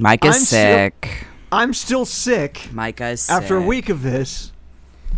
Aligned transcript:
Micah's 0.00 0.36
I'm 0.36 0.42
still- 0.42 0.74
sick. 0.76 1.26
I'm 1.52 1.74
still 1.74 2.04
sick 2.04 2.68
Micah's 2.72 3.22
sick. 3.22 3.34
after 3.36 3.56
a 3.56 3.62
week 3.62 3.88
of 3.88 4.02
this, 4.02 4.52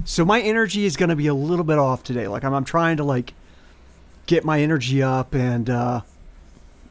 so 0.07 0.25
my 0.25 0.41
energy 0.41 0.87
is 0.87 0.97
going 0.97 1.11
to 1.11 1.17
be 1.17 1.27
a 1.27 1.35
little 1.35 1.65
bit 1.65 1.79
off 1.79 2.03
today. 2.03 2.27
Like 2.27 2.43
I'm, 2.43 2.55
I'm 2.55 2.65
trying 2.65 2.97
to 2.97 3.05
like 3.05 3.35
get 4.27 4.43
my 4.45 4.61
energy 4.63 5.03
up 5.03 5.35
and 5.35 5.69
uh, 5.69 6.01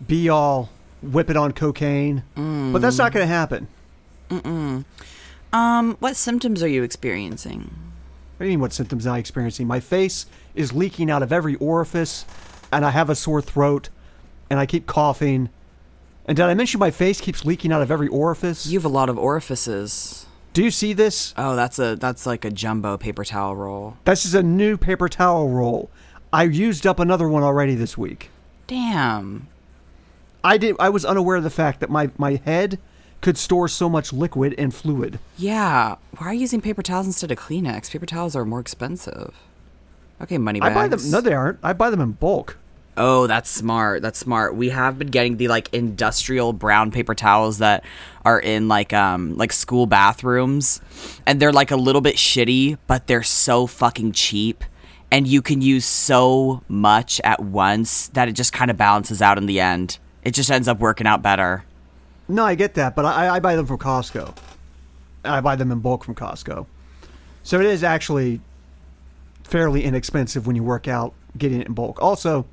be 0.07 0.29
all 0.29 0.69
whip 1.01 1.31
it 1.31 1.35
on 1.37 1.53
cocaine, 1.53 2.21
but 2.35 2.79
that's 2.79 2.99
not 2.99 3.11
going 3.11 3.27
to 3.27 3.33
happen. 3.33 3.67
Um, 5.51 5.97
what 5.99 6.15
symptoms 6.15 6.61
are 6.63 6.67
you 6.67 6.83
experiencing? 6.83 7.61
What 8.37 8.43
do 8.43 8.45
you 8.45 8.51
mean? 8.51 8.59
What 8.61 8.73
symptoms 8.73 9.05
am 9.07 9.13
I 9.13 9.17
experiencing? 9.17 9.65
My 9.67 9.79
face 9.79 10.27
is 10.55 10.71
leaking 10.71 11.09
out 11.09 11.23
of 11.23 11.33
every 11.33 11.55
orifice, 11.55 12.25
and 12.71 12.85
I 12.85 12.91
have 12.91 13.09
a 13.09 13.15
sore 13.15 13.41
throat, 13.41 13.89
and 14.51 14.59
I 14.59 14.65
keep 14.67 14.85
coughing. 14.85 15.49
And 16.25 16.37
did 16.37 16.45
I 16.45 16.53
mention 16.53 16.79
my 16.79 16.91
face 16.91 17.19
keeps 17.19 17.45
leaking 17.45 17.71
out 17.71 17.81
of 17.81 17.91
every 17.91 18.07
orifice? 18.07 18.65
You 18.67 18.77
have 18.77 18.85
a 18.85 18.89
lot 18.89 19.09
of 19.09 19.17
orifices. 19.17 20.25
Do 20.53 20.63
you 20.63 20.71
see 20.71 20.93
this? 20.93 21.33
Oh, 21.37 21.55
that's 21.55 21.79
a 21.79 21.95
that's 21.95 22.25
like 22.25 22.43
a 22.45 22.51
jumbo 22.51 22.97
paper 22.97 23.23
towel 23.23 23.55
roll. 23.55 23.97
This 24.03 24.25
is 24.25 24.35
a 24.35 24.43
new 24.43 24.77
paper 24.77 25.07
towel 25.07 25.49
roll. 25.49 25.89
I 26.33 26.43
used 26.43 26.85
up 26.85 26.99
another 26.99 27.27
one 27.27 27.43
already 27.43 27.75
this 27.75 27.97
week. 27.97 28.29
Damn. 28.67 29.47
I 30.43 30.57
did. 30.57 30.75
I 30.79 30.89
was 30.89 31.05
unaware 31.05 31.37
of 31.37 31.43
the 31.43 31.49
fact 31.49 31.79
that 31.79 31.89
my 31.89 32.09
my 32.17 32.35
head 32.43 32.79
could 33.21 33.37
store 33.37 33.67
so 33.67 33.87
much 33.87 34.11
liquid 34.11 34.55
and 34.57 34.73
fluid. 34.73 35.19
Yeah. 35.37 35.95
Why 36.17 36.27
are 36.27 36.33
you 36.33 36.41
using 36.41 36.59
paper 36.59 36.81
towels 36.81 37.05
instead 37.05 37.31
of 37.31 37.37
Kleenex? 37.37 37.91
Paper 37.91 38.05
towels 38.05 38.35
are 38.35 38.45
more 38.45 38.59
expensive. 38.59 39.35
Okay, 40.21 40.37
money 40.37 40.61
I 40.61 40.73
buy 40.73 40.87
them. 40.87 40.99
No, 41.09 41.21
they 41.21 41.33
aren't. 41.33 41.59
I 41.63 41.73
buy 41.73 41.89
them 41.89 42.01
in 42.01 42.11
bulk. 42.11 42.57
Oh, 43.03 43.25
that's 43.25 43.49
smart. 43.49 44.03
That's 44.03 44.19
smart. 44.19 44.53
We 44.55 44.69
have 44.69 44.99
been 44.99 45.07
getting 45.07 45.37
the 45.37 45.47
like 45.47 45.73
industrial 45.73 46.53
brown 46.53 46.91
paper 46.91 47.15
towels 47.15 47.57
that 47.57 47.83
are 48.23 48.39
in 48.39 48.67
like 48.67 48.93
um 48.93 49.35
like 49.37 49.51
school 49.51 49.87
bathrooms 49.87 50.79
and 51.25 51.39
they're 51.39 51.51
like 51.51 51.71
a 51.71 51.75
little 51.75 52.01
bit 52.01 52.15
shitty, 52.15 52.77
but 52.85 53.07
they're 53.07 53.23
so 53.23 53.65
fucking 53.65 54.11
cheap 54.11 54.63
and 55.09 55.27
you 55.27 55.41
can 55.41 55.63
use 55.63 55.83
so 55.83 56.61
much 56.67 57.19
at 57.23 57.39
once 57.39 58.09
that 58.09 58.27
it 58.27 58.33
just 58.33 58.53
kind 58.53 58.69
of 58.69 58.77
balances 58.77 59.19
out 59.19 59.39
in 59.39 59.47
the 59.47 59.59
end. 59.59 59.97
It 60.23 60.35
just 60.35 60.51
ends 60.51 60.67
up 60.67 60.77
working 60.77 61.07
out 61.07 61.23
better. 61.23 61.63
No, 62.27 62.45
I 62.45 62.53
get 62.53 62.75
that, 62.75 62.95
but 62.95 63.05
I, 63.05 63.29
I 63.29 63.39
buy 63.39 63.55
them 63.55 63.65
from 63.65 63.79
Costco. 63.79 64.37
I 65.25 65.41
buy 65.41 65.55
them 65.55 65.71
in 65.71 65.79
bulk 65.79 66.03
from 66.03 66.13
Costco. 66.13 66.67
So 67.41 67.59
it 67.59 67.65
is 67.65 67.83
actually 67.83 68.41
fairly 69.43 69.85
inexpensive 69.85 70.45
when 70.45 70.55
you 70.55 70.63
work 70.63 70.87
out 70.87 71.15
getting 71.35 71.61
it 71.61 71.67
in 71.67 71.73
bulk. 71.73 71.99
Also, 71.99 72.45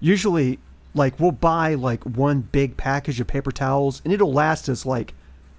usually, 0.00 0.58
like, 0.94 1.18
we'll 1.20 1.32
buy 1.32 1.74
like 1.74 2.04
one 2.04 2.40
big 2.40 2.76
package 2.76 3.20
of 3.20 3.26
paper 3.26 3.52
towels 3.52 4.02
and 4.04 4.12
it'll 4.12 4.32
last 4.32 4.68
us 4.68 4.86
like 4.86 5.14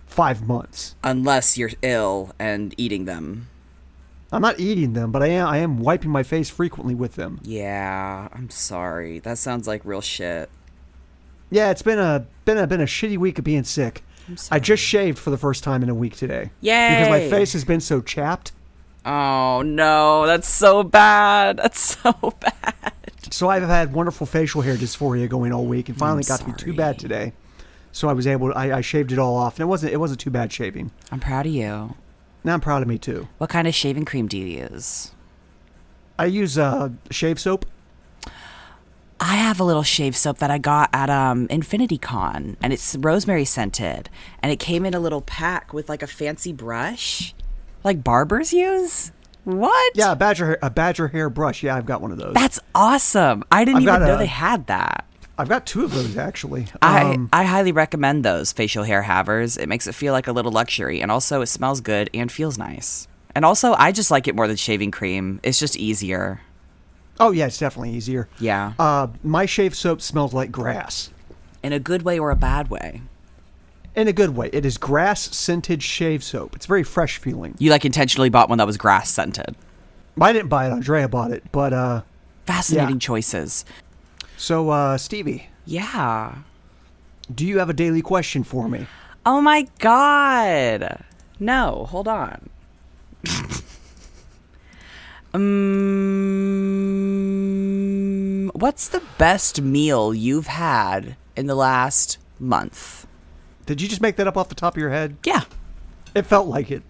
five 0.05 0.47
months. 0.47 0.95
Unless 1.03 1.57
you're 1.57 1.71
ill 1.81 2.33
and 2.39 2.73
eating 2.77 3.05
them. 3.05 3.47
I'm 4.31 4.41
not 4.41 4.59
eating 4.59 4.93
them, 4.93 5.11
but 5.11 5.23
I 5.23 5.27
am, 5.27 5.47
I 5.47 5.57
am 5.59 5.79
wiping 5.79 6.11
my 6.11 6.23
face 6.23 6.49
frequently 6.49 6.93
with 6.93 7.15
them. 7.15 7.39
Yeah, 7.43 8.27
I'm 8.33 8.49
sorry. 8.49 9.19
That 9.19 9.37
sounds 9.37 9.67
like 9.67 9.81
real 9.85 10.01
shit. 10.01 10.49
Yeah, 11.49 11.71
it's 11.71 11.81
been 11.81 11.99
a 11.99 12.25
been 12.43 12.57
a 12.57 12.67
been 12.67 12.81
a 12.81 12.85
shitty 12.85 13.17
week 13.17 13.39
of 13.39 13.45
being 13.45 13.63
sick. 13.63 14.03
I 14.51 14.59
just 14.59 14.83
shaved 14.83 15.17
for 15.17 15.29
the 15.29 15.37
first 15.37 15.63
time 15.63 15.81
in 15.83 15.87
a 15.87 15.95
week 15.95 16.17
today. 16.17 16.51
Yeah. 16.59 16.99
Because 16.99 17.09
my 17.09 17.29
face 17.29 17.53
has 17.53 17.63
been 17.63 17.79
so 17.79 18.01
chapped. 18.01 18.51
Oh 19.05 19.61
no, 19.61 20.25
that's 20.25 20.49
so 20.49 20.83
bad. 20.83 21.57
That's 21.57 21.97
so 22.03 22.35
bad. 22.41 22.91
So 23.31 23.49
I've 23.49 23.63
had 23.63 23.93
wonderful 23.93 24.25
facial 24.25 24.61
hair 24.61 24.75
dysphoria 24.75 25.29
going 25.29 25.51
all 25.53 25.65
week, 25.65 25.89
and 25.89 25.97
finally 25.97 26.23
got 26.23 26.39
to 26.39 26.45
be 26.45 26.53
too 26.53 26.73
bad 26.73 26.97
today. 26.99 27.33
So 27.91 28.09
I 28.09 28.13
was 28.13 28.27
able. 28.27 28.49
To, 28.49 28.57
I, 28.57 28.77
I 28.77 28.81
shaved 28.81 29.11
it 29.11 29.19
all 29.19 29.35
off, 29.35 29.55
and 29.55 29.61
it 29.61 29.65
wasn't. 29.65 29.93
It 29.93 29.97
wasn't 29.97 30.19
too 30.19 30.29
bad 30.29 30.51
shaving. 30.51 30.91
I'm 31.11 31.19
proud 31.19 31.45
of 31.45 31.51
you. 31.51 31.95
Now 32.43 32.53
I'm 32.53 32.61
proud 32.61 32.81
of 32.81 32.87
me 32.87 32.97
too. 32.97 33.27
What 33.39 33.49
kind 33.49 33.67
of 33.67 33.75
shaving 33.75 34.05
cream 34.05 34.27
do 34.27 34.37
you 34.37 34.45
use? 34.45 35.11
I 36.17 36.25
use 36.25 36.57
uh, 36.57 36.89
shave 37.11 37.39
soap. 37.39 37.65
I 39.19 39.35
have 39.35 39.59
a 39.59 39.63
little 39.63 39.83
shave 39.83 40.15
soap 40.15 40.37
that 40.37 40.51
I 40.51 40.57
got 40.57 40.89
at 40.93 41.09
um 41.09 41.47
Infinity 41.49 41.97
Con 41.97 42.55
and 42.61 42.71
it's 42.71 42.95
rosemary 42.95 43.45
scented 43.45 44.09
and 44.43 44.51
it 44.51 44.59
came 44.59 44.85
in 44.85 44.93
a 44.93 44.99
little 44.99 45.21
pack 45.21 45.73
with 45.73 45.89
like 45.89 46.03
a 46.03 46.07
fancy 46.07 46.53
brush 46.53 47.33
like 47.83 48.03
barbers 48.03 48.53
use. 48.53 49.11
What? 49.47 49.93
Yeah, 49.95 50.11
a 50.11 50.15
badger 50.17 50.45
hair, 50.45 50.59
a 50.61 50.69
badger 50.69 51.07
hair 51.07 51.29
brush. 51.29 51.63
Yeah, 51.63 51.77
I've 51.77 51.85
got 51.85 52.01
one 52.01 52.11
of 52.11 52.17
those. 52.17 52.33
That's 52.33 52.59
awesome. 52.75 53.45
I 53.49 53.63
didn't 53.63 53.77
I've 53.77 53.83
even 53.95 54.07
know 54.07 54.15
a- 54.15 54.17
they 54.17 54.25
had 54.25 54.67
that. 54.67 55.05
I've 55.37 55.47
got 55.47 55.65
two 55.65 55.85
of 55.85 55.91
those 55.93 56.17
actually. 56.17 56.65
I, 56.81 57.13
Um, 57.13 57.29
I 57.31 57.43
highly 57.45 57.71
recommend 57.71 58.25
those 58.25 58.51
facial 58.51 58.83
hair 58.83 59.03
havers. 59.03 59.55
It 59.55 59.69
makes 59.69 59.87
it 59.87 59.95
feel 59.95 60.11
like 60.11 60.27
a 60.27 60.33
little 60.33 60.51
luxury 60.51 60.99
and 60.99 61.09
also 61.11 61.41
it 61.41 61.45
smells 61.45 61.79
good 61.79 62.09
and 62.13 62.29
feels 62.29 62.57
nice. 62.57 63.07
And 63.35 63.45
also 63.45 63.73
I 63.77 63.93
just 63.93 64.11
like 64.11 64.27
it 64.27 64.35
more 64.35 64.47
than 64.47 64.57
shaving 64.57 64.91
cream. 64.91 65.39
It's 65.43 65.59
just 65.59 65.77
easier. 65.77 66.41
oh 67.21 67.31
yeah, 67.31 67.45
it's 67.45 67.57
definitely 67.59 67.91
easier. 67.91 68.27
Yeah. 68.39 68.73
Uh, 68.77 69.07
my 69.23 69.45
shave 69.45 69.75
soap 69.75 70.01
smells 70.01 70.33
like 70.33 70.51
grass. 70.51 71.09
In 71.63 71.71
a 71.71 71.79
good 71.79 72.01
way 72.01 72.19
or 72.19 72.31
a 72.31 72.35
bad 72.35 72.69
way. 72.69 73.01
In 73.97 74.07
a 74.07 74.13
good 74.13 74.35
way. 74.35 74.49
It 74.53 74.63
is 74.63 74.77
grass 74.77 75.35
scented 75.35 75.81
shave 75.81 76.23
soap. 76.23 76.55
It's 76.55 76.67
very 76.67 76.83
fresh 76.83 77.17
feeling. 77.17 77.55
You 77.57 77.71
like 77.71 77.83
intentionally 77.83 78.29
bought 78.29 78.47
one 78.47 78.59
that 78.59 78.67
was 78.67 78.77
grass 78.77 79.09
scented. 79.09 79.55
I 80.21 80.31
didn't 80.31 80.49
buy 80.49 80.67
it. 80.67 80.71
Andrea 80.71 81.07
bought 81.09 81.31
it. 81.31 81.43
But 81.51 81.73
uh, 81.73 82.03
Fascinating 82.45 82.97
Yeah. 82.97 82.99
choices. 82.99 83.65
so 84.37 84.69
uh, 84.69 84.97
Stevie, 84.99 85.49
Yeah. 85.65 86.35
do 87.33 87.43
you 87.45 87.57
have 87.57 87.71
a 87.71 87.73
daily 87.73 88.03
question 88.03 88.43
for 88.43 88.69
me? 88.69 88.85
Oh 89.25 89.41
my 89.41 89.67
god. 89.79 91.03
No, 91.39 91.87
hold 91.89 92.07
on. 92.07 92.49
um, 97.17 98.51
what's 98.53 98.87
the 98.89 99.01
best 99.17 99.59
meal 99.59 100.13
you've 100.13 100.45
had 100.47 101.15
in 101.35 101.47
the 101.47 101.55
last 101.55 102.19
month? 102.39 103.06
Did 103.67 103.81
you 103.81 103.87
just 103.87 104.01
make 104.01 104.15
that 104.15 104.27
up 104.27 104.37
off 104.37 104.49
the 104.49 104.55
top 104.55 104.75
of 104.75 104.81
your 104.81 104.89
head? 104.89 105.17
Yeah. 105.25 105.43
It 106.15 106.23
felt 106.23 106.47
like 106.47 106.71
it. 106.71 106.81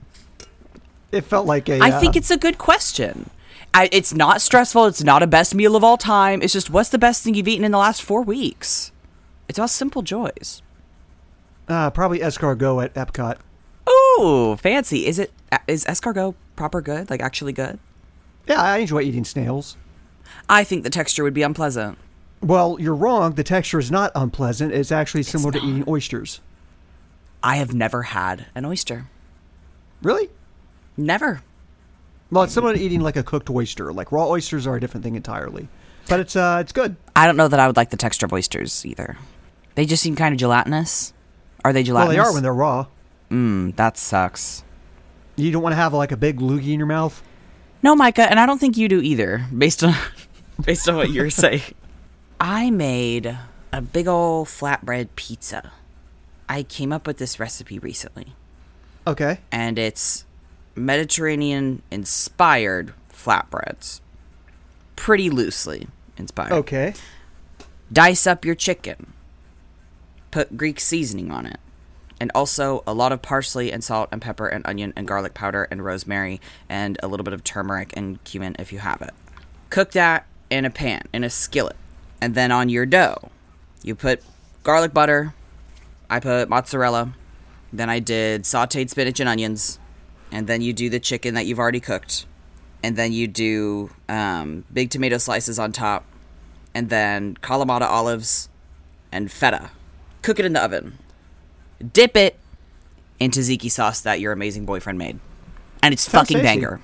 It 1.11 1.21
felt 1.21 1.45
like 1.45 1.67
a. 1.67 1.79
I 1.79 1.91
uh, 1.91 1.99
think 1.99 2.15
it's 2.15 2.31
a 2.31 2.37
good 2.37 2.57
question. 2.57 3.29
I, 3.73 3.89
it's 3.91 4.13
not 4.13 4.41
stressful. 4.41 4.85
It's 4.85 5.03
not 5.03 5.23
a 5.23 5.27
best 5.27 5.53
meal 5.55 5.75
of 5.75 5.83
all 5.83 5.97
time. 5.97 6.41
It's 6.41 6.53
just 6.53 6.69
what's 6.69 6.89
the 6.89 6.97
best 6.97 7.23
thing 7.23 7.33
you've 7.33 7.47
eaten 7.47 7.65
in 7.65 7.71
the 7.71 7.77
last 7.77 8.01
four 8.01 8.21
weeks? 8.21 8.91
It's 9.49 9.59
all 9.59 9.67
simple 9.67 10.01
joys. 10.01 10.61
uh, 11.67 11.89
probably 11.89 12.19
escargot 12.19 12.83
at 12.83 12.93
Epcot. 12.93 13.37
Ooh, 13.89 14.55
fancy. 14.57 15.05
Is 15.05 15.19
it 15.19 15.31
is 15.67 15.83
escargot 15.85 16.35
proper 16.55 16.81
good? 16.81 17.09
Like 17.09 17.21
actually 17.21 17.53
good? 17.53 17.79
Yeah, 18.47 18.61
I 18.61 18.77
enjoy 18.77 19.01
eating 19.01 19.25
snails. 19.25 19.77
I 20.49 20.63
think 20.63 20.83
the 20.83 20.89
texture 20.89 21.23
would 21.23 21.33
be 21.33 21.43
unpleasant. 21.43 21.97
Well, 22.41 22.77
you're 22.79 22.95
wrong. 22.95 23.33
The 23.33 23.43
texture 23.43 23.79
is 23.79 23.89
not 23.89 24.11
unpleasant. 24.13 24.73
It's 24.73 24.91
actually 24.91 25.23
similar 25.23 25.51
to 25.53 25.57
eating 25.59 25.83
oysters. 25.87 26.39
I 27.43 27.57
have 27.57 27.73
never 27.73 28.03
had 28.03 28.47
an 28.55 28.65
oyster. 28.65 29.07
Really? 30.01 30.29
Never. 30.95 31.41
Well, 32.31 32.43
it's 32.43 32.53
similar 32.53 32.73
to 32.75 32.79
eating 32.79 33.01
like 33.01 33.15
a 33.15 33.23
cooked 33.23 33.49
oyster. 33.49 33.93
Like 33.93 34.11
raw 34.11 34.27
oysters 34.27 34.67
are 34.67 34.75
a 34.75 34.79
different 34.79 35.03
thing 35.03 35.15
entirely. 35.15 35.67
But 36.09 36.19
it's 36.19 36.35
uh, 36.35 36.57
it's 36.61 36.71
good. 36.71 36.95
I 37.15 37.25
don't 37.25 37.37
know 37.37 37.47
that 37.47 37.59
I 37.59 37.67
would 37.67 37.77
like 37.77 37.89
the 37.89 37.97
texture 37.97 38.25
of 38.25 38.33
oysters 38.33 38.85
either. 38.85 39.17
They 39.75 39.85
just 39.85 40.01
seem 40.03 40.15
kind 40.15 40.33
of 40.33 40.39
gelatinous. 40.39 41.13
Are 41.63 41.71
they 41.73 41.79
Well, 41.81 41.85
gelatinous? 41.85 42.15
they 42.15 42.19
are 42.19 42.33
when 42.33 42.43
they're 42.43 42.53
raw. 42.53 42.87
Mm, 43.29 43.75
that 43.75 43.97
sucks. 43.97 44.63
You 45.35 45.51
don't 45.51 45.61
want 45.61 45.73
to 45.73 45.77
have 45.77 45.93
like 45.93 46.11
a 46.11 46.17
big 46.17 46.39
loogie 46.39 46.73
in 46.73 46.79
your 46.79 46.87
mouth. 46.87 47.21
No, 47.83 47.95
Micah, 47.95 48.29
and 48.29 48.39
I 48.39 48.45
don't 48.45 48.57
think 48.57 48.75
you 48.77 48.87
do 48.89 49.01
either, 49.01 49.45
based 49.55 49.83
on 49.83 49.93
based 50.65 50.87
on 50.89 50.95
what 50.95 51.11
you're 51.11 51.29
saying. 51.43 51.61
I 52.39 52.71
made 52.71 53.37
a 53.71 53.81
big 53.81 54.07
old 54.07 54.47
flatbread 54.47 55.09
pizza. 55.15 55.71
I 56.49 56.63
came 56.63 56.91
up 56.93 57.05
with 57.07 57.17
this 57.17 57.39
recipe 57.39 57.77
recently, 57.79 58.33
Okay. 59.05 59.39
and 59.51 59.77
it's 59.77 60.25
Mediterranean 60.75 61.81
inspired 61.91 62.93
flatbreads. 63.13 63.99
Pretty 64.95 65.29
loosely 65.29 65.87
inspired. 66.17 66.51
Okay. 66.53 66.93
Dice 67.91 68.25
up 68.27 68.45
your 68.45 68.55
chicken. 68.55 69.13
Put 70.31 70.57
Greek 70.57 70.79
seasoning 70.79 71.31
on 71.31 71.45
it. 71.45 71.59
And 72.19 72.31
also 72.33 72.83
a 72.87 72.93
lot 72.93 73.11
of 73.11 73.21
parsley 73.21 73.71
and 73.71 73.83
salt 73.83 74.09
and 74.11 74.21
pepper 74.21 74.47
and 74.47 74.65
onion 74.65 74.91
and 74.95 75.07
garlic 75.07 75.33
powder 75.33 75.67
and 75.69 75.85
rosemary 75.85 76.41
and 76.67 76.97
a 77.03 77.07
little 77.07 77.23
bit 77.23 77.33
of 77.33 77.43
turmeric 77.43 77.93
and 77.95 78.23
cumin 78.23 78.55
if 78.57 78.73
you 78.73 78.79
have 78.79 79.01
it. 79.01 79.11
Cook 79.69 79.91
that 79.91 80.25
in 80.49 80.65
a 80.65 80.69
pan, 80.69 81.03
in 81.13 81.23
a 81.23 81.29
skillet. 81.29 81.75
And 82.19 82.33
then 82.33 82.51
on 82.51 82.69
your 82.69 82.85
dough, 82.87 83.29
you 83.83 83.93
put 83.93 84.23
garlic 84.63 84.93
butter. 84.93 85.33
I 86.09 86.19
put 86.19 86.49
mozzarella. 86.49 87.13
Then 87.73 87.89
I 87.89 87.99
did 87.99 88.43
sauteed 88.43 88.89
spinach 88.89 89.19
and 89.19 89.27
onions. 89.29 89.79
And 90.31 90.47
then 90.47 90.61
you 90.61 90.73
do 90.73 90.89
the 90.89 90.99
chicken 90.99 91.33
that 91.35 91.45
you've 91.45 91.59
already 91.59 91.79
cooked. 91.79 92.25
And 92.83 92.95
then 92.95 93.11
you 93.13 93.27
do 93.27 93.91
um, 94.07 94.65
big 94.71 94.89
tomato 94.89 95.17
slices 95.17 95.57
on 95.59 95.71
top 95.71 96.05
and 96.75 96.89
then 96.91 97.35
Kalamata 97.41 97.87
olives 97.89 98.49
and 99.11 99.31
feta. 99.31 99.71
Cook 100.21 100.37
it 100.39 100.45
in 100.45 100.53
the 100.53 100.63
oven. 100.63 100.99
dip 101.93 102.15
it 102.15 102.37
into 103.19 103.39
tzatziki 103.39 103.71
sauce 103.71 104.01
that 104.01 104.19
your 104.19 104.31
amazing 104.31 104.65
boyfriend 104.65 104.99
made, 104.99 105.19
and 105.81 105.91
it's 105.91 106.03
Sounds 106.03 106.29
fucking 106.29 106.43
tasty. 106.43 106.59
banger. 106.61 106.79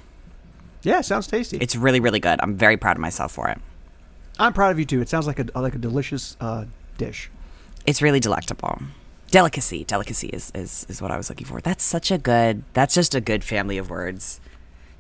Yeah, 0.82 1.02
sounds 1.02 1.28
tasty. 1.28 1.58
It's 1.58 1.76
really 1.76 2.00
really 2.00 2.20
good. 2.20 2.40
I'm 2.42 2.56
very 2.56 2.76
proud 2.76 2.98
of 2.98 3.02
myself 3.02 3.32
for 3.34 3.50
it. 3.50 3.60
I'm 4.40 4.52
proud 4.54 4.72
of 4.72 4.80
you 4.80 4.86
too. 4.86 5.00
It 5.00 5.10
sounds 5.10 5.28
like 5.28 5.38
a 5.38 5.46
like 5.60 5.76
a 5.76 5.78
delicious 5.78 6.38
uh, 6.42 6.66
dish. 6.98 7.30
It's 7.86 8.02
really 8.02 8.20
delectable. 8.20 8.80
Delicacy, 9.34 9.84
delicacy 9.84 10.28
is, 10.28 10.52
is 10.54 10.86
is 10.90 11.02
what 11.02 11.10
I 11.10 11.18
was 11.18 11.28
looking 11.28 11.48
for. 11.48 11.60
That's 11.60 11.84
such 11.84 12.12
a 12.12 12.20
good. 12.20 12.64
That's 12.74 12.94
just 12.94 13.16
a 13.16 13.20
good 13.20 13.44
family 13.44 13.80
of 13.80 13.90
words. 13.90 14.40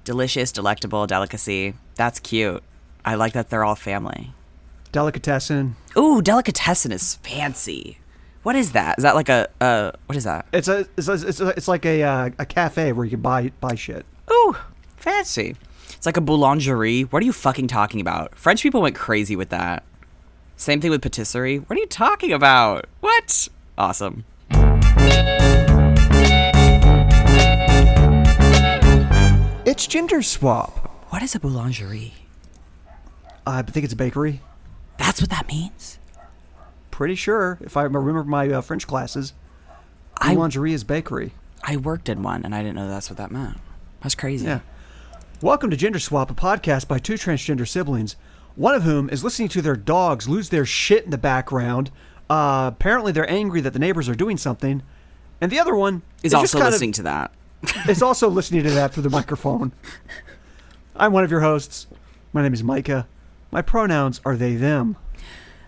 Delicious, 0.06 0.52
delectable, 0.52 1.06
delicacy. 1.06 1.76
That's 1.94 2.20
cute. 2.20 2.64
I 3.06 3.14
like 3.14 3.34
that 3.34 3.52
they're 3.52 3.64
all 3.64 3.76
family. 3.76 4.34
Delicatessen. 4.92 5.76
Ooh, 5.96 6.20
delicatessen 6.20 6.92
is 6.92 7.14
fancy. 7.18 8.00
What 8.42 8.56
is 8.56 8.72
that? 8.72 8.98
Is 8.98 9.04
that 9.04 9.14
like 9.14 9.30
a 9.30 9.50
uh? 9.62 9.92
What 10.08 10.16
is 10.16 10.24
that? 10.24 10.48
It's 10.52 10.68
a 10.68 10.88
it's 10.98 11.08
a, 11.08 11.14
it's, 11.14 11.40
a, 11.40 11.48
it's 11.50 11.68
like 11.68 11.86
a 11.86 12.02
uh, 12.02 12.30
a 12.40 12.46
cafe 12.48 12.92
where 12.92 13.06
you 13.06 13.12
can 13.12 13.22
buy 13.22 13.52
buy 13.62 13.76
shit. 13.76 14.04
Ooh, 14.32 14.58
fancy. 14.98 15.56
It's 15.90 16.08
like 16.08 16.18
a 16.18 16.22
boulangerie. 16.22 17.04
What 17.12 17.22
are 17.22 17.26
you 17.28 17.34
fucking 17.34 17.68
talking 17.68 18.02
about? 18.02 18.34
French 18.34 18.64
people 18.64 18.82
went 18.82 18.96
crazy 18.96 19.36
with 19.36 19.50
that. 19.50 19.84
Same 20.58 20.82
thing 20.82 20.90
with 20.90 21.04
patisserie. 21.04 21.60
What 21.60 21.78
are 21.78 21.80
you 21.80 21.86
talking 21.86 22.34
about? 22.34 22.88
What? 23.00 23.48
Awesome. 23.78 24.24
It's 29.66 29.88
gender 29.88 30.22
swap. 30.22 31.10
What 31.10 31.24
is 31.24 31.34
a 31.34 31.40
boulangerie? 31.40 32.12
I 33.48 33.62
think 33.64 33.84
it's 33.84 33.94
a 33.94 33.98
bakery. 33.98 34.42
That's 34.98 35.22
what 35.22 35.32
that 35.32 35.48
means. 35.48 35.98
Pretty 36.92 37.16
sure, 37.16 37.58
if 37.62 37.76
I 37.76 37.84
remember 37.84 38.24
my 38.24 38.48
uh, 38.50 38.62
French 38.62 38.86
classes, 38.86 39.34
I 40.18 40.36
lingerie 40.36 40.74
is 40.74 40.84
bakery. 40.84 41.34
I 41.64 41.78
worked 41.78 42.10
in 42.10 42.22
one 42.22 42.46
and 42.46 42.54
I 42.54 42.62
didn't 42.62 42.76
know 42.76 42.88
that's 42.88 43.10
what 43.10 43.18
that 43.18 43.32
meant. 43.32 43.58
That's 44.02 44.14
crazy. 44.14 44.46
Yeah. 44.46 44.60
Welcome 45.42 45.72
to 45.72 45.78
Gender 45.78 46.00
Swap, 46.00 46.30
a 46.30 46.36
podcast 46.36 46.88
by 46.88 47.00
two 47.00 47.16
transgender 47.16 47.68
siblings, 47.68 48.16
one 48.56 48.76
of 48.76 48.84
whom 48.84 49.10
is 49.10 49.24
listening 49.24 49.50
to 49.50 49.62
their 49.64 49.76
dogs 49.76 50.30
lose 50.30 50.50
their 50.50 50.66
shit 50.66 51.06
in 51.06 51.10
the 51.10 51.18
background. 51.18 51.90
Uh, 52.34 52.66
apparently, 52.66 53.12
they're 53.12 53.30
angry 53.30 53.62
that 53.62 53.74
the 53.74 53.80
neighbors 53.80 54.10
are 54.10 54.16
doing 54.16 54.38
something, 54.38 54.82
and 55.40 55.52
the 55.52 55.60
other 55.60 55.76
one 55.76 56.02
Is 56.24 56.34
also 56.34 56.58
kind 56.58 56.68
of- 56.68 56.74
listening 56.74 56.92
to 56.94 57.04
that. 57.04 57.32
is 57.88 58.02
also 58.02 58.28
listening 58.28 58.64
to 58.64 58.72
that 58.72 58.92
through 58.92 59.04
the 59.04 59.10
microphone. 59.12 59.72
I'm 60.96 61.14
one 61.14 61.24
of 61.24 61.30
your 61.30 61.42
hosts. 61.42 61.86
My 62.34 62.42
name 62.42 62.56
is 62.56 62.64
Micah. 62.64 63.06
My 63.52 63.62
pronouns 63.62 64.20
are 64.26 64.36
they, 64.36 64.56
them. 64.56 64.98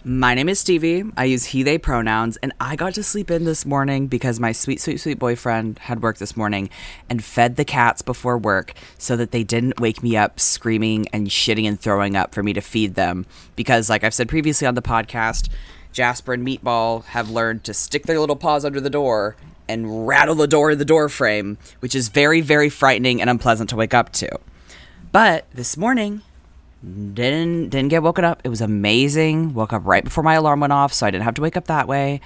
My 0.04 0.34
name 0.34 0.50
is 0.50 0.60
Stevie. 0.60 1.04
I 1.16 1.26
use 1.26 1.46
he, 1.46 1.62
they 1.62 1.78
pronouns, 1.78 2.38
and 2.38 2.52
I 2.60 2.76
got 2.76 2.96
to 2.96 3.04
sleep 3.04 3.30
in 3.30 3.46
this 3.46 3.64
morning 3.64 4.08
because 4.08 4.40
my 4.40 4.52
sweet, 4.52 4.82
sweet, 4.82 4.98
sweet 4.98 5.20
boyfriend 5.20 5.78
had 5.80 6.02
work 6.02 6.18
this 6.18 6.36
morning 6.36 6.72
and 7.12 7.24
fed 7.24 7.58
the 7.58 7.66
cats 7.66 8.02
before 8.02 8.40
work 8.40 8.74
so 8.98 9.16
that 9.16 9.30
they 9.30 9.44
didn't 9.44 9.80
wake 9.80 10.02
me 10.02 10.18
up 10.18 10.40
screaming 10.40 11.08
and 11.14 11.28
shitting 11.28 11.68
and 11.68 11.80
throwing 11.80 12.16
up 12.16 12.34
for 12.34 12.42
me 12.42 12.54
to 12.54 12.62
feed 12.62 12.96
them. 12.96 13.28
Because, 13.56 13.88
like 13.88 14.04
I've 14.04 14.16
said 14.16 14.30
previously 14.30 14.68
on 14.68 14.74
the 14.74 14.82
podcast, 14.82 15.50
Jasper 15.96 16.34
and 16.34 16.46
Meatball 16.46 17.06
have 17.06 17.30
learned 17.30 17.64
to 17.64 17.74
stick 17.74 18.04
their 18.04 18.20
little 18.20 18.36
paws 18.36 18.66
under 18.66 18.82
the 18.82 18.90
door 18.90 19.38
and 19.70 20.06
rattle 20.06 20.36
the 20.36 20.46
door 20.46 20.72
in 20.72 20.78
the 20.78 20.84
door 20.84 21.08
frame, 21.08 21.58
which 21.80 21.96
is 21.96 22.10
very, 22.10 22.42
very 22.42 22.70
frightening 22.70 23.22
and 23.22 23.30
unpleasant 23.30 23.70
to 23.70 23.78
wake 23.78 23.94
up 23.94 24.12
to. 24.12 24.30
But 25.14 25.46
this 25.54 25.78
morning, 25.78 26.22
didn't 26.84 27.70
didn't 27.70 27.88
get 27.88 28.04
woken 28.04 28.26
up. 28.26 28.42
It 28.44 28.50
was 28.50 28.60
amazing. 28.60 29.54
Woke 29.54 29.72
up 29.72 29.84
right 29.86 30.04
before 30.04 30.24
my 30.24 30.34
alarm 30.34 30.60
went 30.60 30.74
off, 30.74 30.94
so 30.94 31.08
I 31.08 31.12
didn't 31.12 31.24
have 31.24 31.36
to 31.36 31.42
wake 31.42 31.56
up 31.56 31.68
that 31.68 31.88
way. 31.88 32.20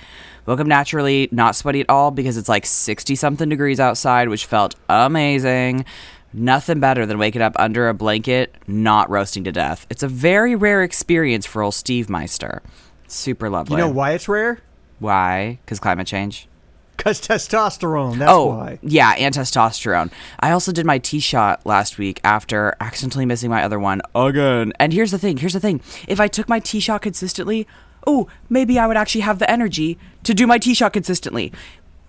Woke 0.48 0.60
up 0.60 0.66
naturally, 0.66 1.30
not 1.32 1.56
sweaty 1.56 1.82
at 1.82 1.90
all 1.92 2.10
because 2.10 2.38
it's 2.38 2.50
like 2.50 2.66
sixty 2.66 3.16
something 3.16 3.50
degrees 3.50 3.80
outside, 3.80 4.30
which 4.30 4.48
felt 4.48 4.74
amazing. 4.90 5.86
Nothing 6.34 6.80
better 6.80 7.06
than 7.06 7.20
waking 7.20 7.44
up 7.44 7.54
under 7.58 7.88
a 7.88 7.94
blanket, 7.94 8.56
not 8.68 9.12
roasting 9.12 9.44
to 9.44 9.52
death. 9.52 9.86
It's 9.92 10.04
a 10.04 10.08
very 10.08 10.56
rare 10.56 10.84
experience 10.84 11.46
for 11.46 11.62
old 11.62 11.76
Steve 11.76 12.10
Meister. 12.10 12.64
Super 13.12 13.50
lovely. 13.50 13.76
You 13.76 13.86
know 13.86 13.90
why 13.90 14.12
it's 14.12 14.28
rare? 14.28 14.60
Why? 15.00 15.60
Because 15.66 15.80
climate 15.80 16.08
change. 16.08 16.48
Because 16.96 17.22
testosterone. 17.22 18.18
That's 18.18 18.32
oh, 18.32 18.48
why. 18.48 18.80
yeah, 18.82 19.16
and 19.18 19.34
testosterone. 19.34 20.12
I 20.40 20.52
also 20.52 20.74
did 20.74 20.86
my 20.86 20.98
T 20.98 21.20
shot 21.22 21.66
last 21.66 21.98
week 21.98 22.20
after 22.26 22.76
accidentally 22.82 23.26
missing 23.26 23.50
my 23.50 23.64
other 23.64 23.80
one 23.80 24.02
again. 24.14 24.74
And 24.80 24.92
here's 24.92 25.12
the 25.12 25.18
thing. 25.18 25.38
Here's 25.38 25.54
the 25.54 25.62
thing. 25.62 25.82
If 26.10 26.20
I 26.20 26.28
took 26.28 26.50
my 26.50 26.60
T 26.60 26.82
shot 26.82 27.02
consistently, 27.02 27.66
oh, 28.06 28.28
maybe 28.50 28.78
I 28.78 28.86
would 28.86 28.98
actually 28.98 29.22
have 29.22 29.40
the 29.40 29.50
energy 29.50 29.98
to 30.24 30.34
do 30.34 30.46
my 30.46 30.58
T 30.58 30.74
shot 30.74 30.92
consistently. 30.92 31.54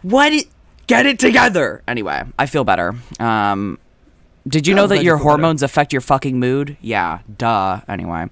What? 0.03 0.33
Get 0.89 1.07
it 1.07 1.21
together. 1.21 1.85
Anyway, 1.87 2.25
I 2.37 2.47
feel 2.47 2.65
better. 2.65 2.97
Um, 3.21 3.79
did 4.49 4.67
you 4.67 4.75
know 4.75 4.89
that 4.89 5.05
your 5.05 5.19
feel 5.19 5.25
better. 5.25 5.29
hormones 5.29 5.63
affect 5.63 5.93
your 5.93 6.01
fucking 6.01 6.41
mood? 6.41 6.77
Yeah, 6.81 7.21
duh. 7.39 7.81
Anyway, 7.87 8.23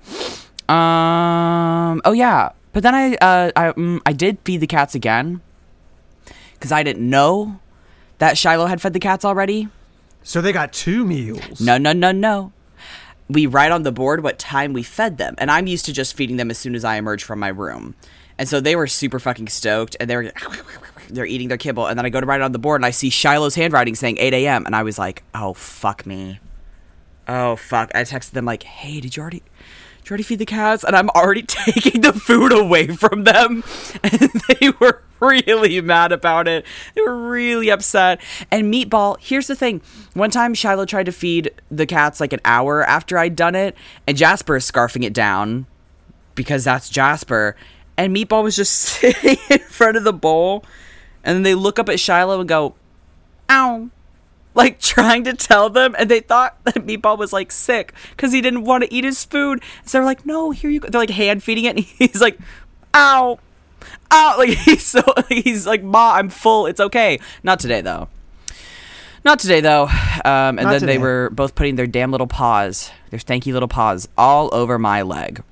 um, 0.68 2.02
oh 2.04 2.12
yeah, 2.12 2.50
but 2.78 2.84
then 2.84 2.94
I, 2.94 3.14
uh, 3.16 3.50
I, 3.56 3.72
mm, 3.72 4.00
I 4.06 4.12
did 4.12 4.38
feed 4.44 4.58
the 4.58 4.68
cats 4.68 4.94
again 4.94 5.40
because 6.52 6.70
I 6.70 6.84
didn't 6.84 7.10
know 7.10 7.58
that 8.18 8.38
Shiloh 8.38 8.66
had 8.66 8.80
fed 8.80 8.92
the 8.92 9.00
cats 9.00 9.24
already. 9.24 9.66
So 10.22 10.40
they 10.40 10.52
got 10.52 10.72
two 10.72 11.04
meals. 11.04 11.60
No, 11.60 11.76
no, 11.76 11.92
no, 11.92 12.12
no. 12.12 12.52
We 13.28 13.46
write 13.46 13.72
on 13.72 13.82
the 13.82 13.90
board 13.90 14.22
what 14.22 14.38
time 14.38 14.74
we 14.74 14.84
fed 14.84 15.18
them, 15.18 15.34
and 15.38 15.50
I'm 15.50 15.66
used 15.66 15.86
to 15.86 15.92
just 15.92 16.16
feeding 16.16 16.36
them 16.36 16.52
as 16.52 16.58
soon 16.58 16.76
as 16.76 16.84
I 16.84 16.98
emerge 16.98 17.24
from 17.24 17.40
my 17.40 17.48
room. 17.48 17.96
And 18.38 18.48
so 18.48 18.60
they 18.60 18.76
were 18.76 18.86
super 18.86 19.18
fucking 19.18 19.48
stoked, 19.48 19.96
and 19.98 20.08
they 20.08 20.14
were 20.14 20.32
they're 21.10 21.26
eating 21.26 21.48
their 21.48 21.58
kibble, 21.58 21.88
and 21.88 21.98
then 21.98 22.06
I 22.06 22.10
go 22.10 22.20
to 22.20 22.26
write 22.26 22.42
it 22.42 22.44
on 22.44 22.52
the 22.52 22.60
board, 22.60 22.80
and 22.80 22.86
I 22.86 22.92
see 22.92 23.10
Shiloh's 23.10 23.56
handwriting 23.56 23.96
saying 23.96 24.18
8 24.18 24.34
a.m., 24.34 24.66
and 24.66 24.76
I 24.76 24.84
was 24.84 25.00
like, 25.00 25.24
oh 25.34 25.52
fuck 25.52 26.06
me, 26.06 26.38
oh 27.26 27.56
fuck. 27.56 27.90
I 27.92 28.02
texted 28.02 28.30
them 28.30 28.44
like, 28.44 28.62
hey, 28.62 29.00
did 29.00 29.16
you 29.16 29.22
already? 29.22 29.42
You 30.08 30.12
already 30.12 30.22
feed 30.22 30.38
the 30.38 30.46
cats? 30.46 30.84
And 30.84 30.96
I'm 30.96 31.10
already 31.10 31.42
taking 31.46 32.00
the 32.00 32.14
food 32.14 32.50
away 32.52 32.86
from 32.88 33.24
them. 33.24 33.62
And 34.02 34.30
they 34.48 34.70
were 34.80 35.02
really 35.20 35.80
mad 35.80 36.12
about 36.12 36.48
it. 36.48 36.64
They 36.94 37.02
were 37.02 37.28
really 37.28 37.68
upset. 37.70 38.20
And 38.50 38.72
Meatball, 38.72 39.16
here's 39.20 39.48
the 39.48 39.56
thing. 39.56 39.82
One 40.14 40.30
time 40.30 40.54
Shiloh 40.54 40.86
tried 40.86 41.06
to 41.06 41.12
feed 41.12 41.50
the 41.70 41.84
cats 41.84 42.20
like 42.20 42.32
an 42.32 42.40
hour 42.44 42.84
after 42.84 43.18
I'd 43.18 43.36
done 43.36 43.54
it, 43.54 43.76
and 44.06 44.16
Jasper 44.16 44.56
is 44.56 44.70
scarfing 44.70 45.04
it 45.04 45.12
down 45.12 45.66
because 46.34 46.64
that's 46.64 46.88
Jasper. 46.88 47.56
And 47.96 48.14
Meatball 48.16 48.44
was 48.44 48.56
just 48.56 48.72
sitting 48.74 49.36
in 49.50 49.58
front 49.58 49.96
of 49.96 50.04
the 50.04 50.12
bowl. 50.12 50.64
And 51.24 51.36
then 51.36 51.42
they 51.42 51.54
look 51.54 51.78
up 51.78 51.88
at 51.88 52.00
Shiloh 52.00 52.40
and 52.40 52.48
go, 52.48 52.76
ow 53.50 53.90
like 54.58 54.80
trying 54.80 55.24
to 55.24 55.32
tell 55.32 55.70
them 55.70 55.94
and 55.98 56.10
they 56.10 56.20
thought 56.20 56.62
that 56.64 56.74
meatball 56.74 57.16
was 57.16 57.32
like 57.32 57.50
sick 57.52 57.94
because 58.10 58.32
he 58.32 58.40
didn't 58.40 58.64
want 58.64 58.84
to 58.84 58.92
eat 58.92 59.04
his 59.04 59.24
food. 59.24 59.62
So 59.84 59.98
they're 59.98 60.04
like 60.04 60.26
no 60.26 60.50
here 60.50 60.68
you 60.68 60.80
go. 60.80 60.88
They're 60.88 61.00
like 61.00 61.10
hand 61.10 61.42
feeding 61.42 61.64
it 61.64 61.76
and 61.76 61.84
he's 61.84 62.20
like 62.20 62.38
ow 62.92 63.38
ow 64.12 64.34
like 64.36 64.50
he's 64.58 64.84
so 64.84 65.02
he's 65.28 65.66
like 65.66 65.82
ma 65.82 66.14
i'm 66.14 66.28
full. 66.28 66.66
It's 66.66 66.80
okay. 66.80 67.20
Not 67.42 67.60
today 67.60 67.80
though. 67.80 68.08
Not 69.24 69.38
today 69.38 69.60
though. 69.60 69.84
Um, 70.24 70.58
and 70.58 70.62
Not 70.62 70.70
then 70.70 70.86
they 70.86 70.98
were 70.98 71.30
both 71.30 71.54
putting 71.54 71.76
their 71.76 71.86
damn 71.86 72.10
little 72.10 72.26
paws 72.26 72.90
their 73.10 73.20
stanky 73.20 73.52
little 73.52 73.68
paws 73.68 74.08
all 74.18 74.50
over 74.52 74.78
my 74.78 75.02
leg. 75.02 75.42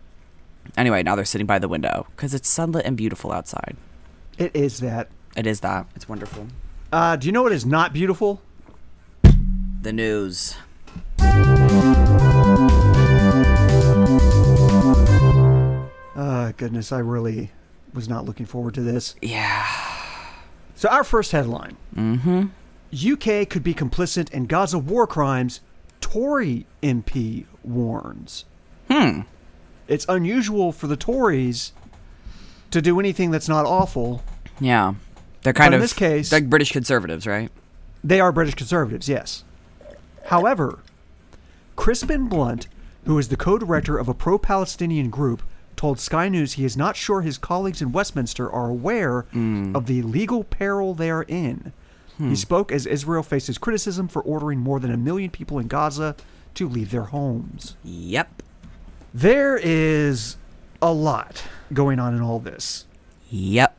Anyway 0.77 1.03
now 1.03 1.15
they're 1.15 1.25
sitting 1.25 1.47
by 1.47 1.61
the 1.61 1.69
window 1.69 2.07
because 2.17 2.35
it's 2.35 2.49
sunlit 2.49 2.85
and 2.85 2.97
beautiful 2.97 3.33
outside. 3.33 3.77
It 4.37 4.55
is 4.55 4.81
that. 4.81 5.09
it 5.37 5.47
is 5.47 5.61
that. 5.61 5.87
It's 5.95 6.09
wonderful. 6.09 6.49
Uh, 6.93 7.17
do 7.17 7.27
you 7.27 7.33
know 7.33 7.43
what 7.43 7.53
is 7.53 7.65
not 7.65 7.93
beautiful? 7.93 8.41
The 9.87 9.93
news 9.93 10.57
Uh, 16.15 16.53
goodness, 16.57 16.93
I 16.93 16.99
really 16.99 17.51
was 17.93 18.09
not 18.09 18.25
looking 18.25 18.47
forward 18.47 18.75
to 18.75 18.81
this. 18.83 19.15
yeah 19.23 19.67
So 20.75 20.89
our 20.89 21.05
first 21.05 21.33
headline: 21.33 21.77
mm-hmm 21.95 22.47
UK 22.93 23.49
could 23.49 23.63
be 23.65 23.75
complicit 23.75 24.31
in 24.31 24.47
Gaza 24.47 24.79
war 24.79 25.07
crimes. 25.07 25.61
Tory 26.01 26.67
MP 26.83 27.45
warns. 27.65 28.45
hmm 28.91 29.21
It's 29.89 30.07
unusual 30.09 30.73
for 30.73 30.87
the 30.87 30.97
Tories 30.97 31.73
to 32.71 32.81
do 32.81 32.99
anything 33.01 33.31
that's 33.33 33.49
not 33.49 33.67
awful. 33.67 34.23
Yeah. 34.61 34.95
They're 35.43 35.53
kind 35.53 35.71
But 35.73 35.75
in 35.77 35.83
of 35.83 35.83
this 35.83 35.93
case- 35.93 36.33
like 36.33 36.49
British 36.49 36.73
conservatives, 36.73 37.27
right? 37.27 37.51
They 38.05 38.21
are 38.21 38.33
British 38.33 38.55
conservatives, 38.55 39.09
yes. 39.09 39.45
However, 40.29 40.81
Crispin 41.77 42.29
Blunt, 42.29 42.69
who 43.05 43.19
is 43.19 43.29
the 43.29 43.37
co 43.37 43.59
director 43.59 43.99
of 43.99 44.09
a 44.09 44.15
pro 44.15 44.39
Palestinian 44.39 45.11
group, 45.11 45.43
told 45.77 46.01
Sky 46.01 46.29
News 46.29 46.55
he 46.55 46.65
is 46.65 46.77
not 46.77 46.97
sure 46.97 47.21
his 47.21 47.39
colleagues 47.39 47.83
in 47.83 47.93
Westminster 47.93 48.51
are 48.51 48.69
aware 48.69 49.23
hmm. 49.33 49.77
of 49.77 49.87
the 49.87 50.03
legal 50.03 50.43
peril 50.43 50.95
they 50.95 51.11
are 51.11 51.25
in. 51.25 51.73
He 52.19 52.25
hmm. 52.25 52.35
spoke 52.35 52.73
as 52.73 52.87
Israel 52.87 53.23
faces 53.23 53.59
criticism 53.59 54.09
for 54.09 54.23
ordering 54.23 54.59
more 54.59 54.81
than 54.81 54.91
a 54.91 54.97
million 54.97 55.31
people 55.31 55.59
in 55.59 55.69
Gaza 55.69 56.17
to 56.55 56.69
leave 56.69 56.91
their 56.91 57.03
homes. 57.03 57.77
Yep. 57.85 58.43
There 59.13 59.59
is 59.63 60.37
a 60.81 60.93
lot 60.93 61.45
going 61.73 61.99
on 61.99 62.15
in 62.15 62.23
all 62.23 62.39
this. 62.39 62.87
Yep. 63.29 63.77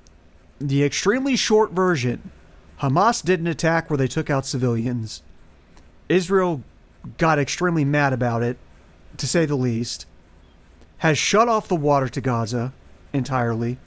the 0.59 0.83
extremely 0.83 1.35
short 1.37 1.71
version 1.71 2.31
Hamas 2.81 3.23
didn't 3.23 3.47
attack 3.47 3.89
where 3.89 3.97
they 3.97 4.07
took 4.07 4.29
out 4.29 4.45
civilians. 4.45 5.23
Israel 6.09 6.61
got 7.17 7.39
extremely 7.39 7.85
mad 7.85 8.13
about 8.13 8.43
it, 8.43 8.57
to 9.17 9.27
say 9.27 9.45
the 9.45 9.55
least. 9.55 10.05
Has 10.99 11.17
shut 11.17 11.47
off 11.47 11.67
the 11.67 11.75
water 11.75 12.09
to 12.09 12.21
Gaza 12.21 12.73
entirely, 13.13 13.77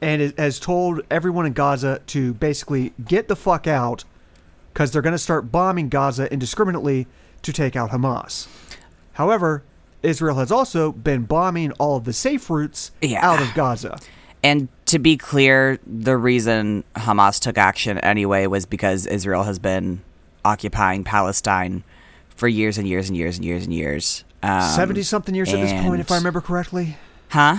and 0.00 0.32
has 0.38 0.58
told 0.60 1.00
everyone 1.10 1.46
in 1.46 1.52
Gaza 1.52 2.00
to 2.08 2.34
basically 2.34 2.92
get 3.04 3.28
the 3.28 3.36
fuck 3.36 3.66
out 3.66 4.04
because 4.72 4.90
they're 4.92 5.02
going 5.02 5.12
to 5.12 5.18
start 5.18 5.50
bombing 5.52 5.88
Gaza 5.88 6.32
indiscriminately 6.32 7.06
to 7.42 7.52
take 7.52 7.76
out 7.76 7.90
Hamas. 7.90 8.46
However, 9.14 9.62
Israel 10.02 10.36
has 10.36 10.50
also 10.50 10.92
been 10.92 11.24
bombing 11.24 11.72
all 11.72 11.96
of 11.96 12.04
the 12.04 12.12
safe 12.12 12.48
routes 12.48 12.90
Yeah. 13.00 13.24
out 13.26 13.42
of 13.42 13.52
Gaza. 13.54 13.98
And 14.42 14.68
to 14.86 14.98
be 14.98 15.16
clear, 15.16 15.78
the 15.86 16.16
reason 16.16 16.84
Hamas 16.96 17.38
took 17.40 17.58
action 17.58 17.98
anyway 17.98 18.46
was 18.46 18.66
because 18.66 19.06
Israel 19.06 19.44
has 19.44 19.58
been 19.58 20.00
occupying 20.44 21.04
Palestine 21.04 21.84
for 22.28 22.48
years 22.48 22.78
and 22.78 22.86
years 22.88 23.08
and 23.08 23.16
years 23.16 23.36
and 23.36 23.44
years 23.44 23.64
and 23.64 23.72
years. 23.74 24.24
Um, 24.42 24.62
70 24.62 25.02
something 25.02 25.34
years 25.34 25.52
at 25.52 25.60
this 25.60 25.72
point, 25.82 26.00
if 26.00 26.10
I 26.10 26.16
remember 26.16 26.40
correctly. 26.40 26.96
Huh? 27.28 27.56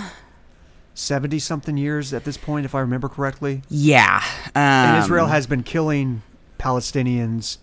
70 0.95 1.39
something 1.39 1.77
years 1.77 2.13
at 2.13 2.23
this 2.25 2.37
point, 2.37 2.65
if 2.65 2.75
I 2.75 2.79
remember 2.79 3.07
correctly. 3.09 3.61
Yeah. 3.69 4.21
Um, 4.53 4.61
And 4.61 4.97
Israel 5.03 5.27
has 5.27 5.47
been 5.47 5.63
killing 5.63 6.21
Palestinians 6.59 7.57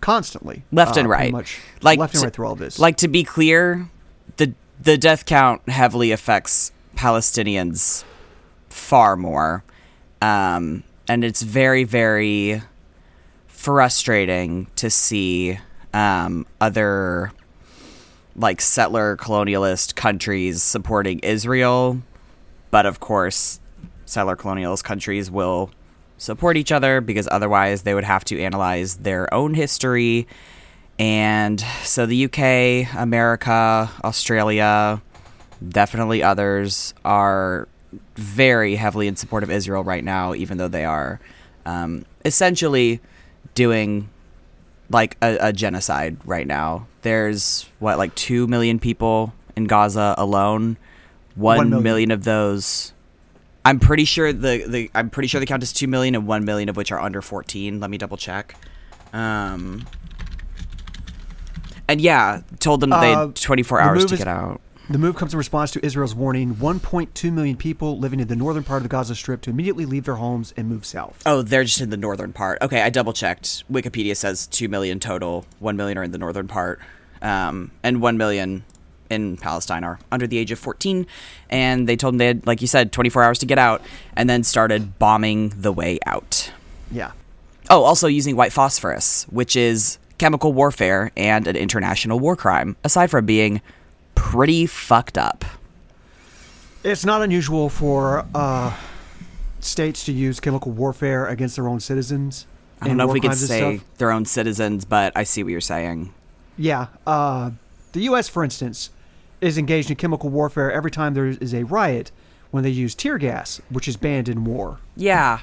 constantly, 0.00 0.62
Left 0.70 0.96
and 0.96 1.08
right. 1.08 1.32
much 1.32 1.60
Like, 1.82 1.98
left 1.98 2.14
and 2.14 2.20
to- 2.20 2.26
right 2.26 2.32
through 2.32 2.46
all 2.46 2.54
this. 2.54 2.78
Like 2.78 2.96
to 2.98 3.08
be 3.08 3.24
clear, 3.24 3.88
the 4.36 4.54
the 4.80 4.98
death 4.98 5.24
count 5.24 5.66
heavily 5.70 6.12
affects 6.12 6.70
Palestinians 6.96 8.04
far 8.68 9.16
more, 9.16 9.64
um, 10.20 10.82
and 11.08 11.24
it's 11.24 11.42
very 11.42 11.84
very 11.84 12.62
frustrating 13.66 14.68
to 14.76 14.88
see 14.88 15.58
um, 15.92 16.46
other 16.60 17.32
like 18.36 18.60
settler 18.60 19.16
colonialist 19.16 19.96
countries 19.96 20.62
supporting 20.62 21.18
Israel, 21.18 22.00
but 22.70 22.86
of 22.86 23.00
course, 23.00 23.58
settler 24.04 24.36
colonialist 24.36 24.84
countries 24.84 25.32
will 25.32 25.72
support 26.16 26.56
each 26.56 26.70
other 26.70 27.00
because 27.00 27.26
otherwise 27.32 27.82
they 27.82 27.92
would 27.92 28.04
have 28.04 28.24
to 28.24 28.40
analyze 28.40 28.98
their 28.98 29.34
own 29.34 29.54
history. 29.54 30.28
And 31.00 31.60
so 31.82 32.06
the 32.06 32.26
UK, 32.26 32.94
America, 32.96 33.90
Australia, 34.04 35.02
definitely 35.68 36.22
others 36.22 36.94
are 37.04 37.66
very 38.14 38.76
heavily 38.76 39.08
in 39.08 39.16
support 39.16 39.42
of 39.42 39.50
Israel 39.50 39.82
right 39.82 40.04
now, 40.04 40.34
even 40.34 40.56
though 40.56 40.68
they 40.68 40.84
are 40.84 41.18
um, 41.64 42.06
essentially 42.24 43.00
doing 43.56 44.08
like 44.88 45.16
a, 45.20 45.48
a 45.48 45.52
genocide 45.52 46.16
right 46.24 46.46
now. 46.46 46.86
There's 47.02 47.68
what, 47.80 47.98
like 47.98 48.14
2 48.14 48.46
million 48.46 48.78
people 48.78 49.34
in 49.56 49.64
Gaza 49.64 50.14
alone. 50.16 50.76
One 51.34 51.56
One 51.56 51.70
million. 51.70 51.82
million 51.82 52.10
of 52.12 52.22
those. 52.24 52.92
I'm 53.64 53.80
pretty 53.80 54.04
sure 54.04 54.32
the, 54.32 54.64
the 54.66 54.90
I'm 54.94 55.10
pretty 55.10 55.26
sure 55.26 55.40
the 55.40 55.46
count 55.46 55.62
is 55.64 55.72
two 55.72 55.88
million 55.88 56.14
and 56.14 56.26
one 56.26 56.44
million 56.44 56.68
of 56.68 56.76
which 56.76 56.92
are 56.92 57.00
under 57.00 57.20
14. 57.20 57.80
Let 57.80 57.90
me 57.90 57.98
double 57.98 58.16
check. 58.16 58.54
Um, 59.12 59.86
and 61.88 62.00
yeah, 62.00 62.42
told 62.60 62.80
them 62.80 62.90
that 62.90 63.00
they 63.00 63.12
Uh, 63.12 63.26
had 63.26 63.36
24 63.36 63.80
hours 63.80 64.04
to 64.06 64.14
is- 64.14 64.18
get 64.18 64.28
out. 64.28 64.60
The 64.88 64.98
move 64.98 65.16
comes 65.16 65.32
in 65.32 65.38
response 65.38 65.72
to 65.72 65.84
Israel's 65.84 66.14
warning 66.14 66.54
1.2 66.56 67.32
million 67.32 67.56
people 67.56 67.98
living 67.98 68.20
in 68.20 68.28
the 68.28 68.36
northern 68.36 68.62
part 68.62 68.78
of 68.78 68.82
the 68.84 68.88
Gaza 68.88 69.14
Strip 69.14 69.40
to 69.42 69.50
immediately 69.50 69.84
leave 69.84 70.04
their 70.04 70.16
homes 70.16 70.54
and 70.56 70.68
move 70.68 70.84
south. 70.86 71.22
Oh, 71.26 71.42
they're 71.42 71.64
just 71.64 71.80
in 71.80 71.90
the 71.90 71.96
northern 71.96 72.32
part. 72.32 72.62
Okay, 72.62 72.82
I 72.82 72.90
double 72.90 73.12
checked. 73.12 73.64
Wikipedia 73.70 74.16
says 74.16 74.46
2 74.46 74.68
million 74.68 75.00
total. 75.00 75.44
1 75.58 75.76
million 75.76 75.98
are 75.98 76.04
in 76.04 76.12
the 76.12 76.18
northern 76.18 76.46
part. 76.46 76.80
Um, 77.20 77.72
and 77.82 78.00
1 78.00 78.16
million 78.16 78.64
in 79.10 79.36
Palestine 79.36 79.82
are 79.82 79.98
under 80.12 80.26
the 80.26 80.38
age 80.38 80.52
of 80.52 80.58
14. 80.58 81.06
And 81.50 81.88
they 81.88 81.96
told 81.96 82.14
them 82.14 82.18
they 82.18 82.26
had, 82.28 82.46
like 82.46 82.60
you 82.60 82.68
said, 82.68 82.92
24 82.92 83.22
hours 83.24 83.38
to 83.40 83.46
get 83.46 83.58
out 83.58 83.82
and 84.14 84.30
then 84.30 84.44
started 84.44 84.98
bombing 84.98 85.52
the 85.56 85.72
way 85.72 85.98
out. 86.06 86.52
Yeah. 86.90 87.12
Oh, 87.70 87.82
also 87.82 88.06
using 88.06 88.36
white 88.36 88.52
phosphorus, 88.52 89.24
which 89.30 89.56
is 89.56 89.98
chemical 90.18 90.52
warfare 90.52 91.10
and 91.16 91.46
an 91.46 91.56
international 91.56 92.20
war 92.20 92.36
crime, 92.36 92.76
aside 92.84 93.10
from 93.10 93.26
being 93.26 93.60
pretty 94.16 94.66
fucked 94.66 95.16
up. 95.16 95.44
It's 96.82 97.04
not 97.04 97.22
unusual 97.22 97.68
for 97.68 98.26
uh, 98.34 98.76
states 99.60 100.04
to 100.06 100.12
use 100.12 100.40
chemical 100.40 100.72
warfare 100.72 101.26
against 101.26 101.54
their 101.54 101.68
own 101.68 101.78
citizens. 101.78 102.46
I 102.80 102.88
don't 102.88 102.96
know 102.96 103.06
if 103.06 103.12
we 103.12 103.20
could 103.20 103.30
and 103.30 103.38
say 103.38 103.80
their 103.98 104.10
own 104.10 104.24
citizens, 104.24 104.84
but 104.84 105.12
I 105.16 105.22
see 105.22 105.42
what 105.42 105.50
you're 105.50 105.60
saying. 105.60 106.12
Yeah. 106.58 106.88
Uh, 107.06 107.52
the 107.92 108.00
U.S., 108.00 108.28
for 108.28 108.44
instance, 108.44 108.90
is 109.40 109.56
engaged 109.56 109.90
in 109.90 109.96
chemical 109.96 110.28
warfare 110.30 110.70
every 110.70 110.90
time 110.90 111.14
there 111.14 111.26
is 111.26 111.54
a 111.54 111.64
riot 111.64 112.10
when 112.50 112.62
they 112.62 112.70
use 112.70 112.94
tear 112.94 113.18
gas, 113.18 113.60
which 113.70 113.88
is 113.88 113.96
banned 113.96 114.28
in 114.28 114.44
war. 114.44 114.78
Yeah. 114.96 115.40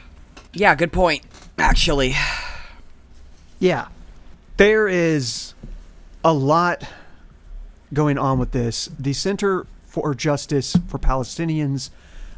Yeah, 0.54 0.76
good 0.76 0.92
point, 0.92 1.24
actually. 1.58 2.14
Yeah. 3.60 3.88
There 4.58 4.88
is 4.88 5.54
a 6.24 6.34
lot 6.34 6.88
going 7.94 8.18
on 8.18 8.40
with 8.40 8.52
this. 8.52 8.90
The 9.00 9.14
Center 9.14 9.66
for 9.86 10.14
Justice 10.16 10.76
for 10.88 10.98
Palestinians, 10.98 11.90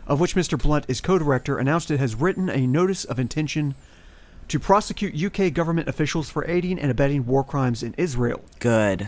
of 0.07 0.19
which 0.19 0.35
Mr. 0.35 0.61
Blunt 0.61 0.85
is 0.87 1.01
co 1.01 1.17
director, 1.17 1.57
announced 1.57 1.89
it 1.91 1.99
has 1.99 2.15
written 2.15 2.49
a 2.49 2.67
notice 2.67 3.05
of 3.05 3.19
intention 3.19 3.75
to 4.47 4.59
prosecute 4.59 5.15
UK 5.15 5.51
government 5.53 5.87
officials 5.87 6.29
for 6.29 6.47
aiding 6.49 6.77
and 6.79 6.91
abetting 6.91 7.25
war 7.25 7.43
crimes 7.43 7.81
in 7.81 7.95
Israel. 7.97 8.41
Good. 8.59 9.07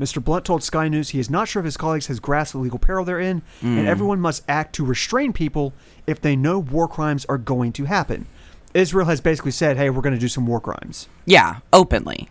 Mr. 0.00 0.22
Blunt 0.22 0.44
told 0.44 0.62
Sky 0.62 0.88
News 0.88 1.10
he 1.10 1.18
is 1.18 1.30
not 1.30 1.48
sure 1.48 1.60
if 1.60 1.64
his 1.64 1.76
colleagues 1.78 2.06
has 2.06 2.20
grasped 2.20 2.52
the 2.52 2.58
legal 2.58 2.78
peril 2.78 3.04
they're 3.04 3.20
in, 3.20 3.40
Mm. 3.62 3.78
and 3.78 3.88
everyone 3.88 4.20
must 4.20 4.42
act 4.48 4.74
to 4.76 4.84
restrain 4.84 5.32
people 5.32 5.72
if 6.06 6.20
they 6.20 6.36
know 6.36 6.58
war 6.58 6.86
crimes 6.86 7.24
are 7.26 7.38
going 7.38 7.72
to 7.72 7.84
happen. 7.84 8.26
Israel 8.74 9.06
has 9.06 9.22
basically 9.22 9.52
said, 9.52 9.78
hey, 9.78 9.88
we're 9.88 10.02
going 10.02 10.14
to 10.14 10.20
do 10.20 10.28
some 10.28 10.46
war 10.46 10.60
crimes. 10.60 11.08
Yeah, 11.24 11.60
openly. 11.72 12.28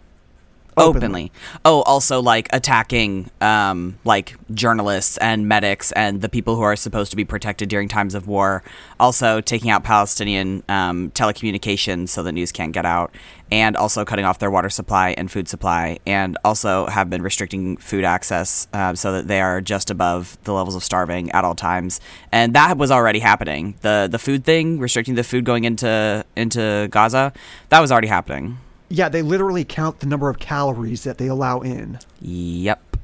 Openly. 0.77 0.97
Openly. 0.97 1.31
Oh, 1.63 1.81
also 1.83 2.21
like 2.21 2.47
attacking 2.51 3.31
um 3.41 3.97
like 4.03 4.35
journalists 4.53 5.17
and 5.17 5.47
medics 5.47 5.91
and 5.93 6.21
the 6.21 6.29
people 6.29 6.55
who 6.55 6.61
are 6.61 6.75
supposed 6.75 7.11
to 7.11 7.17
be 7.17 7.25
protected 7.25 7.69
during 7.69 7.87
times 7.87 8.13
of 8.13 8.27
war. 8.27 8.63
Also 8.99 9.41
taking 9.41 9.69
out 9.69 9.83
Palestinian 9.83 10.63
um, 10.69 11.11
telecommunications 11.11 12.09
so 12.09 12.23
the 12.23 12.31
news 12.31 12.51
can't 12.51 12.73
get 12.73 12.85
out, 12.85 13.13
and 13.51 13.75
also 13.77 14.03
cutting 14.05 14.25
off 14.25 14.39
their 14.39 14.51
water 14.51 14.69
supply 14.69 15.11
and 15.17 15.31
food 15.31 15.47
supply, 15.47 15.99
and 16.05 16.37
also 16.43 16.87
have 16.87 17.09
been 17.09 17.21
restricting 17.21 17.77
food 17.77 18.03
access 18.03 18.67
um, 18.73 18.95
so 18.95 19.11
that 19.11 19.27
they 19.27 19.41
are 19.41 19.61
just 19.61 19.89
above 19.89 20.37
the 20.43 20.53
levels 20.53 20.75
of 20.75 20.83
starving 20.83 21.31
at 21.31 21.43
all 21.43 21.55
times. 21.55 22.01
And 22.31 22.53
that 22.53 22.77
was 22.77 22.91
already 22.91 23.19
happening. 23.19 23.75
the 23.81 24.07
The 24.09 24.19
food 24.19 24.43
thing, 24.43 24.79
restricting 24.79 25.15
the 25.15 25.23
food 25.23 25.45
going 25.45 25.63
into 25.63 26.25
into 26.35 26.87
Gaza, 26.91 27.33
that 27.69 27.79
was 27.79 27.91
already 27.91 28.07
happening. 28.07 28.57
Yeah, 28.89 29.09
they 29.09 29.21
literally 29.21 29.63
count 29.65 29.99
the 29.99 30.05
number 30.05 30.29
of 30.29 30.39
calories 30.39 31.03
that 31.03 31.17
they 31.17 31.27
allow 31.27 31.61
in. 31.61 31.99
Yep. 32.21 32.97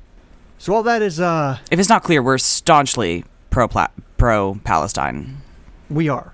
So 0.57 0.75
all 0.75 0.83
that 0.83 1.01
is, 1.01 1.19
uh, 1.19 1.57
If 1.71 1.79
it's 1.79 1.89
not 1.89 2.03
clear, 2.03 2.21
we're 2.21 2.37
staunchly 2.37 3.25
pro 3.49 3.67
pro 4.17 4.59
Palestine. 4.63 5.37
we 5.89 6.07
are. 6.07 6.33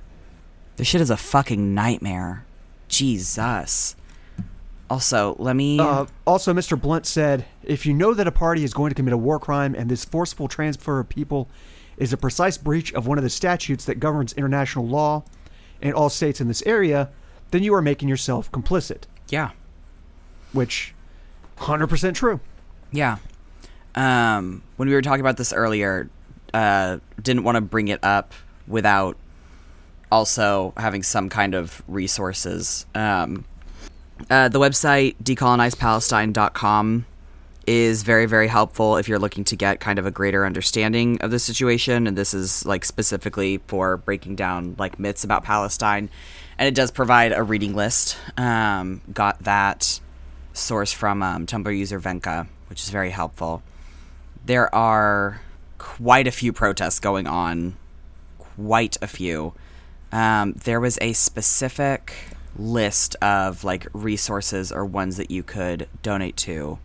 This 0.75 0.87
shit 0.87 1.01
is 1.01 1.09
a 1.09 1.17
fucking 1.17 1.73
nightmare. 1.73 2.45
Jesus. 2.87 3.95
Also, 4.89 5.35
let 5.39 5.55
me. 5.55 5.79
Uh, 5.79 6.05
also, 6.25 6.53
Mr. 6.53 6.79
Blunt 6.79 7.05
said, 7.05 7.45
if 7.63 7.85
you 7.85 7.93
know 7.93 8.13
that 8.13 8.27
a 8.27 8.31
party 8.31 8.63
is 8.63 8.73
going 8.73 8.89
to 8.89 8.95
commit 8.95 9.13
a 9.13 9.17
war 9.17 9.39
crime 9.39 9.75
and 9.75 9.89
this 9.89 10.05
forceful 10.05 10.47
transfer 10.47 10.99
of 10.99 11.09
people 11.09 11.49
is 11.97 12.13
a 12.13 12.17
precise 12.17 12.57
breach 12.57 12.93
of 12.93 13.07
one 13.07 13.17
of 13.17 13.23
the 13.23 13.29
statutes 13.29 13.85
that 13.85 13.99
governs 13.99 14.33
international 14.33 14.87
law 14.87 15.23
in 15.81 15.93
all 15.93 16.09
states 16.09 16.39
in 16.39 16.47
this 16.47 16.63
area, 16.65 17.09
then 17.51 17.63
you 17.63 17.73
are 17.73 17.81
making 17.81 18.07
yourself 18.07 18.51
complicit. 18.51 19.03
Yeah. 19.29 19.51
Which, 20.53 20.93
100% 21.57 22.13
true. 22.15 22.39
Yeah. 22.91 23.17
Um, 23.95 24.63
when 24.77 24.87
we 24.87 24.95
were 24.95 25.01
talking 25.01 25.21
about 25.21 25.37
this 25.37 25.53
earlier, 25.53 26.09
uh, 26.53 26.99
didn't 27.21 27.43
want 27.43 27.55
to 27.55 27.61
bring 27.61 27.87
it 27.87 28.03
up 28.03 28.33
without 28.67 29.17
also 30.11 30.73
having 30.77 31.03
some 31.03 31.29
kind 31.29 31.53
of 31.53 31.81
resources. 31.87 32.85
Um, 32.95 33.45
uh, 34.29 34.49
the 34.49 34.59
website 34.59 35.15
decolonizepalestine.com 35.23 37.05
is 37.67 38.03
very, 38.03 38.25
very 38.25 38.47
helpful 38.47 38.95
if 38.95 39.09
you're 39.09 39.19
looking 39.19 39.43
to 39.43 39.55
get 39.55 39.81
kind 39.81 39.99
of 39.99 40.05
a 40.05 40.11
greater 40.11 40.45
understanding 40.45 41.19
of 41.21 41.31
the 41.31 41.39
situation. 41.39 42.07
And 42.07 42.17
this 42.17 42.33
is 42.33 42.65
like 42.65 42.85
specifically 42.85 43.59
for 43.67 43.97
breaking 43.97 44.37
down 44.37 44.75
like 44.79 44.97
myths 44.97 45.23
about 45.23 45.43
Palestine. 45.43 46.09
And 46.57 46.67
it 46.67 46.75
does 46.75 46.91
provide 46.91 47.33
a 47.33 47.43
reading 47.43 47.75
list. 47.75 48.17
Um, 48.35 49.01
got 49.13 49.43
that 49.43 49.99
source 50.53 50.91
from 50.91 51.21
um, 51.21 51.45
Tumblr 51.45 51.77
user 51.77 51.99
Venka, 51.99 52.47
which 52.69 52.81
is 52.81 52.89
very 52.89 53.11
helpful. 53.11 53.61
There 54.45 54.73
are 54.73 55.41
quite 55.77 56.27
a 56.27 56.31
few 56.31 56.51
protests 56.51 56.99
going 56.99 57.27
on, 57.27 57.75
quite 58.39 58.97
a 59.01 59.07
few. 59.07 59.53
Um, 60.11 60.53
there 60.53 60.79
was 60.79 60.97
a 61.01 61.13
specific 61.13 62.13
list 62.55 63.15
of 63.21 63.63
like 63.63 63.87
resources 63.93 64.71
or 64.71 64.85
ones 64.85 65.17
that 65.17 65.29
you 65.29 65.43
could 65.43 65.87
donate 66.01 66.35
to 66.37 66.79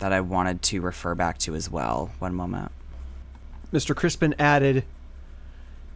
that 0.00 0.12
I 0.12 0.20
wanted 0.20 0.62
to 0.62 0.80
refer 0.80 1.14
back 1.14 1.38
to 1.38 1.54
as 1.54 1.70
well. 1.70 2.10
One 2.18 2.34
moment. 2.34 2.72
Mr. 3.72 3.94
Crispin 3.94 4.34
added 4.38 4.84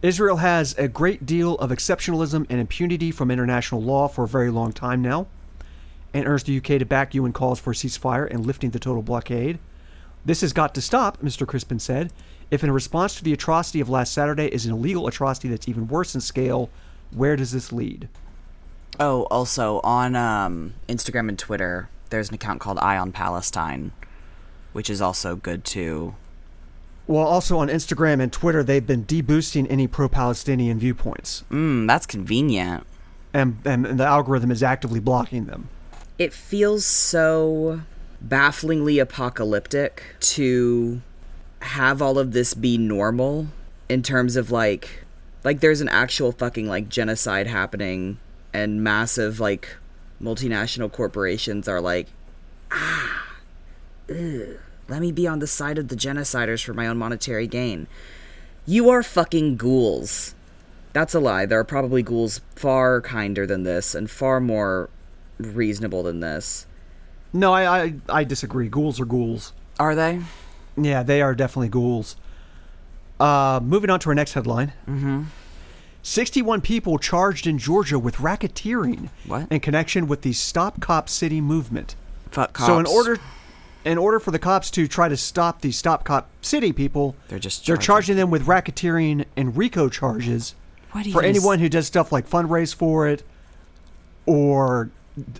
Israel 0.06 0.36
has 0.36 0.72
a 0.78 0.86
great 0.86 1.26
deal 1.26 1.56
of 1.56 1.70
exceptionalism 1.70 2.46
and 2.48 2.60
impunity 2.60 3.10
from 3.10 3.28
international 3.28 3.82
law 3.82 4.06
for 4.06 4.22
a 4.22 4.28
very 4.28 4.50
long 4.50 4.72
time 4.72 5.02
now, 5.02 5.26
and 6.14 6.28
urged 6.28 6.46
the 6.46 6.56
UK 6.58 6.78
to 6.78 6.84
back 6.84 7.12
UN 7.12 7.32
calls 7.32 7.58
for 7.58 7.72
a 7.72 7.74
ceasefire 7.74 8.30
and 8.30 8.46
lifting 8.46 8.70
the 8.70 8.78
total 8.78 9.02
blockade. 9.02 9.58
This 10.24 10.42
has 10.42 10.52
got 10.52 10.76
to 10.76 10.80
stop, 10.80 11.20
Mr. 11.22 11.44
Crispin 11.44 11.80
said. 11.80 12.12
If 12.52 12.62
in 12.62 12.70
response 12.70 13.16
to 13.16 13.24
the 13.24 13.32
atrocity 13.32 13.80
of 13.80 13.88
last 13.88 14.14
Saturday 14.14 14.46
is 14.46 14.64
an 14.64 14.72
illegal 14.72 15.08
atrocity 15.08 15.48
that's 15.48 15.66
even 15.66 15.88
worse 15.88 16.14
in 16.14 16.20
scale, 16.20 16.70
where 17.10 17.34
does 17.34 17.50
this 17.50 17.72
lead? 17.72 18.08
Oh, 19.00 19.24
also 19.24 19.80
on 19.82 20.14
um, 20.14 20.74
Instagram 20.88 21.28
and 21.28 21.38
Twitter, 21.38 21.88
there's 22.10 22.28
an 22.28 22.36
account 22.36 22.60
called 22.60 22.78
Eye 22.78 22.96
on 22.96 23.10
Palestine, 23.10 23.90
which 24.72 24.88
is 24.88 25.00
also 25.02 25.34
good 25.34 25.64
too. 25.64 26.14
Well, 27.06 27.24
also 27.26 27.58
on 27.58 27.68
Instagram 27.68 28.20
and 28.20 28.32
Twitter, 28.32 28.64
they've 28.64 28.86
been 28.86 29.04
deboosting 29.04 29.66
any 29.70 29.86
pro 29.86 30.08
Palestinian 30.08 30.78
viewpoints, 30.78 31.44
Mm, 31.50 31.86
that's 31.86 32.06
convenient. 32.06 32.84
and, 33.32 33.58
and 33.64 33.84
the 34.00 34.04
algorithm 34.04 34.50
is 34.50 34.62
actively 34.62 34.98
blocking 35.00 35.44
them. 35.46 35.68
It 36.18 36.32
feels 36.32 36.84
so 36.86 37.82
bafflingly 38.20 38.98
apocalyptic 38.98 40.02
to 40.20 41.00
have 41.60 42.00
all 42.02 42.18
of 42.18 42.32
this 42.32 42.54
be 42.54 42.78
normal 42.78 43.48
in 43.88 44.02
terms 44.02 44.36
of 44.36 44.50
like 44.50 45.04
like 45.44 45.60
there's 45.60 45.80
an 45.80 45.88
actual 45.90 46.32
fucking 46.32 46.66
like 46.66 46.88
genocide 46.88 47.46
happening 47.46 48.18
and 48.52 48.82
massive 48.82 49.38
like 49.38 49.76
multinational 50.20 50.90
corporations 50.90 51.68
are 51.68 51.80
like 51.80 52.08
ah 52.72 53.26
ugh, 54.10 54.58
let 54.88 55.00
me 55.00 55.12
be 55.12 55.26
on 55.26 55.38
the 55.40 55.46
side 55.46 55.78
of 55.78 55.88
the 55.88 55.96
genociders 55.96 56.64
for 56.64 56.74
my 56.74 56.86
own 56.86 56.98
monetary 56.98 57.46
gain. 57.46 57.86
You 58.66 58.88
are 58.90 59.02
fucking 59.02 59.56
ghouls. 59.56 60.34
That's 60.92 61.14
a 61.14 61.20
lie. 61.20 61.46
There 61.46 61.58
are 61.60 61.64
probably 61.64 62.02
ghouls 62.02 62.40
far 62.54 63.00
kinder 63.00 63.46
than 63.46 63.64
this 63.64 63.94
and 63.94 64.10
far 64.10 64.40
more 64.40 64.88
reasonable 65.38 66.02
than 66.02 66.20
this. 66.20 66.66
No, 67.32 67.52
I, 67.52 67.82
I, 67.82 67.94
I 68.08 68.24
disagree. 68.24 68.68
Ghouls 68.68 68.98
are 69.00 69.04
ghouls. 69.04 69.52
Are 69.78 69.94
they? 69.94 70.20
Yeah, 70.76 71.02
they 71.02 71.20
are 71.20 71.34
definitely 71.34 71.68
ghouls. 71.68 72.16
Uh, 73.20 73.60
moving 73.62 73.90
on 73.90 74.00
to 74.00 74.08
our 74.10 74.14
next 74.14 74.32
headline. 74.34 74.72
Mm-hmm. 74.88 75.24
61 76.02 76.60
people 76.60 76.98
charged 76.98 77.46
in 77.46 77.58
Georgia 77.58 77.98
with 77.98 78.16
racketeering 78.16 79.08
What? 79.26 79.50
in 79.50 79.60
connection 79.60 80.06
with 80.06 80.22
the 80.22 80.32
Stop 80.32 80.80
Cop 80.80 81.08
City 81.08 81.40
movement. 81.40 81.96
Fuck 82.30 82.52
cops. 82.52 82.66
So 82.68 82.78
in 82.78 82.86
order 82.86 83.18
in 83.86 83.98
order 83.98 84.18
for 84.20 84.30
the 84.30 84.38
cops 84.38 84.70
to 84.72 84.86
try 84.88 85.08
to 85.08 85.16
stop 85.16 85.60
the 85.60 85.70
Stop 85.72 86.04
Cop 86.04 86.28
City 86.42 86.72
people, 86.72 87.14
They're 87.28 87.38
just 87.38 87.64
they're 87.66 87.76
charging. 87.76 87.86
charging 87.86 88.16
them 88.16 88.30
with 88.30 88.46
racketeering 88.46 89.24
and 89.36 89.56
RICO 89.56 89.88
charges 89.88 90.54
What 90.92 91.04
for 91.04 91.08
even 91.20 91.24
anyone 91.24 91.56
is- 91.56 91.60
who 91.62 91.68
does 91.68 91.86
stuff 91.86 92.10
like 92.12 92.28
fundraise 92.28 92.74
for 92.74 93.08
it 93.08 93.22
or 94.26 94.90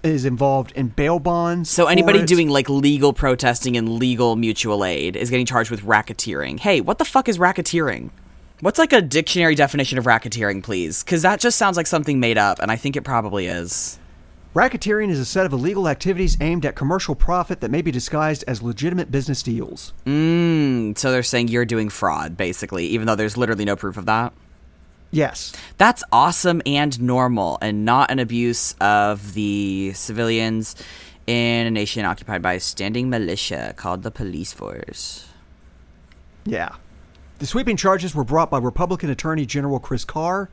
is 0.03 0.25
involved 0.25 0.73
in 0.73 0.88
bail 0.88 1.19
bonds. 1.19 1.69
So 1.69 1.85
for 1.85 1.91
anybody 1.91 2.21
it. 2.21 2.26
doing 2.26 2.49
like 2.49 2.69
legal 2.71 3.12
protesting 3.12 3.76
and 3.76 3.99
legal 3.99 4.37
mutual 4.37 4.85
aid 4.85 5.17
is 5.17 5.29
getting 5.29 5.45
charged 5.47 5.71
with 5.71 5.83
racketeering. 5.83 6.61
Hey, 6.61 6.81
what 6.81 6.99
the 6.99 7.05
fuck 7.05 7.29
is 7.29 7.38
racketeering? 7.38 8.11
What's 8.61 8.79
like 8.79 8.95
a 8.95 9.03
dictionary 9.03 9.55
definition 9.55 9.99
of 9.99 10.05
racketeering, 10.07 10.62
please? 10.62 11.03
Because 11.03 11.21
that 11.23 11.41
just 11.41 11.59
sounds 11.59 11.76
like 11.76 11.87
something 11.87 12.19
made 12.19 12.38
up, 12.38 12.59
and 12.59 12.71
I 12.71 12.76
think 12.76 12.97
it 12.97 13.03
probably 13.03 13.49
is. 13.49 13.99
Racketeering 14.56 15.10
is 15.10 15.20
a 15.20 15.26
set 15.26 15.44
of 15.44 15.52
illegal 15.52 15.86
activities 15.86 16.38
aimed 16.40 16.64
at 16.64 16.75
commercial 16.75 17.14
profit 17.14 17.60
that 17.60 17.70
may 17.70 17.82
be 17.82 17.90
disguised 17.90 18.42
as 18.49 18.62
legitimate 18.62 19.10
business 19.10 19.42
deals. 19.42 19.92
Mm, 20.06 20.97
so 20.97 21.12
they're 21.12 21.23
saying 21.23 21.49
you're 21.49 21.66
doing 21.66 21.90
fraud, 21.90 22.38
basically, 22.38 22.86
even 22.86 23.06
though 23.06 23.14
there's 23.14 23.36
literally 23.36 23.66
no 23.66 23.76
proof 23.76 23.99
of 23.99 24.06
that. 24.06 24.32
Yes. 25.10 25.52
That's 25.76 26.02
awesome 26.10 26.62
and 26.64 26.99
normal, 27.02 27.58
and 27.60 27.84
not 27.84 28.10
an 28.10 28.19
abuse 28.19 28.75
of 28.80 29.34
the 29.34 29.92
civilians 29.95 30.75
in 31.26 31.66
a 31.66 31.71
nation 31.71 32.06
occupied 32.06 32.40
by 32.40 32.54
a 32.54 32.60
standing 32.60 33.10
militia 33.10 33.75
called 33.76 34.04
the 34.04 34.10
police 34.10 34.54
force. 34.54 35.28
Yeah. 36.47 36.76
The 37.40 37.47
sweeping 37.47 37.76
charges 37.76 38.14
were 38.14 38.25
brought 38.25 38.50
by 38.50 38.56
Republican 38.56 39.10
Attorney 39.10 39.45
General 39.45 39.80
Chris 39.80 40.06
Carr. 40.06 40.49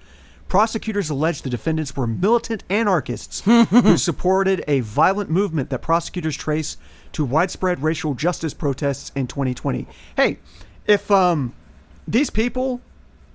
Prosecutors 0.53 1.09
allege 1.09 1.41
the 1.41 1.49
defendants 1.49 1.95
were 1.97 2.05
militant 2.05 2.63
anarchists 2.69 3.39
who 3.45 3.97
supported 3.97 4.63
a 4.67 4.81
violent 4.81 5.31
movement 5.31 5.71
that 5.71 5.79
prosecutors 5.81 6.37
trace 6.37 6.77
to 7.13 7.25
widespread 7.25 7.81
racial 7.81 8.13
justice 8.13 8.53
protests 8.53 9.11
in 9.15 9.25
2020. 9.25 9.87
Hey, 10.15 10.37
if 10.85 11.09
um 11.09 11.55
these 12.07 12.29
people 12.29 12.81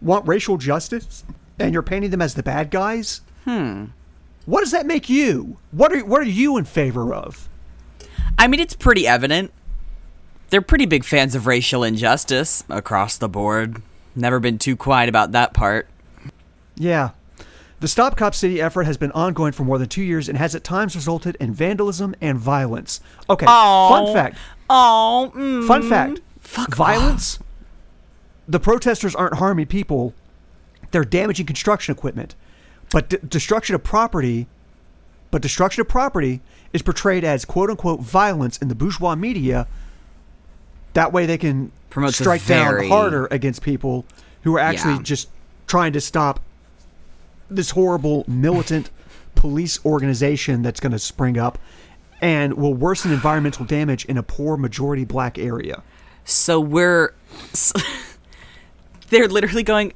want 0.00 0.28
racial 0.28 0.58
justice 0.58 1.24
and 1.58 1.72
you're 1.72 1.82
painting 1.82 2.10
them 2.12 2.22
as 2.22 2.34
the 2.34 2.42
bad 2.44 2.70
guys, 2.70 3.20
Hmm. 3.44 3.86
what 4.46 4.60
does 4.60 4.70
that 4.70 4.86
make 4.86 5.08
you? 5.10 5.56
What 5.72 5.92
are 5.92 6.04
what 6.04 6.20
are 6.20 6.24
you 6.24 6.56
in 6.56 6.66
favor 6.66 7.12
of? 7.12 7.48
I 8.38 8.46
mean, 8.46 8.60
it's 8.60 8.76
pretty 8.76 9.08
evident. 9.08 9.50
They're 10.50 10.62
pretty 10.62 10.86
big 10.86 11.02
fans 11.02 11.34
of 11.34 11.48
racial 11.48 11.82
injustice 11.82 12.62
across 12.68 13.18
the 13.18 13.28
board. 13.28 13.82
Never 14.14 14.38
been 14.38 14.56
too 14.60 14.76
quiet 14.76 15.08
about 15.08 15.32
that 15.32 15.52
part. 15.52 15.88
Yeah. 16.78 17.10
The 17.80 17.88
Stop 17.88 18.16
Cop 18.16 18.34
City 18.34 18.60
effort 18.60 18.84
has 18.84 18.96
been 18.96 19.12
ongoing 19.12 19.52
for 19.52 19.62
more 19.64 19.78
than 19.78 19.88
two 19.88 20.02
years 20.02 20.28
and 20.28 20.36
has 20.36 20.54
at 20.54 20.64
times 20.64 20.96
resulted 20.96 21.36
in 21.38 21.52
vandalism 21.52 22.14
and 22.20 22.36
violence. 22.38 23.00
Okay, 23.30 23.46
fun 23.46 24.12
fact. 24.12 24.36
Oh, 24.68 25.30
Fun 25.66 25.82
mm. 25.82 25.88
fact. 25.88 26.20
Fuck 26.40 26.74
violence. 26.74 27.38
The 28.48 28.58
protesters 28.58 29.14
aren't 29.14 29.34
harming 29.34 29.66
people; 29.66 30.12
they're 30.90 31.04
damaging 31.04 31.46
construction 31.46 31.94
equipment. 31.94 32.34
But 32.90 33.10
d- 33.10 33.18
destruction 33.28 33.74
of 33.76 33.84
property, 33.84 34.48
but 35.30 35.40
destruction 35.40 35.80
of 35.82 35.88
property 35.88 36.40
is 36.72 36.82
portrayed 36.82 37.22
as 37.22 37.44
"quote 37.44 37.70
unquote" 37.70 38.00
violence 38.00 38.58
in 38.58 38.66
the 38.68 38.74
bourgeois 38.74 39.14
media. 39.14 39.68
That 40.94 41.12
way, 41.12 41.26
they 41.26 41.38
can 41.38 41.70
Promotes 41.90 42.18
strike 42.18 42.40
very- 42.40 42.88
down 42.88 42.98
harder 42.98 43.28
against 43.30 43.62
people 43.62 44.04
who 44.42 44.56
are 44.56 44.60
actually 44.60 44.94
Yeah. 44.94 45.02
just 45.02 45.28
trying 45.68 45.92
to 45.92 46.00
stop 46.00 46.40
this 47.48 47.70
horrible 47.70 48.24
militant 48.28 48.90
police 49.34 49.84
organization 49.84 50.62
that's 50.62 50.80
going 50.80 50.92
to 50.92 50.98
spring 50.98 51.38
up 51.38 51.58
and 52.20 52.54
will 52.54 52.74
worsen 52.74 53.12
environmental 53.12 53.64
damage 53.64 54.04
in 54.06 54.16
a 54.18 54.22
poor 54.22 54.56
majority 54.56 55.04
black 55.04 55.38
area. 55.38 55.82
So 56.24 56.58
we're. 56.60 57.14
s- 57.52 57.72
they're 59.10 59.28
literally 59.28 59.62
going. 59.62 59.92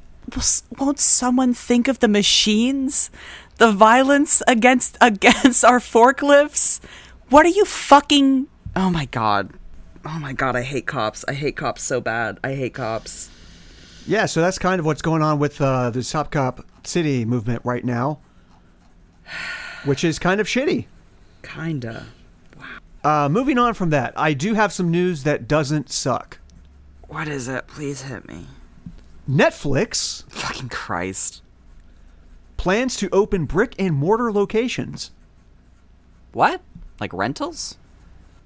Won't 0.79 0.99
someone 0.99 1.53
think 1.53 1.89
of 1.89 1.99
the 1.99 2.07
machines, 2.07 3.11
the 3.57 3.71
violence 3.73 4.41
against 4.47 4.97
against 5.01 5.65
our 5.65 5.79
forklifts? 5.79 6.79
What 7.29 7.45
are 7.45 7.49
you 7.49 7.65
fucking? 7.65 8.47
Oh 8.75 8.89
my 8.89 9.05
god! 9.05 9.51
Oh 10.05 10.17
my 10.19 10.31
god! 10.31 10.55
I 10.55 10.61
hate 10.61 10.87
cops. 10.87 11.25
I 11.27 11.33
hate 11.33 11.57
cops 11.57 11.83
so 11.83 11.99
bad. 11.99 12.39
I 12.43 12.53
hate 12.55 12.73
cops. 12.73 13.29
Yeah, 14.07 14.25
so 14.25 14.41
that's 14.41 14.57
kind 14.57 14.79
of 14.79 14.85
what's 14.85 15.01
going 15.01 15.21
on 15.21 15.39
with 15.39 15.59
uh, 15.61 15.89
the 15.89 16.03
Stop 16.03 16.31
Cop 16.31 16.65
City 16.87 17.25
movement 17.25 17.61
right 17.63 17.83
now, 17.83 18.19
which 19.85 20.03
is 20.03 20.19
kind 20.19 20.39
of 20.41 20.47
shitty. 20.47 20.85
Kinda. 21.41 22.05
Uh, 23.03 23.27
moving 23.29 23.57
on 23.57 23.73
from 23.73 23.89
that, 23.89 24.13
I 24.15 24.33
do 24.33 24.53
have 24.53 24.71
some 24.71 24.89
news 24.89 25.23
that 25.23 25.47
doesn't 25.47 25.89
suck. 25.91 26.39
What 27.07 27.27
is 27.27 27.47
it? 27.47 27.67
Please 27.67 28.03
hit 28.03 28.27
me. 28.27 28.47
Netflix 29.29 30.23
Fucking 30.31 30.69
Christ. 30.69 31.41
plans 32.57 32.95
to 32.97 33.09
open 33.11 33.45
brick 33.45 33.75
and 33.77 33.93
mortar 33.95 34.31
locations. 34.31 35.11
What? 36.31 36.61
Like 36.99 37.13
rentals? 37.13 37.77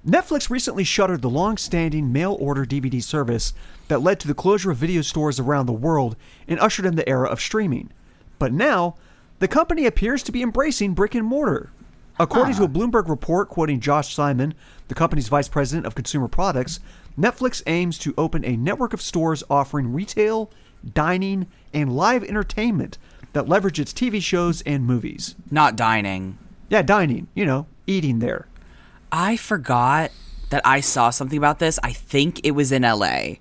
Netflix 0.06 0.48
recently 0.50 0.84
shuttered 0.84 1.22
the 1.22 1.30
long 1.30 1.56
standing 1.56 2.12
mail 2.12 2.36
order 2.40 2.64
DVD 2.64 3.02
service 3.02 3.52
that 3.88 4.00
led 4.02 4.18
to 4.20 4.28
the 4.28 4.34
closure 4.34 4.70
of 4.70 4.76
video 4.76 5.02
stores 5.02 5.38
around 5.40 5.66
the 5.66 5.72
world 5.72 6.16
and 6.46 6.58
ushered 6.60 6.86
in 6.86 6.96
the 6.96 7.08
era 7.08 7.28
of 7.28 7.40
streaming. 7.40 7.90
But 8.38 8.52
now, 8.52 8.96
the 9.38 9.48
company 9.48 9.86
appears 9.86 10.22
to 10.24 10.32
be 10.32 10.42
embracing 10.42 10.94
brick 10.94 11.14
and 11.14 11.26
mortar. 11.26 11.70
According 12.20 12.54
to 12.56 12.62
a 12.62 12.64
ah. 12.64 12.68
Bloomberg 12.68 13.08
report 13.08 13.48
quoting 13.48 13.80
Josh 13.80 14.14
Simon, 14.14 14.54
the 14.88 14.94
company's 14.94 15.28
vice 15.28 15.48
president 15.48 15.86
of 15.86 15.94
consumer 15.94 16.28
products, 16.28 16.80
Netflix 17.18 17.62
aims 17.66 17.98
to 17.98 18.14
open 18.18 18.44
a 18.44 18.56
network 18.56 18.92
of 18.92 19.02
stores 19.02 19.44
offering 19.48 19.92
retail, 19.92 20.50
dining, 20.94 21.46
and 21.72 21.94
live 21.94 22.24
entertainment 22.24 22.98
that 23.32 23.48
leverage 23.48 23.78
its 23.78 23.92
TV 23.92 24.20
shows 24.22 24.62
and 24.62 24.84
movies. 24.84 25.34
Not 25.50 25.76
dining. 25.76 26.38
Yeah, 26.68 26.82
dining, 26.82 27.28
you 27.34 27.44
know, 27.46 27.66
eating 27.86 28.18
there. 28.18 28.46
I 29.12 29.36
forgot 29.36 30.10
that 30.50 30.62
I 30.64 30.80
saw 30.80 31.10
something 31.10 31.38
about 31.38 31.58
this. 31.58 31.78
I 31.82 31.92
think 31.92 32.40
it 32.44 32.52
was 32.52 32.72
in 32.72 32.82
LA 32.82 33.34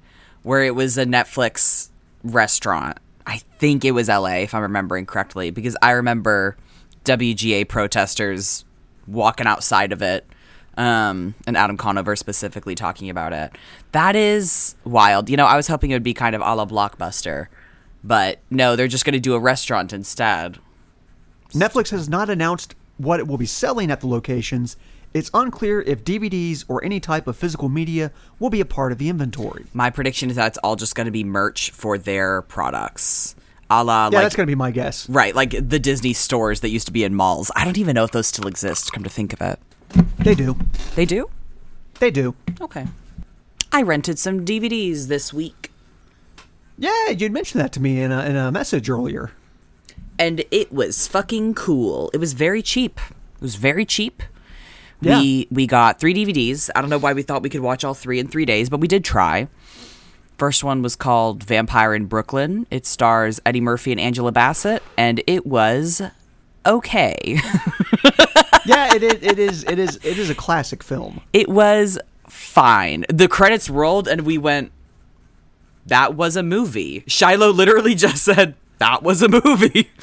where 0.43 0.63
it 0.63 0.75
was 0.75 0.97
a 0.97 1.05
Netflix 1.05 1.89
restaurant. 2.23 2.99
I 3.27 3.39
think 3.59 3.83
it 3.83 3.91
was 3.91 4.07
LA, 4.07 4.37
if 4.37 4.55
I'm 4.55 4.61
remembering 4.61 5.05
correctly, 5.05 5.51
because 5.51 5.75
I 5.81 5.91
remember 5.91 6.55
WGA 7.03 7.67
protesters 7.67 8.63
walking 9.05 9.45
outside 9.45 9.91
of 9.91 10.01
it. 10.01 10.25
Um, 10.77 11.33
and 11.47 11.57
Adam 11.57 11.75
Conover 11.75 12.15
specifically 12.15 12.75
talking 12.75 13.09
about 13.09 13.33
it. 13.33 13.51
That 13.93 14.15
is 14.15 14.75
wild. 14.85 15.27
You 15.27 15.35
know, 15.35 15.45
I 15.45 15.55
was 15.55 15.67
hoping 15.67 15.89
it 15.89 15.95
would 15.95 16.03
be 16.03 16.13
kind 16.13 16.35
of 16.35 16.41
a 16.41 16.55
la 16.55 16.65
Blockbuster, 16.67 17.47
but 18.03 18.39
no, 18.51 18.75
they're 18.75 18.87
just 18.87 19.03
going 19.03 19.15
to 19.15 19.19
do 19.19 19.33
a 19.33 19.39
restaurant 19.39 19.91
instead. 19.91 20.59
Netflix 21.51 21.89
has 21.89 22.07
not 22.07 22.29
announced 22.29 22.75
what 22.97 23.19
it 23.19 23.27
will 23.27 23.37
be 23.37 23.47
selling 23.47 23.89
at 23.89 24.01
the 24.01 24.07
locations. 24.07 24.77
It's 25.17 25.31
unclear 25.33 25.81
if 25.81 26.03
DVDs 26.03 26.63
or 26.67 26.83
any 26.83 26.99
type 26.99 27.25
of 27.27 27.35
physical 27.35 27.69
media 27.69 28.11
will 28.39 28.51
be 28.51 28.61
a 28.61 28.65
part 28.65 28.91
of 28.91 28.99
the 28.99 29.09
inventory. 29.09 29.65
My 29.73 29.89
prediction 29.89 30.29
is 30.29 30.35
that 30.35 30.47
it's 30.47 30.57
all 30.59 30.75
just 30.75 30.93
going 30.93 31.05
to 31.05 31.11
be 31.11 31.23
merch 31.23 31.71
for 31.71 31.97
their 31.97 32.43
products. 32.43 33.35
A 33.69 33.83
la, 33.83 34.09
Yeah, 34.11 34.17
like, 34.19 34.25
that's 34.25 34.35
going 34.35 34.45
to 34.45 34.51
be 34.51 34.55
my 34.55 34.69
guess. 34.69 35.09
right, 35.09 35.33
like 35.35 35.51
the 35.51 35.79
Disney 35.79 36.13
stores 36.13 36.59
that 36.61 36.69
used 36.69 36.85
to 36.85 36.93
be 36.93 37.03
in 37.03 37.15
malls. 37.15 37.49
I 37.55 37.65
don't 37.65 37.77
even 37.79 37.95
know 37.95 38.03
if 38.03 38.11
those 38.11 38.27
still 38.27 38.47
exist, 38.47 38.93
come 38.93 39.03
to 39.03 39.09
think 39.09 39.33
of 39.33 39.41
it. 39.41 39.59
They 40.19 40.35
do. 40.35 40.55
They 40.95 41.05
do? 41.05 41.29
They 41.99 42.11
do. 42.11 42.35
Okay. 42.61 42.85
I 43.71 43.81
rented 43.81 44.19
some 44.19 44.45
DVDs 44.45 45.07
this 45.07 45.33
week, 45.33 45.71
Yeah, 46.77 47.09
you'd 47.09 47.31
mentioned 47.33 47.61
that 47.61 47.71
to 47.73 47.81
me 47.81 48.01
in 48.01 48.11
a, 48.11 48.23
in 48.23 48.35
a 48.35 48.51
message 48.51 48.87
earlier. 48.89 49.31
and 50.19 50.43
it 50.51 50.71
was 50.71 51.07
fucking 51.07 51.55
cool. 51.55 52.11
It 52.13 52.19
was 52.19 52.33
very 52.33 52.61
cheap. 52.61 52.99
It 53.35 53.41
was 53.41 53.55
very 53.55 53.83
cheap. 53.85 54.21
Yeah. 55.01 55.19
We 55.19 55.47
we 55.51 55.67
got 55.67 55.99
three 55.99 56.13
DVDs. 56.13 56.69
I 56.75 56.81
don't 56.81 56.89
know 56.89 56.97
why 56.97 57.13
we 57.13 57.21
thought 57.21 57.43
we 57.43 57.49
could 57.49 57.61
watch 57.61 57.83
all 57.83 57.93
three 57.93 58.19
in 58.19 58.27
three 58.27 58.45
days, 58.45 58.69
but 58.69 58.79
we 58.79 58.87
did 58.87 59.03
try. 59.03 59.47
First 60.37 60.63
one 60.63 60.81
was 60.81 60.95
called 60.95 61.43
Vampire 61.43 61.93
in 61.95 62.05
Brooklyn. 62.05 62.67
It 62.69 62.85
stars 62.85 63.39
Eddie 63.45 63.61
Murphy 63.61 63.91
and 63.91 63.99
Angela 64.01 64.31
Bassett, 64.31 64.83
and 64.97 65.21
it 65.27 65.45
was 65.45 66.01
okay. 66.65 67.39
Yeah, 68.65 68.93
it 68.93 69.01
is. 69.01 69.13
It 69.23 69.39
is. 69.39 69.63
It 69.63 69.79
is. 69.79 69.95
It 70.03 70.19
is 70.19 70.29
a 70.29 70.35
classic 70.35 70.83
film. 70.83 71.21
it 71.31 71.47
was 71.47 71.97
fine. 72.27 73.05
The 73.07 73.29
credits 73.29 73.69
rolled, 73.69 74.09
and 74.09 74.21
we 74.23 74.37
went, 74.37 74.73
that 75.85 76.15
was 76.15 76.35
a 76.35 76.43
movie. 76.43 77.05
Shiloh 77.07 77.51
literally 77.53 77.95
just 78.05 78.25
said, 78.25 78.55
that 78.79 79.03
was 79.03 79.21
a 79.21 79.29
movie. 79.29 79.89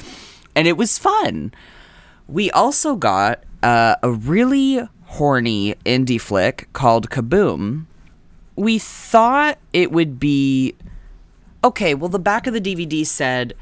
And 0.57 0.67
it 0.69 0.77
was 0.77 0.97
fun. 0.97 1.53
We 2.29 2.49
also 2.49 2.95
got 2.95 3.43
uh, 3.65 3.95
a 4.03 4.11
really 4.11 4.87
horny 5.05 5.73
indie 5.85 6.21
flick 6.21 6.71
called 6.73 7.09
Kaboom. 7.09 7.85
We 8.55 8.77
thought 8.77 9.57
it 9.73 9.91
would 9.91 10.19
be 10.19 10.75
okay. 11.63 11.95
Well, 11.95 12.09
the 12.09 12.19
back 12.19 12.45
of 12.45 12.53
the 12.53 12.61
DVD 12.61 13.05
said, 13.05 13.55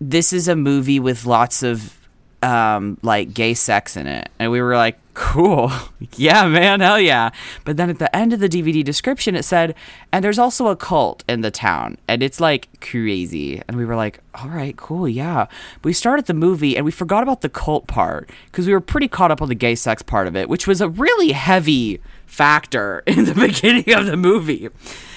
this 0.00 0.32
is 0.32 0.48
a 0.48 0.56
movie 0.56 0.98
with 0.98 1.26
lots 1.26 1.62
of 1.62 1.96
um, 2.42 2.98
like 3.02 3.32
gay 3.32 3.54
sex 3.54 3.96
in 3.96 4.08
it. 4.08 4.28
And 4.40 4.50
we 4.50 4.60
were 4.60 4.76
like, 4.76 4.98
cool. 5.14 5.72
yeah, 6.16 6.46
man, 6.46 6.80
hell 6.80 7.00
yeah. 7.00 7.30
But 7.64 7.76
then 7.76 7.88
at 7.90 7.98
the 7.98 8.14
end 8.14 8.32
of 8.32 8.40
the 8.40 8.48
DVD 8.48 8.84
description, 8.84 9.34
it 9.34 9.44
said, 9.44 9.74
and 10.12 10.24
there's 10.24 10.38
also 10.38 10.68
a 10.68 10.76
cult 10.76 11.24
in 11.28 11.40
the 11.40 11.50
town. 11.50 11.96
And 12.06 12.22
it's 12.22 12.40
like 12.40 12.68
crazy. 12.80 13.62
And 13.66 13.76
we 13.76 13.84
were 13.84 13.96
like, 13.96 14.20
all 14.34 14.48
right, 14.48 14.76
cool, 14.76 15.08
yeah. 15.08 15.46
But 15.76 15.84
we 15.84 15.92
started 15.92 16.26
the 16.26 16.34
movie 16.34 16.76
and 16.76 16.84
we 16.84 16.90
forgot 16.90 17.22
about 17.22 17.40
the 17.40 17.48
cult 17.48 17.86
part 17.86 18.28
because 18.46 18.66
we 18.66 18.72
were 18.72 18.80
pretty 18.80 19.08
caught 19.08 19.30
up 19.30 19.40
on 19.40 19.48
the 19.48 19.54
gay 19.54 19.74
sex 19.74 20.02
part 20.02 20.26
of 20.26 20.36
it, 20.36 20.48
which 20.48 20.66
was 20.66 20.80
a 20.80 20.88
really 20.88 21.32
heavy 21.32 22.00
factor 22.26 23.02
in 23.06 23.24
the 23.24 23.34
beginning 23.46 23.94
of 23.94 24.06
the 24.06 24.16
movie. 24.16 24.68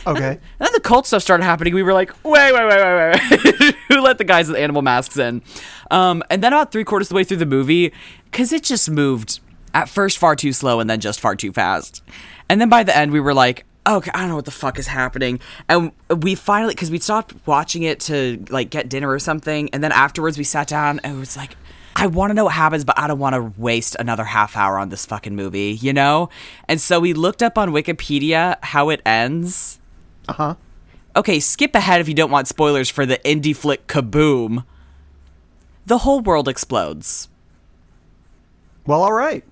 Okay. 0.05 0.29
And 0.29 0.39
then 0.59 0.71
the 0.73 0.79
cult 0.79 1.05
stuff 1.05 1.21
started 1.21 1.43
happening. 1.43 1.73
We 1.73 1.83
were 1.83 1.93
like, 1.93 2.11
wait, 2.23 2.53
wait, 2.53 2.67
wait, 2.67 2.81
wait, 2.81 3.55
wait. 3.63 3.75
Who 3.89 4.01
let 4.01 4.17
the 4.17 4.23
guys 4.23 4.47
with 4.47 4.57
animal 4.57 4.81
masks 4.81 5.17
in? 5.17 5.41
Um, 5.91 6.23
and 6.29 6.41
then 6.43 6.53
about 6.53 6.71
three 6.71 6.83
quarters 6.83 7.07
of 7.07 7.09
the 7.09 7.15
way 7.15 7.23
through 7.23 7.37
the 7.37 7.45
movie, 7.45 7.91
because 8.25 8.53
it 8.53 8.63
just 8.63 8.89
moved 8.89 9.39
at 9.73 9.89
first 9.89 10.17
far 10.17 10.35
too 10.35 10.53
slow 10.53 10.79
and 10.79 10.89
then 10.89 10.99
just 10.99 11.19
far 11.19 11.35
too 11.35 11.51
fast. 11.51 12.03
And 12.49 12.59
then 12.61 12.69
by 12.69 12.83
the 12.83 12.95
end, 12.95 13.11
we 13.11 13.19
were 13.19 13.33
like, 13.33 13.65
okay, 13.87 14.11
I 14.13 14.19
don't 14.19 14.29
know 14.29 14.35
what 14.35 14.45
the 14.45 14.51
fuck 14.51 14.79
is 14.79 14.87
happening. 14.87 15.39
And 15.69 15.91
we 16.09 16.35
finally, 16.35 16.73
because 16.73 16.91
we 16.91 16.99
stopped 16.99 17.33
watching 17.45 17.83
it 17.83 17.99
to 18.01 18.43
like 18.49 18.69
get 18.69 18.89
dinner 18.89 19.09
or 19.09 19.19
something. 19.19 19.69
And 19.71 19.83
then 19.83 19.91
afterwards, 19.91 20.37
we 20.37 20.43
sat 20.43 20.67
down 20.67 20.99
and 21.03 21.15
it 21.15 21.19
was 21.19 21.37
like, 21.37 21.55
I 21.95 22.05
want 22.07 22.29
to 22.29 22.35
know 22.35 22.45
what 22.45 22.53
happens, 22.53 22.83
but 22.85 22.97
I 22.99 23.07
don't 23.07 23.17
want 23.17 23.33
to 23.33 23.59
waste 23.59 23.95
another 23.99 24.25
half 24.25 24.55
hour 24.55 24.77
on 24.77 24.89
this 24.89 25.05
fucking 25.05 25.35
movie, 25.35 25.71
you 25.81 25.93
know? 25.93 26.29
And 26.67 26.79
so 26.79 26.99
we 26.99 27.13
looked 27.13 27.41
up 27.41 27.57
on 27.57 27.71
Wikipedia 27.71 28.57
how 28.61 28.89
it 28.89 29.01
ends. 29.05 29.79
Uh 30.29 30.33
huh. 30.33 30.55
Okay, 31.15 31.39
skip 31.39 31.73
ahead 31.73 31.99
if 31.99 32.07
you 32.07 32.13
don't 32.13 32.29
want 32.29 32.47
spoilers 32.47 32.89
for 32.89 33.05
the 33.05 33.17
indie 33.19 33.55
flick 33.55 33.87
Kaboom. 33.87 34.63
The 35.87 35.99
whole 35.99 36.19
world 36.19 36.47
explodes. 36.47 37.29
Well, 38.85 39.01
all 39.01 39.13
right. 39.13 39.43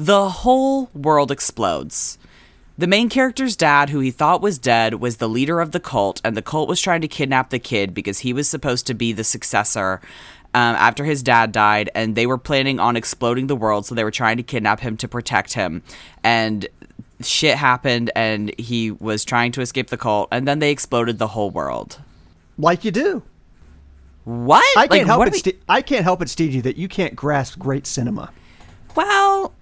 The 0.00 0.30
whole 0.30 0.86
world 0.94 1.30
explodes. 1.30 2.16
The 2.78 2.86
main 2.86 3.10
character's 3.10 3.54
dad, 3.54 3.90
who 3.90 4.00
he 4.00 4.10
thought 4.10 4.40
was 4.40 4.56
dead, 4.58 4.94
was 4.94 5.18
the 5.18 5.28
leader 5.28 5.60
of 5.60 5.72
the 5.72 5.78
cult, 5.78 6.22
and 6.24 6.34
the 6.34 6.40
cult 6.40 6.70
was 6.70 6.80
trying 6.80 7.02
to 7.02 7.08
kidnap 7.08 7.50
the 7.50 7.58
kid 7.58 7.92
because 7.92 8.20
he 8.20 8.32
was 8.32 8.48
supposed 8.48 8.86
to 8.86 8.94
be 8.94 9.12
the 9.12 9.24
successor 9.24 10.00
um, 10.54 10.74
after 10.76 11.04
his 11.04 11.22
dad 11.22 11.52
died, 11.52 11.90
and 11.94 12.14
they 12.16 12.26
were 12.26 12.38
planning 12.38 12.80
on 12.80 12.96
exploding 12.96 13.46
the 13.46 13.54
world, 13.54 13.84
so 13.84 13.94
they 13.94 14.02
were 14.02 14.10
trying 14.10 14.38
to 14.38 14.42
kidnap 14.42 14.80
him 14.80 14.96
to 14.96 15.06
protect 15.06 15.52
him. 15.52 15.82
And 16.24 16.66
shit 17.20 17.58
happened, 17.58 18.10
and 18.16 18.58
he 18.58 18.90
was 18.92 19.22
trying 19.22 19.52
to 19.52 19.60
escape 19.60 19.88
the 19.90 19.98
cult, 19.98 20.28
and 20.32 20.48
then 20.48 20.60
they 20.60 20.70
exploded 20.70 21.18
the 21.18 21.28
whole 21.28 21.50
world. 21.50 22.00
Like 22.56 22.86
you 22.86 22.90
do. 22.90 23.22
What? 24.24 24.64
I 24.78 24.86
can't 24.86 25.06
Like, 25.06 25.06
help 25.06 25.26
it. 25.26 25.44
we- 25.44 25.60
I 25.68 25.82
can't 25.82 26.04
help 26.04 26.22
it, 26.22 26.30
Stevie, 26.30 26.62
that 26.62 26.78
you 26.78 26.88
can't 26.88 27.14
grasp 27.14 27.58
great 27.58 27.86
cinema. 27.86 28.30
Well, 28.96 29.52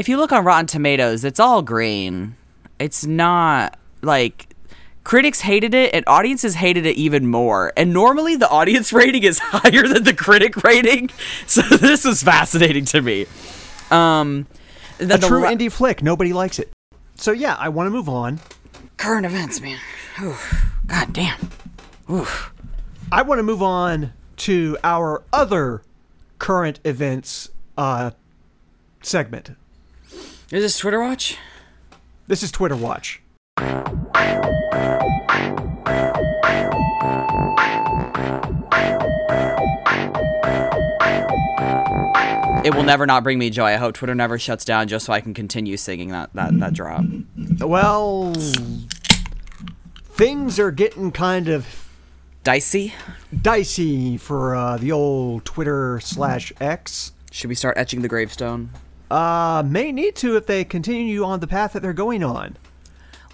if 0.00 0.08
you 0.08 0.16
look 0.16 0.32
on 0.32 0.44
Rotten 0.46 0.66
Tomatoes, 0.66 1.24
it's 1.24 1.38
all 1.38 1.60
green. 1.60 2.34
It's 2.78 3.04
not 3.04 3.78
like 4.00 4.54
critics 5.04 5.40
hated 5.42 5.74
it 5.74 5.92
and 5.94 6.04
audiences 6.06 6.54
hated 6.54 6.86
it 6.86 6.96
even 6.96 7.26
more. 7.26 7.72
And 7.76 7.92
normally 7.92 8.34
the 8.34 8.48
audience 8.48 8.92
rating 8.94 9.24
is 9.24 9.38
higher 9.38 9.86
than 9.86 10.04
the 10.04 10.14
critic 10.14 10.64
rating. 10.64 11.10
So 11.46 11.60
this 11.60 12.04
was 12.06 12.22
fascinating 12.22 12.86
to 12.86 13.02
me. 13.02 13.26
Um 13.90 14.46
then 14.96 15.12
A 15.12 15.18
the 15.18 15.26
true 15.26 15.42
la- 15.42 15.50
indie 15.50 15.70
flick. 15.70 16.02
Nobody 16.02 16.32
likes 16.32 16.58
it. 16.58 16.72
So 17.16 17.32
yeah, 17.32 17.56
I 17.58 17.68
want 17.68 17.86
to 17.86 17.90
move 17.90 18.08
on. 18.08 18.40
current 18.96 19.26
events, 19.26 19.60
man. 19.60 19.78
God 20.86 21.12
damn. 21.12 21.38
Oof. 22.10 22.54
I 23.12 23.20
want 23.20 23.38
to 23.38 23.42
move 23.42 23.62
on 23.62 24.12
to 24.38 24.78
our 24.82 25.22
other 25.32 25.82
current 26.38 26.80
events 26.84 27.50
uh, 27.76 28.12
segment. 29.02 29.50
Is 30.52 30.64
this 30.64 30.78
Twitter 30.78 31.00
watch? 31.00 31.38
This 32.26 32.42
is 32.42 32.50
Twitter 32.50 32.74
Watch. 32.74 33.22
It 42.64 42.74
will 42.74 42.82
never 42.82 43.06
not 43.06 43.22
bring 43.22 43.38
me 43.38 43.50
joy. 43.50 43.66
I 43.66 43.76
hope 43.76 43.94
Twitter 43.94 44.16
never 44.16 44.40
shuts 44.40 44.64
down 44.64 44.88
just 44.88 45.06
so 45.06 45.12
I 45.12 45.20
can 45.20 45.34
continue 45.34 45.76
singing 45.76 46.08
that 46.08 46.30
that, 46.34 46.58
that 46.58 46.72
drop. 46.72 47.04
Well, 47.60 48.34
things 50.04 50.58
are 50.58 50.72
getting 50.72 51.12
kind 51.12 51.48
of 51.48 51.88
Dicey. 52.42 52.92
dicey 53.40 54.16
for 54.16 54.56
uh, 54.56 54.78
the 54.78 54.90
old 54.90 55.44
Twitter 55.44 56.00
slash 56.02 56.52
X. 56.60 57.12
Should 57.30 57.50
we 57.50 57.54
start 57.54 57.76
etching 57.78 58.02
the 58.02 58.08
gravestone? 58.08 58.70
Uh, 59.10 59.62
may 59.66 59.90
need 59.92 60.14
to 60.16 60.36
if 60.36 60.46
they 60.46 60.64
continue 60.64 61.24
on 61.24 61.40
the 61.40 61.46
path 61.46 61.72
that 61.72 61.80
they're 61.82 61.92
going 61.92 62.22
on. 62.22 62.56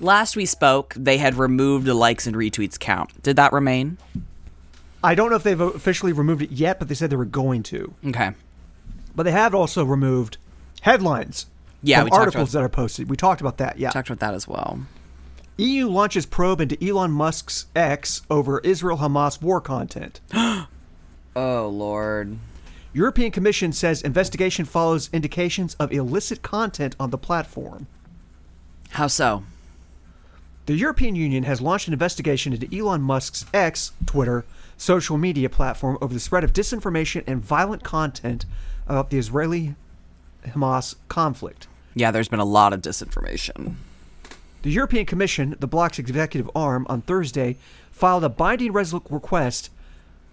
Last 0.00 0.36
we 0.36 0.46
spoke, 0.46 0.94
they 0.96 1.18
had 1.18 1.34
removed 1.36 1.86
the 1.86 1.94
likes 1.94 2.26
and 2.26 2.34
retweets 2.36 2.78
count. 2.78 3.22
Did 3.22 3.36
that 3.36 3.52
remain? 3.52 3.98
I 5.04 5.14
don't 5.14 5.30
know 5.30 5.36
if 5.36 5.42
they've 5.42 5.60
officially 5.60 6.12
removed 6.12 6.42
it 6.42 6.50
yet, 6.50 6.78
but 6.78 6.88
they 6.88 6.94
said 6.94 7.10
they 7.10 7.16
were 7.16 7.24
going 7.24 7.62
to. 7.64 7.94
Okay. 8.06 8.32
But 9.14 9.22
they 9.24 9.32
have 9.32 9.54
also 9.54 9.84
removed 9.84 10.36
headlines 10.82 11.46
Yeah, 11.82 12.00
from 12.00 12.04
we 12.10 12.10
articles 12.18 12.54
about- 12.54 12.60
that 12.60 12.64
are 12.64 12.68
posted. 12.70 13.08
We 13.08 13.16
talked 13.16 13.40
about 13.40 13.58
that. 13.58 13.78
Yeah. 13.78 13.90
Talked 13.90 14.08
about 14.10 14.20
that 14.20 14.34
as 14.34 14.46
well. 14.48 14.80
EU 15.58 15.88
launches 15.88 16.26
probe 16.26 16.60
into 16.60 16.82
Elon 16.86 17.12
Musk's 17.12 17.66
X 17.74 18.20
over 18.28 18.58
Israel 18.60 18.98
Hamas 18.98 19.40
war 19.42 19.60
content. 19.60 20.20
Oh 21.38 21.68
lord. 21.68 22.38
European 22.96 23.30
Commission 23.30 23.72
says 23.72 24.00
investigation 24.00 24.64
follows 24.64 25.10
indications 25.12 25.74
of 25.74 25.92
illicit 25.92 26.40
content 26.40 26.96
on 26.98 27.10
the 27.10 27.18
platform. 27.18 27.86
How 28.92 29.06
so? 29.06 29.42
The 30.64 30.76
European 30.76 31.14
Union 31.14 31.42
has 31.42 31.60
launched 31.60 31.88
an 31.88 31.92
investigation 31.92 32.54
into 32.54 32.74
Elon 32.74 33.02
Musk's 33.02 33.44
X, 33.52 33.92
Twitter, 34.06 34.46
social 34.78 35.18
media 35.18 35.50
platform 35.50 35.98
over 36.00 36.14
the 36.14 36.20
spread 36.20 36.42
of 36.42 36.54
disinformation 36.54 37.22
and 37.26 37.44
violent 37.44 37.84
content 37.84 38.46
about 38.86 39.10
the 39.10 39.18
Israeli 39.18 39.74
Hamas 40.46 40.94
conflict. 41.08 41.66
Yeah, 41.94 42.10
there's 42.10 42.28
been 42.28 42.40
a 42.40 42.46
lot 42.46 42.72
of 42.72 42.80
disinformation. 42.80 43.74
The 44.62 44.70
European 44.70 45.04
Commission, 45.04 45.54
the 45.60 45.66
bloc's 45.66 45.98
executive 45.98 46.50
arm, 46.54 46.86
on 46.88 47.02
Thursday 47.02 47.58
filed 47.90 48.24
a 48.24 48.30
binding 48.30 48.72
resolution 48.72 49.14
request 49.14 49.68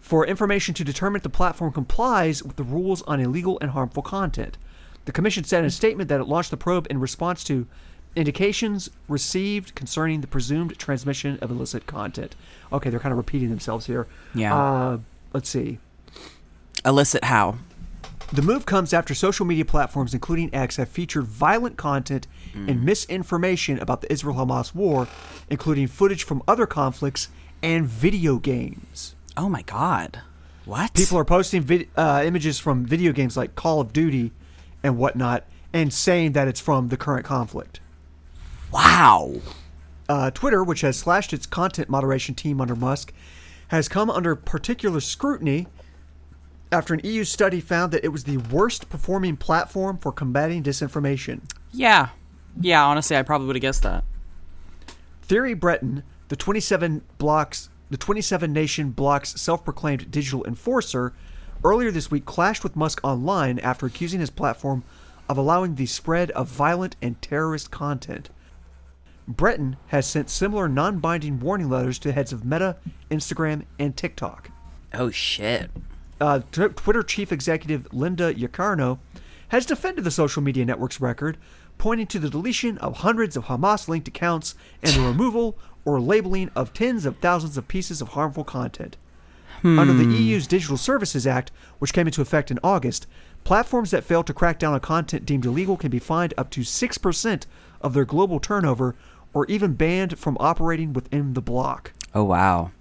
for 0.03 0.27
information 0.27 0.73
to 0.73 0.83
determine 0.83 1.15
if 1.15 1.23
the 1.23 1.29
platform 1.29 1.71
complies 1.71 2.43
with 2.43 2.57
the 2.57 2.63
rules 2.63 3.01
on 3.03 3.21
illegal 3.21 3.57
and 3.61 3.71
harmful 3.71 4.03
content. 4.03 4.57
The 5.05 5.13
Commission 5.13 5.45
said 5.45 5.59
in 5.59 5.65
a 5.65 5.71
statement 5.71 6.09
that 6.09 6.19
it 6.19 6.25
launched 6.25 6.51
the 6.51 6.57
probe 6.57 6.87
in 6.89 6.99
response 6.99 7.41
to 7.45 7.65
indications 8.13 8.89
received 9.07 9.73
concerning 9.75 10.19
the 10.19 10.27
presumed 10.27 10.77
transmission 10.77 11.39
of 11.41 11.49
illicit 11.49 11.87
content. 11.87 12.35
Okay, 12.73 12.89
they're 12.89 12.99
kind 12.99 13.13
of 13.13 13.17
repeating 13.17 13.49
themselves 13.49 13.85
here. 13.85 14.05
Yeah. 14.35 14.53
Uh, 14.53 14.97
let's 15.31 15.47
see. 15.47 15.79
Illicit 16.85 17.23
how? 17.23 17.59
The 18.33 18.41
move 18.41 18.65
comes 18.65 18.91
after 18.93 19.15
social 19.15 19.45
media 19.45 19.63
platforms, 19.63 20.13
including 20.13 20.53
X, 20.53 20.75
have 20.75 20.89
featured 20.89 21.23
violent 21.23 21.77
content 21.77 22.27
and 22.53 22.83
misinformation 22.83 23.79
about 23.79 24.01
the 24.01 24.11
Israel 24.11 24.35
Hamas 24.35 24.75
war, 24.75 25.07
including 25.49 25.87
footage 25.87 26.25
from 26.25 26.43
other 26.45 26.65
conflicts 26.65 27.29
and 27.61 27.87
video 27.87 28.37
games. 28.37 29.15
Oh 29.35 29.49
my 29.49 29.61
god. 29.63 30.21
What? 30.65 30.93
People 30.93 31.17
are 31.17 31.25
posting 31.25 31.61
vid- 31.61 31.89
uh, 31.95 32.23
images 32.25 32.59
from 32.59 32.85
video 32.85 33.11
games 33.11 33.35
like 33.35 33.55
Call 33.55 33.81
of 33.81 33.91
Duty 33.91 34.31
and 34.81 34.97
whatnot 34.97 35.45
and 35.73 35.91
saying 35.91 36.33
that 36.33 36.47
it's 36.47 36.59
from 36.59 36.89
the 36.89 36.97
current 36.97 37.25
conflict. 37.25 37.79
Wow. 38.71 39.33
Uh, 40.07 40.31
Twitter, 40.31 40.63
which 40.63 40.81
has 40.81 40.97
slashed 40.97 41.33
its 41.33 41.45
content 41.45 41.89
moderation 41.89 42.35
team 42.35 42.61
under 42.61 42.75
Musk, 42.75 43.13
has 43.69 43.87
come 43.89 44.09
under 44.09 44.35
particular 44.35 44.99
scrutiny 44.99 45.67
after 46.71 46.93
an 46.93 47.01
EU 47.03 47.23
study 47.23 47.59
found 47.59 47.91
that 47.91 48.03
it 48.03 48.09
was 48.09 48.23
the 48.23 48.37
worst 48.37 48.89
performing 48.89 49.37
platform 49.37 49.97
for 49.97 50.11
combating 50.11 50.63
disinformation. 50.63 51.41
Yeah. 51.71 52.09
Yeah, 52.59 52.85
honestly, 52.85 53.17
I 53.17 53.23
probably 53.23 53.47
would 53.47 53.55
have 53.55 53.61
guessed 53.61 53.83
that. 53.83 54.03
Thierry 55.23 55.53
Breton, 55.53 56.03
the 56.27 56.35
27 56.35 57.01
blocks, 57.17 57.69
the 57.93 57.97
27 57.97 58.51
nation 58.51 58.89
bloc's 58.89 59.39
self-proclaimed 59.39 60.09
digital 60.09 60.43
enforcer, 60.45 61.13
earlier 61.63 61.91
this 61.91 62.09
week 62.09 62.25
clashed 62.25 62.63
with 62.63 62.75
Musk 62.75 62.99
online 63.03 63.59
after 63.59 63.85
accusing 63.85 64.19
his 64.19 64.31
platform 64.31 64.83
of 65.29 65.37
allowing 65.37 65.75
the 65.75 65.85
spread 65.85 66.31
of 66.31 66.47
violent 66.47 66.95
and 67.03 67.21
terrorist 67.21 67.69
content. 67.69 68.31
Breton 69.27 69.77
has 69.89 70.07
sent 70.07 70.31
similar 70.31 70.67
non-binding 70.67 71.39
warning 71.39 71.69
letters 71.69 71.99
to 71.99 72.11
heads 72.11 72.33
of 72.33 72.43
Meta, 72.43 72.77
Instagram, 73.11 73.63
and 73.77 73.95
TikTok. 73.95 74.49
Oh 74.91 75.11
shit. 75.11 75.69
Uh, 76.19 76.39
t- 76.51 76.69
Twitter 76.69 77.03
chief 77.03 77.31
executive 77.31 77.93
Linda 77.93 78.33
Yaccarino 78.33 78.97
has 79.49 79.67
defended 79.67 80.03
the 80.03 80.09
social 80.09 80.41
media 80.41 80.65
network's 80.65 80.99
record, 80.99 81.37
pointing 81.77 82.07
to 82.07 82.17
the 82.17 82.31
deletion 82.31 82.79
of 82.79 82.97
hundreds 82.97 83.37
of 83.37 83.45
Hamas 83.45 83.87
linked 83.87 84.07
accounts 84.07 84.55
and 84.81 84.93
the 84.93 85.01
removal 85.01 85.59
or 85.85 85.99
labeling 85.99 86.49
of 86.55 86.73
tens 86.73 87.05
of 87.05 87.17
thousands 87.17 87.57
of 87.57 87.67
pieces 87.67 88.01
of 88.01 88.09
harmful 88.09 88.43
content. 88.43 88.97
Hmm. 89.61 89.79
Under 89.79 89.93
the 89.93 90.05
EU's 90.05 90.47
Digital 90.47 90.77
Services 90.77 91.25
Act, 91.25 91.51
which 91.79 91.93
came 91.93 92.07
into 92.07 92.21
effect 92.21 92.51
in 92.51 92.59
August, 92.63 93.07
platforms 93.43 93.91
that 93.91 94.03
fail 94.03 94.23
to 94.23 94.33
crack 94.33 94.59
down 94.59 94.73
on 94.73 94.79
content 94.79 95.25
deemed 95.25 95.45
illegal 95.45 95.77
can 95.77 95.89
be 95.89 95.99
fined 95.99 96.33
up 96.37 96.49
to 96.51 96.61
6% 96.61 97.45
of 97.81 97.93
their 97.93 98.05
global 98.05 98.39
turnover 98.39 98.95
or 99.33 99.45
even 99.47 99.73
banned 99.73 100.17
from 100.17 100.37
operating 100.39 100.93
within 100.93 101.33
the 101.33 101.41
bloc. 101.41 101.91
Oh 102.13 102.23
wow. 102.23 102.71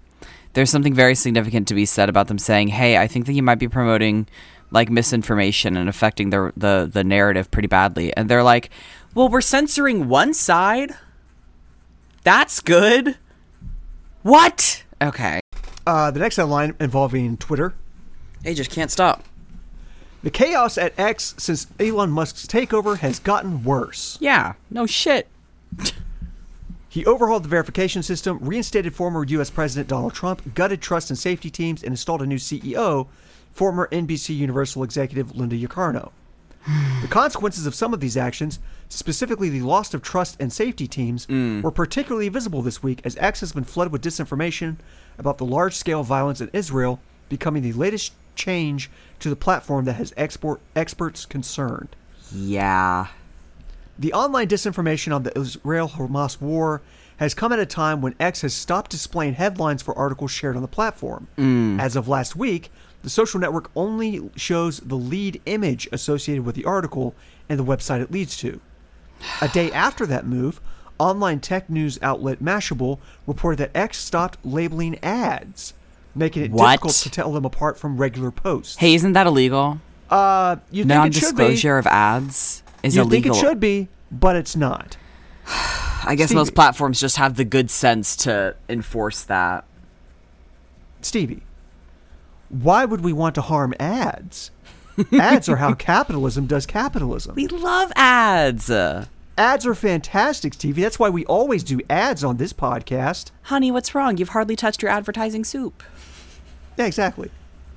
There's 0.52 0.70
something 0.70 0.94
very 0.94 1.14
significant 1.14 1.66
to 1.68 1.74
be 1.74 1.86
said 1.86 2.08
about 2.08 2.28
them 2.28 2.38
saying, 2.38 2.68
"Hey, 2.68 2.98
I 2.98 3.06
think 3.06 3.26
that 3.26 3.32
you 3.32 3.42
might 3.42 3.58
be 3.58 3.68
promoting 3.68 4.28
like 4.70 4.90
misinformation 4.90 5.76
and 5.76 5.88
affecting 5.88 6.30
the 6.30 6.52
the 6.56 6.88
the 6.92 7.04
narrative 7.04 7.50
pretty 7.50 7.68
badly." 7.68 8.14
And 8.16 8.28
they're 8.28 8.42
like, 8.42 8.68
"Well, 9.14 9.28
we're 9.28 9.40
censoring 9.40 10.08
one 10.08 10.34
side. 10.34 10.94
That's 12.24 12.60
good." 12.60 13.16
What? 14.22 14.84
Okay. 15.00 15.40
Uh, 15.86 16.10
the 16.12 16.20
next 16.20 16.36
headline 16.36 16.76
involving 16.78 17.36
Twitter 17.36 17.74
They 18.42 18.54
just 18.54 18.70
can't 18.70 18.90
stop. 18.90 19.24
The 20.22 20.30
chaos 20.30 20.78
at 20.78 20.96
X 20.96 21.34
since 21.38 21.66
Elon 21.80 22.10
Musk's 22.10 22.46
takeover 22.46 22.98
has 22.98 23.18
gotten 23.18 23.64
worse. 23.64 24.16
Yeah. 24.20 24.52
No 24.70 24.86
shit. 24.86 25.26
He 26.88 27.04
overhauled 27.06 27.44
the 27.44 27.48
verification 27.48 28.02
system, 28.02 28.38
reinstated 28.40 28.94
former 28.94 29.24
U.S. 29.24 29.50
President 29.50 29.88
Donald 29.88 30.12
Trump, 30.14 30.54
gutted 30.54 30.82
trust 30.82 31.08
and 31.10 31.18
safety 31.18 31.50
teams, 31.50 31.82
and 31.82 31.92
installed 31.92 32.20
a 32.22 32.26
new 32.26 32.36
CEO, 32.36 33.08
former 33.52 33.88
NBC 33.90 34.36
Universal 34.36 34.82
executive 34.84 35.34
Linda 35.34 35.56
Yaccarino. 35.56 36.12
The 37.00 37.08
consequences 37.08 37.66
of 37.66 37.74
some 37.74 37.92
of 37.92 38.00
these 38.00 38.16
actions, 38.16 38.58
specifically 38.88 39.48
the 39.48 39.62
loss 39.62 39.94
of 39.94 40.02
trust 40.02 40.36
and 40.40 40.52
safety 40.52 40.86
teams, 40.86 41.26
mm. 41.26 41.62
were 41.62 41.70
particularly 41.70 42.28
visible 42.28 42.62
this 42.62 42.82
week 42.82 43.00
as 43.04 43.16
X 43.16 43.40
has 43.40 43.52
been 43.52 43.64
flooded 43.64 43.92
with 43.92 44.02
disinformation 44.02 44.76
about 45.18 45.38
the 45.38 45.44
large 45.44 45.74
scale 45.74 46.02
violence 46.02 46.40
in 46.40 46.50
Israel, 46.52 47.00
becoming 47.28 47.62
the 47.62 47.72
latest 47.72 48.12
change 48.34 48.90
to 49.20 49.28
the 49.28 49.36
platform 49.36 49.84
that 49.84 49.94
has 49.94 50.12
export 50.16 50.60
experts 50.76 51.26
concerned. 51.26 51.94
Yeah. 52.32 53.08
The 53.98 54.12
online 54.12 54.48
disinformation 54.48 55.14
on 55.14 55.22
the 55.22 55.38
Israel 55.38 55.88
Hamas 55.88 56.40
war 56.40 56.80
has 57.18 57.34
come 57.34 57.52
at 57.52 57.58
a 57.58 57.66
time 57.66 58.00
when 58.00 58.14
X 58.18 58.40
has 58.40 58.54
stopped 58.54 58.90
displaying 58.90 59.34
headlines 59.34 59.82
for 59.82 59.96
articles 59.96 60.30
shared 60.30 60.56
on 60.56 60.62
the 60.62 60.68
platform. 60.68 61.28
Mm. 61.36 61.80
As 61.80 61.94
of 61.94 62.08
last 62.08 62.34
week, 62.34 62.70
the 63.02 63.10
social 63.10 63.40
network 63.40 63.70
only 63.76 64.30
shows 64.36 64.78
the 64.80 64.94
lead 64.96 65.40
image 65.46 65.88
associated 65.92 66.44
with 66.44 66.54
the 66.54 66.64
article 66.64 67.14
and 67.48 67.58
the 67.58 67.64
website 67.64 68.00
it 68.00 68.10
leads 68.12 68.36
to. 68.38 68.60
A 69.40 69.48
day 69.48 69.70
after 69.72 70.06
that 70.06 70.26
move, 70.26 70.60
online 70.98 71.40
tech 71.40 71.68
news 71.68 71.98
outlet 72.02 72.42
Mashable 72.42 72.98
reported 73.26 73.58
that 73.58 73.70
X 73.76 73.98
stopped 73.98 74.38
labeling 74.44 74.98
ads, 75.02 75.74
making 76.14 76.44
it 76.44 76.50
What? 76.50 76.70
difficult 76.72 76.94
to 76.94 77.10
tell 77.10 77.32
them 77.32 77.44
apart 77.44 77.78
from 77.78 77.96
regular 77.98 78.30
posts. 78.30 78.76
Hey, 78.76 78.94
isn't 78.94 79.12
that 79.12 79.26
illegal? 79.26 79.80
uh, 80.10 80.56
you 80.70 80.84
think 80.84 81.06
it 81.06 81.14
should 81.14 81.36
be? 81.36 81.42
Non-disclosure 81.42 81.78
of 81.78 81.86
ads 81.86 82.62
is 82.82 82.94
You 82.96 83.02
illegal. 83.02 83.16
You 83.16 83.22
think 83.22 83.44
it 83.44 83.48
should 83.48 83.60
be, 83.60 83.88
but 84.10 84.36
it's 84.36 84.54
not. 84.54 84.96
I 86.04 86.14
guess 86.16 86.28
Stevie- 86.28 86.34
most 86.38 86.54
platforms 86.54 87.00
just 87.00 87.16
have 87.16 87.36
the 87.36 87.44
good 87.44 87.70
sense 87.70 88.14
to 88.16 88.54
enforce 88.68 89.22
that. 89.24 89.64
Stevie, 91.00 91.42
why 92.52 92.84
would 92.84 93.00
we 93.00 93.12
want 93.12 93.34
to 93.34 93.40
harm 93.40 93.74
ads? 93.80 94.50
ads 95.12 95.48
are 95.48 95.56
how 95.56 95.72
capitalism 95.92 96.46
does 96.46 96.66
capitalism. 96.66 97.34
We 97.34 97.46
love 97.48 97.90
ads. 97.96 98.70
Ads 98.70 99.66
are 99.66 99.74
fantastic, 99.74 100.52
Stevie. 100.52 100.82
That's 100.82 100.98
why 100.98 101.08
we 101.08 101.24
always 101.24 101.64
do 101.64 101.80
ads 101.88 102.22
on 102.22 102.36
this 102.36 102.52
podcast. 102.52 103.30
Honey, 103.44 103.70
what's 103.70 103.94
wrong? 103.94 104.18
You've 104.18 104.30
hardly 104.30 104.54
touched 104.54 104.82
your 104.82 104.90
advertising 104.90 105.44
soup. 105.44 105.82
Yeah, 106.76 106.84
exactly. 106.84 107.30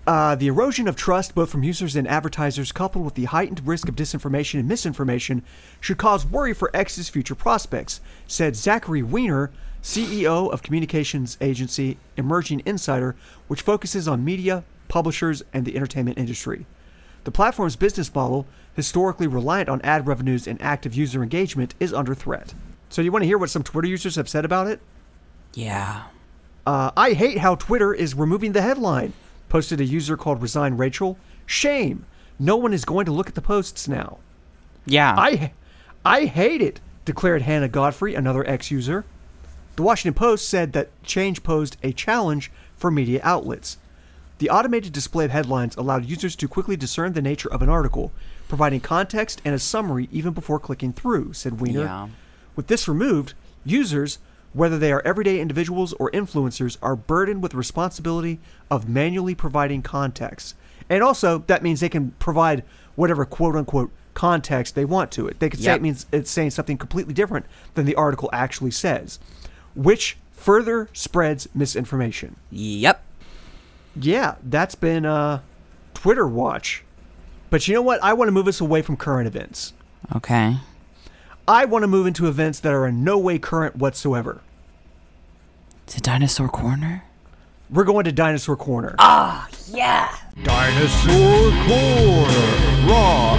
Uh, 0.06 0.36
the 0.36 0.48
erosion 0.48 0.88
of 0.88 0.96
trust, 0.96 1.34
both 1.34 1.50
from 1.50 1.64
users 1.64 1.96
and 1.96 2.08
advertisers, 2.08 2.72
coupled 2.72 3.06
with 3.06 3.16
the 3.16 3.26
heightened 3.26 3.66
risk 3.66 3.88
of 3.88 3.96
disinformation 3.96 4.60
and 4.60 4.68
misinformation, 4.68 5.42
should 5.80 5.98
cause 5.98 6.26
worry 6.26 6.54
for 6.54 6.70
X's 6.76 7.10
future 7.10 7.34
prospects, 7.34 8.02
said 8.28 8.56
Zachary 8.56 9.02
Weiner, 9.02 9.52
CEO 9.86 10.52
of 10.52 10.64
communications 10.64 11.38
agency 11.40 12.00
Emerging 12.18 12.64
Insider, 12.66 13.16
which 13.48 13.62
focuses 13.62 14.08
on 14.08 14.26
media, 14.26 14.64
publishers, 14.88 15.44
and 15.54 15.64
the 15.64 15.76
entertainment 15.76 16.18
industry. 16.18 16.66
The 17.24 17.30
platform's 17.30 17.76
business 17.76 18.14
model, 18.14 18.48
historically 18.76 19.28
reliant 19.28 19.70
on 19.70 19.80
ad 19.84 20.08
revenues 20.08 20.48
and 20.48 20.60
active 20.60 20.96
user 20.96 21.22
engagement, 21.22 21.76
is 21.80 21.94
under 21.94 22.16
threat. 22.16 22.56
So, 22.90 23.04
you 23.04 23.12
want 23.12 23.22
to 23.22 23.28
hear 23.28 23.38
what 23.38 23.52
some 23.52 23.62
Twitter 23.62 23.88
users 23.88 24.16
have 24.16 24.28
said 24.28 24.44
about 24.44 24.66
it? 24.66 24.80
Yeah. 25.54 26.06
Uh, 26.66 26.90
I 26.98 27.14
hate 27.14 27.38
how 27.38 27.54
Twitter 27.54 27.94
is 27.94 28.16
removing 28.16 28.54
the 28.54 28.64
headline. 28.64 29.14
Posted 29.50 29.80
a 29.80 29.86
user 29.86 30.18
called 30.18 30.42
Resign 30.42 30.78
Rachel. 30.78 31.20
Shame. 31.46 32.08
No 32.40 32.56
one 32.56 32.74
is 32.74 32.86
going 32.86 33.06
to 33.06 33.12
look 33.12 33.28
at 33.28 33.36
the 33.36 33.42
posts 33.42 33.88
now. 33.88 34.18
Yeah. 34.88 35.14
I, 35.16 35.52
I 36.04 36.26
hate 36.26 36.64
it. 36.64 36.80
Declared 37.06 37.44
Hannah 37.44 37.68
Godfrey, 37.68 38.16
another 38.16 38.44
ex-user. 38.50 39.06
The 39.76 39.84
Washington 39.84 40.14
Post 40.14 40.48
said 40.48 40.74
that 40.74 40.90
change 41.04 41.44
posed 41.44 41.78
a 41.84 41.92
challenge 41.92 42.52
for 42.78 42.90
media 42.90 43.20
outlets. 43.24 43.78
The 44.38 44.50
automated 44.50 44.94
display 44.94 45.26
of 45.26 45.32
headlines 45.32 45.76
allowed 45.76 46.06
users 46.06 46.36
to 46.38 46.48
quickly 46.48 46.76
discern 46.76 47.14
the 47.14 47.22
nature 47.22 47.52
of 47.52 47.62
an 47.62 47.70
article, 47.70 48.12
providing 48.48 48.82
context 48.82 49.42
and 49.46 49.56
a 49.56 49.60
summary 49.60 50.10
even 50.12 50.34
before 50.34 50.60
clicking 50.60 50.94
through, 50.94 51.34
said 51.34 51.60
Weiner. 51.60 51.84
Yeah. 51.84 52.08
With 52.56 52.68
this 52.68 52.88
removed, 52.88 53.34
users, 53.66 54.20
whether 54.54 54.78
they 54.78 54.92
are 54.92 55.02
everyday 55.06 55.40
individuals 55.40 55.94
or 55.94 56.12
influencers, 56.12 56.78
are 56.82 56.96
burdened 56.96 57.44
with 57.44 57.52
the 57.52 57.58
responsibility 57.58 58.40
of 58.72 58.88
manually 58.88 59.36
providing 59.36 59.82
context. 59.82 60.56
And 60.90 61.04
also, 61.04 61.40
that 61.48 61.64
means 61.64 61.80
they 61.80 61.90
can 61.90 62.12
provide 62.20 62.64
whatever 62.96 63.26
quote 63.26 63.56
unquote 63.56 63.92
context 64.14 64.76
they 64.76 64.86
want 64.86 65.12
to 65.12 65.28
it. 65.28 65.40
They 65.40 65.50
could 65.50 65.62
say 65.62 65.74
it 65.74 65.82
means 65.82 66.06
it's 66.12 66.32
saying 66.32 66.52
something 66.52 66.78
completely 66.78 67.14
different 67.14 67.46
than 67.74 67.86
the 67.86 67.96
article 67.96 68.30
actually 68.32 68.72
says, 68.72 69.20
which 69.76 70.18
further 70.32 70.90
spreads 70.94 71.48
misinformation. 71.54 72.36
Yep. 72.52 73.04
Yeah, 73.96 74.36
that's 74.44 74.76
been 74.76 75.06
uh, 75.06 75.42
Twitter 75.94 76.28
Watch. 76.28 76.84
But 77.50 77.68
you 77.68 77.74
know 77.74 77.82
what? 77.82 78.04
I 78.04 78.14
want 78.14 78.28
to 78.28 78.32
move 78.32 78.48
us 78.48 78.60
away 78.60 78.82
from 78.82 78.98
current 78.98 79.28
events. 79.28 79.74
Okay. 80.16 80.58
I 81.48 81.66
want 81.66 81.84
to 81.84 81.88
move 81.88 82.08
into 82.08 82.28
events 82.28 82.60
that 82.62 82.74
are 82.74 82.88
in 82.88 83.04
no 83.04 83.18
way 83.18 83.38
current 83.40 83.76
whatsoever. 83.76 84.42
To 85.88 86.02
Dinosaur 86.02 86.50
Corner? 86.50 87.06
We're 87.70 87.84
going 87.84 88.06
to 88.06 88.12
Dinosaur 88.12 88.56
Corner. 88.56 88.96
Ah, 89.00 89.48
yeah. 89.68 90.16
Dinosaur 90.44 91.52
Corner. 91.68 92.88
Raw. 92.88 93.38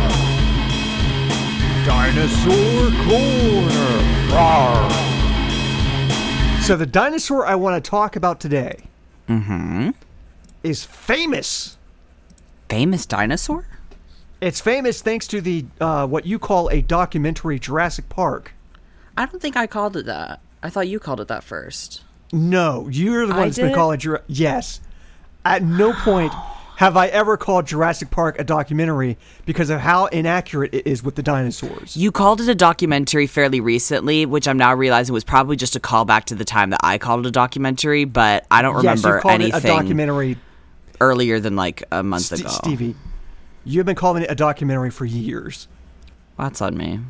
Dinosaur 1.85 2.91
Corner. 3.05 4.35
Raw. 4.35 5.06
So 6.67 6.75
the 6.77 6.85
dinosaur 6.85 7.47
I 7.47 7.55
want 7.55 7.83
to 7.83 7.91
talk 7.91 8.17
about 8.17 8.41
today 8.41 8.89
Mm-hmm. 9.29 9.91
is 10.65 10.85
famous. 10.85 11.77
Famous 12.69 13.07
dinosaur? 13.07 13.69
It's 14.41 14.61
famous 14.61 15.01
thanks 15.01 15.29
to 15.29 15.41
the 15.41 15.65
uh, 15.81 16.09
what 16.09 16.27
you 16.27 16.41
call 16.41 16.69
a 16.71 16.83
documentary 16.83 17.61
Jurassic 17.61 18.09
Park. 18.09 18.53
I 19.17 19.27
don't 19.27 19.41
think 19.41 19.57
I 19.57 19.69
called 19.69 19.97
it 19.97 20.07
that. 20.07 20.41
I 20.61 20.69
thought 20.71 20.89
you 20.89 20.99
called 20.99 21.21
it 21.21 21.29
that 21.29 21.45
first. 21.45 22.03
No, 22.33 22.89
you're 22.91 23.27
the 23.29 23.33
one 23.35 23.43
I 23.43 23.45
that's 23.47 23.59
been 23.59 23.69
did? 23.69 23.75
calling 23.77 24.01
Jura- 24.01 24.23
Yes. 24.27 24.81
At 25.45 25.63
no 25.63 25.93
point 25.93 26.33
have 26.77 26.97
I 26.97 27.07
ever 27.09 27.37
called 27.37 27.67
Jurassic 27.67 28.11
Park 28.11 28.39
a 28.39 28.45
documentary 28.45 29.17
because 29.47 29.71
of 29.71 29.81
how 29.81 30.07
inaccurate 30.07 30.75
it 30.75 30.87
is 30.87 31.03
with 31.03 31.15
the 31.15 31.23
dinosaurs. 31.23 31.97
You 31.97 32.13
called 32.13 32.41
it 32.41 32.49
a 32.49 32.55
documentary 32.55 33.27
fairly 33.27 33.61
recently, 33.61 34.27
which 34.27 34.47
I'm 34.47 34.59
now 34.59 34.75
realizing 34.75 35.13
was 35.13 35.25
probably 35.25 35.57
just 35.57 35.75
a 35.75 35.81
callback 35.81 36.25
to 36.25 36.35
the 36.35 36.45
time 36.45 36.71
that 36.71 36.81
I 36.83 36.99
called 36.99 37.25
it 37.25 37.29
a 37.29 37.33
documentary, 37.33 38.05
but 38.05 38.47
I 38.51 38.63
don't 38.63 38.77
remember 38.77 39.09
yes, 39.09 39.17
you 39.17 39.21
called 39.21 39.35
anything 39.35 39.55
it 39.59 39.65
a 39.65 39.67
documentary. 39.67 40.37
earlier 41.01 41.41
than 41.41 41.57
like 41.57 41.83
a 41.91 42.03
month 42.03 42.25
St- 42.25 42.43
ago. 42.43 42.51
Stevie, 42.51 42.95
you've 43.65 43.87
been 43.87 43.97
calling 43.97 44.23
it 44.23 44.31
a 44.31 44.35
documentary 44.35 44.91
for 44.91 45.05
years. 45.07 45.69
That's 46.39 46.61
on 46.61 46.77
me. 46.77 47.01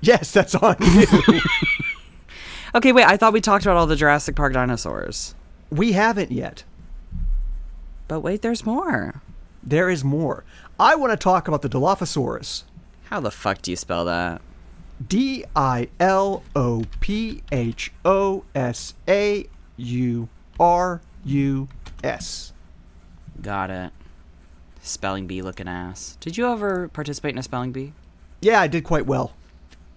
Yes, 0.00 0.32
that's 0.32 0.54
on 0.54 0.76
you. 0.80 1.06
Okay, 2.74 2.92
wait, 2.92 3.06
I 3.06 3.16
thought 3.16 3.32
we 3.32 3.40
talked 3.40 3.64
about 3.64 3.78
all 3.78 3.86
the 3.86 3.96
Jurassic 3.96 4.36
Park 4.36 4.52
dinosaurs. 4.52 5.34
we 5.70 5.92
haven't 5.92 6.30
yet. 6.30 6.64
But 8.08 8.20
wait, 8.20 8.42
there's 8.42 8.66
more. 8.66 9.22
There 9.62 9.90
is 9.90 10.02
more. 10.02 10.44
I 10.80 10.94
want 10.94 11.12
to 11.12 11.16
talk 11.16 11.46
about 11.46 11.62
the 11.62 11.68
Dilophosaurus. 11.68 12.64
How 13.04 13.20
the 13.20 13.30
fuck 13.30 13.62
do 13.62 13.70
you 13.70 13.76
spell 13.76 14.04
that? 14.06 14.40
D 15.06 15.44
I 15.54 15.88
L 16.00 16.42
O 16.56 16.84
P 17.00 17.42
H 17.52 17.92
O 18.04 18.44
S 18.54 18.94
A 19.06 19.46
U 19.76 20.28
R 20.58 21.00
U 21.24 21.68
S. 22.02 22.52
Got 23.40 23.70
it. 23.70 23.92
Spelling 24.80 25.26
bee 25.26 25.42
looking 25.42 25.68
ass. 25.68 26.16
Did 26.20 26.36
you 26.36 26.50
ever 26.50 26.88
participate 26.88 27.32
in 27.32 27.38
a 27.38 27.42
spelling 27.42 27.72
bee? 27.72 27.92
Yeah, 28.40 28.60
I 28.60 28.66
did 28.66 28.84
quite 28.84 29.06
well. 29.06 29.32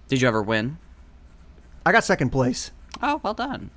Did 0.08 0.20
you 0.20 0.28
ever 0.28 0.42
win? 0.42 0.78
I 1.84 1.92
got 1.92 2.04
second 2.04 2.30
place. 2.30 2.70
Oh, 3.02 3.20
well 3.22 3.34
done. 3.34 3.70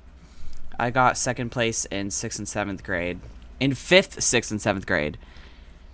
I 0.78 0.90
got 0.90 1.16
second 1.16 1.50
place 1.50 1.86
in 1.86 2.10
sixth 2.10 2.38
and 2.38 2.48
seventh 2.48 2.84
grade. 2.84 3.18
In 3.60 3.74
fifth, 3.74 4.22
sixth, 4.22 4.50
and 4.50 4.60
seventh 4.60 4.86
grade. 4.86 5.16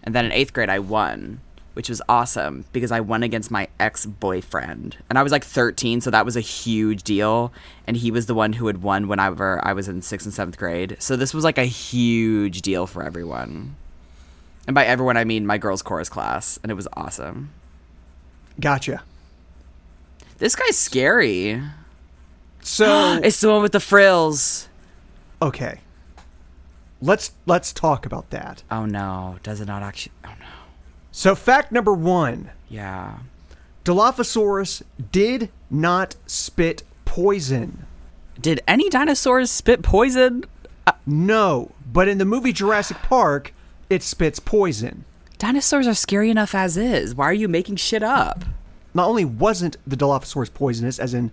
And 0.03 0.15
then 0.15 0.25
in 0.25 0.33
eighth 0.33 0.53
grade, 0.53 0.69
I 0.69 0.81
won, 0.81 1.41
which 1.75 1.89
was 1.89 2.03
awesome 2.09 2.65
because 2.73 2.91
I 2.91 3.01
won 3.01 3.23
against 3.23 3.51
my 3.53 3.69
ex 3.79 4.05
boyfriend. 4.05 4.97
And 5.09 5.17
I 5.17 5.23
was 5.23 5.31
like 5.31 5.45
13, 5.45 6.01
so 6.01 6.11
that 6.11 6.25
was 6.25 6.37
a 6.37 6.41
huge 6.41 7.05
deal. 7.05 7.53
And 7.87 7.97
he 7.97 8.11
was 8.11 8.27
the 8.27 8.35
one 8.35 8.55
who 8.55 8.67
had 8.67 8.83
won 8.83 9.07
whenever 9.07 9.61
I 9.65 9.73
was 9.73 9.87
in 9.89 10.03
sixth 10.03 10.27
and 10.27 10.35
seventh 10.35 10.59
grade. 10.59 10.97
So 10.99 11.15
this 11.17 11.33
was 11.33 11.45
like 11.45 11.59
a 11.59 11.65
huge 11.65 12.63
deal 12.63 12.87
for 12.89 13.03
everyone. 13.05 13.77
And 14.67 14.75
by 14.75 14.85
everyone, 14.85 15.17
I 15.17 15.25
mean 15.25 15.47
my 15.47 15.59
girls' 15.59 15.83
chorus 15.83 16.09
class. 16.09 16.59
And 16.63 16.71
it 16.73 16.75
was 16.75 16.89
awesome. 16.95 17.51
Gotcha. 18.61 19.03
This 20.39 20.57
guy's 20.57 20.77
scary. 20.79 21.63
So 22.61 23.21
It's 23.23 23.41
the 23.41 23.51
one 23.51 23.63
with 23.63 23.73
the 23.73 23.81
frills. 23.81 24.69
okay. 25.41 25.79
Let's 27.03 27.33
let's 27.47 27.73
talk 27.73 28.07
about 28.07 28.31
that. 28.31 28.63
Oh 28.71 28.87
no, 28.87 29.37
does 29.43 29.61
it 29.61 29.67
not 29.67 29.83
actually? 29.83 30.13
Oh 30.25 30.35
no. 30.39 30.47
So 31.11 31.35
fact 31.35 31.73
number 31.73 31.93
1, 31.93 32.51
Yeah. 32.71 33.19
Dilophosaurus 33.85 34.83
did 35.11 35.51
not 35.69 36.15
spit 36.27 36.85
poison. 37.05 37.85
Did 38.41 38.63
any 38.69 38.89
dinosaurs 38.89 39.51
spit 39.51 39.83
poison? 39.83 40.45
Uh, 40.87 40.93
no, 41.05 41.73
but 41.93 42.07
in 42.09 42.19
the 42.19 42.25
movie 42.25 42.53
Jurassic 42.53 42.97
Park, 42.99 43.53
it 43.91 44.03
spits 44.05 44.39
poison. 44.39 45.05
Dinosaurs 45.39 45.89
are 45.89 45.95
scary 45.95 46.31
enough 46.31 46.55
as 46.55 46.77
is. 46.77 47.15
Why 47.17 47.27
are 47.27 47.35
you 47.35 47.49
making 47.49 47.77
shit 47.77 48.05
up? 48.05 48.45
Not 48.95 49.09
only 49.09 49.25
wasn't 49.25 49.77
the 49.87 49.97
Dilophosaurus 49.97 50.55
poisonous, 50.55 50.99
as 51.01 51.13
in 51.13 51.33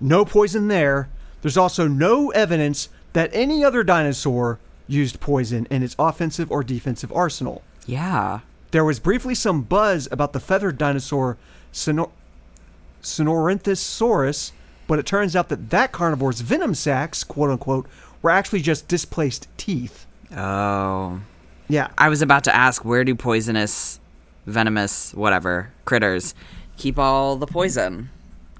no 0.00 0.24
poison 0.24 0.68
there, 0.68 1.08
there's 1.42 1.58
also 1.58 1.86
no 1.86 2.30
evidence 2.30 2.88
that 3.12 3.30
any 3.34 3.62
other 3.62 3.84
dinosaur 3.84 4.58
used 4.88 5.20
poison 5.20 5.66
in 5.70 5.82
its 5.82 5.96
offensive 5.98 6.50
or 6.50 6.62
defensive 6.62 7.12
arsenal. 7.12 7.62
Yeah. 7.86 8.40
There 8.70 8.84
was 8.84 9.00
briefly 9.00 9.34
some 9.34 9.62
buzz 9.62 10.08
about 10.10 10.32
the 10.32 10.40
feathered 10.40 10.78
dinosaur 10.78 11.36
Sinornithosaurus, 11.72 14.52
but 14.86 14.98
it 14.98 15.06
turns 15.06 15.36
out 15.36 15.48
that 15.48 15.70
that 15.70 15.92
carnivore's 15.92 16.40
venom 16.40 16.74
sacs, 16.74 17.24
quote 17.24 17.50
unquote, 17.50 17.86
were 18.22 18.30
actually 18.30 18.60
just 18.60 18.88
displaced 18.88 19.48
teeth. 19.56 20.06
Oh. 20.36 21.20
Yeah, 21.68 21.88
I 21.98 22.08
was 22.08 22.22
about 22.22 22.44
to 22.44 22.54
ask 22.54 22.84
where 22.84 23.04
do 23.04 23.14
poisonous, 23.14 24.00
venomous, 24.46 25.12
whatever, 25.14 25.72
critters 25.84 26.34
keep 26.76 26.98
all 26.98 27.36
the 27.36 27.46
poison? 27.46 28.10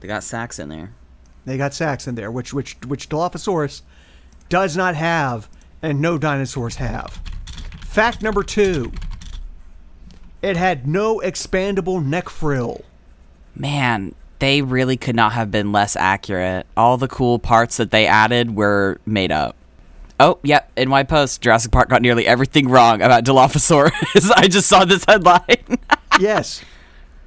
They 0.01 0.09
got 0.09 0.25
sacks 0.25 0.59
in 0.59 0.69
there. 0.69 0.93
they 1.45 1.57
got 1.57 1.73
sacs 1.73 2.07
in 2.07 2.17
there, 2.17 2.31
which 2.31 2.53
which 2.53 2.77
which 2.87 3.09
Dilophosaurus 3.09 3.83
does 4.49 4.77
not 4.77 4.95
have, 4.95 5.49
and 5.83 6.01
no 6.01 6.19
dinosaurs 6.19 6.77
have. 6.77 7.21
Fact 7.83 8.23
number 8.23 8.43
two: 8.43 8.93
it 10.43 10.57
had 10.57 10.87
no 10.87 11.21
expandable 11.21 12.05
neck 12.05 12.29
frill. 12.29 12.85
Man, 13.55 14.15
they 14.39 14.63
really 14.63 14.97
could 14.97 15.17
not 15.17 15.33
have 15.33 15.51
been 15.51 15.73
less 15.73 15.97
accurate. 15.97 16.67
All 16.77 16.97
the 16.97 17.09
cool 17.09 17.39
parts 17.39 17.79
that 17.79 17.91
they 17.91 18.07
added 18.07 18.55
were 18.55 19.01
made 19.07 19.33
up. 19.33 19.57
Oh, 20.19 20.39
yep. 20.43 20.71
In 20.77 20.89
my 20.89 21.03
post, 21.03 21.43
Jurassic 21.43 21.73
Park 21.73 21.89
got 21.89 22.01
nearly 22.01 22.27
everything 22.27 22.69
wrong 22.69 23.03
about 23.03 23.25
Dilophosaurus. 23.25 24.31
I 24.37 24.49
just 24.49 24.69
saw 24.69 24.85
this 24.85 25.05
headline. 25.07 25.79
yes. 26.21 26.63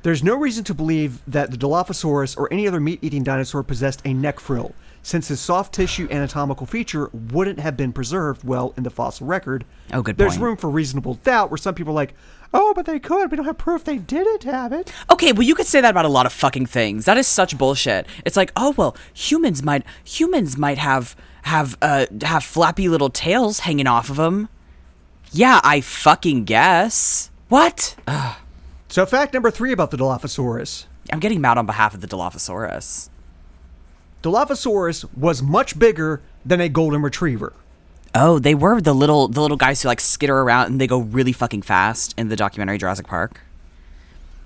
There's 0.02 0.24
no 0.24 0.36
reason 0.36 0.64
to 0.64 0.74
believe 0.74 1.22
that 1.28 1.52
the 1.52 1.58
Dilophosaurus 1.58 2.38
or 2.38 2.52
any 2.52 2.68
other 2.68 2.80
meat 2.80 3.00
eating 3.02 3.24
dinosaur 3.24 3.64
possessed 3.64 4.02
a 4.06 4.14
neck 4.14 4.40
frill, 4.40 4.74
since 5.02 5.28
his 5.30 5.40
soft 5.40 5.74
tissue 5.74 6.08
anatomical 6.12 6.66
feature 6.66 7.10
wouldn't 7.14 7.60
have 7.60 7.76
been 7.78 7.92
preserved 7.94 8.44
well 8.44 8.74
in 8.78 8.84
the 8.84 8.90
fossil 8.90 9.26
record. 9.28 9.66
Oh, 9.94 10.02
good 10.02 10.18
There's 10.18 10.34
point. 10.34 10.44
room 10.44 10.58
for 10.58 10.70
reasonable 10.70 11.16
doubt 11.16 11.50
where 11.50 11.58
some 11.58 11.74
people 11.76 11.94
are 11.94 11.96
like, 11.96 12.14
oh, 12.54 12.74
but 12.76 12.86
they 12.86 13.00
could. 13.00 13.32
We 13.32 13.38
don't 13.38 13.46
have 13.46 13.58
proof 13.58 13.84
they 13.84 13.98
didn't 13.98 14.44
have 14.44 14.72
it. 14.74 14.92
Okay, 15.12 15.32
well 15.32 15.44
you 15.44 15.56
could 15.56 15.66
say 15.66 15.82
that 15.82 15.92
about 15.92 16.06
a 16.06 16.10
lot 16.10 16.26
of 16.26 16.34
fucking 16.34 16.66
things. 16.66 17.06
That 17.06 17.18
is 17.18 17.28
such 17.28 17.58
bullshit. 17.58 18.06
It's 18.26 18.38
like, 18.38 18.52
oh 18.56 18.74
well, 18.78 18.96
humans 19.14 19.64
might 19.64 19.84
humans 20.04 20.58
might 20.58 20.78
have 20.78 21.16
have 21.44 21.78
uh 21.82 22.06
have 22.22 22.44
flappy 22.44 22.90
little 22.90 23.10
tails 23.10 23.60
hanging 23.60 23.88
off 23.88 24.10
of 24.10 24.18
them. 24.18 24.50
Yeah, 25.32 25.62
I 25.64 25.82
fucking 25.82 26.46
guess. 26.46 27.30
What? 27.50 27.96
Ugh, 28.08 28.36
So, 28.90 29.06
fact 29.06 29.34
number 29.34 29.50
three 29.52 29.72
about 29.72 29.92
the 29.92 29.98
Dilophosaurus 29.98 30.86
I'm 31.12 31.20
getting 31.20 31.42
mad 31.42 31.58
on 31.58 31.66
behalf 31.66 31.94
of 31.96 32.02
the 32.02 32.08
Dilophosaurus. 32.08 33.10
Dilophosaurus 34.24 35.06
was 35.16 35.42
much 35.42 35.78
bigger 35.80 36.22
than 36.46 36.60
a 36.62 36.70
golden 36.70 37.02
retriever. 37.02 37.54
Oh, 38.16 38.40
they 38.40 38.56
were 38.56 38.82
the 38.82 38.94
little 38.94 39.28
the 39.28 39.42
little 39.42 39.58
guys 39.58 39.82
who 39.84 39.88
like 39.88 40.00
skitter 40.00 40.38
around 40.40 40.68
and 40.68 40.82
they 40.82 40.88
go 40.88 41.00
really 41.00 41.32
fucking 41.32 41.62
fast 41.62 42.16
in 42.18 42.30
the 42.30 42.36
documentary 42.36 42.78
Jurassic 42.78 43.08
Park. 43.08 43.42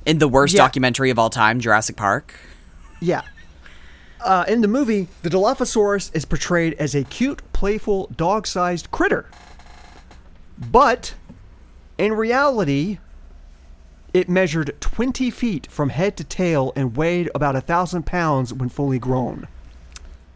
In 0.05 0.19
the 0.19 0.27
worst 0.27 0.53
Yeah. 0.53 0.59
documentary 0.63 1.09
of 1.09 1.17
all 1.17 1.29
time, 1.29 1.59
Jurassic 1.59 1.95
Park. 1.95 2.35
Yeah. 2.99 3.21
Uh, 4.21 4.45
in 4.47 4.61
the 4.61 4.67
movie, 4.67 5.07
the 5.21 5.29
Dilophosaurus 5.29 6.11
is 6.13 6.25
portrayed 6.25 6.73
as 6.75 6.93
a 6.95 7.03
cute, 7.03 7.41
playful, 7.53 8.09
dog 8.15 8.47
sized 8.47 8.91
critter. 8.91 9.25
But 10.71 11.13
in 11.97 12.13
reality, 12.13 12.99
it 14.13 14.29
measured 14.29 14.75
20 14.79 15.29
feet 15.31 15.67
from 15.71 15.89
head 15.89 16.15
to 16.17 16.23
tail 16.23 16.71
and 16.75 16.95
weighed 16.95 17.29
about 17.33 17.55
a 17.55 17.61
thousand 17.61 18.05
pounds 18.05 18.53
when 18.53 18.69
fully 18.69 18.99
grown. 18.99 19.47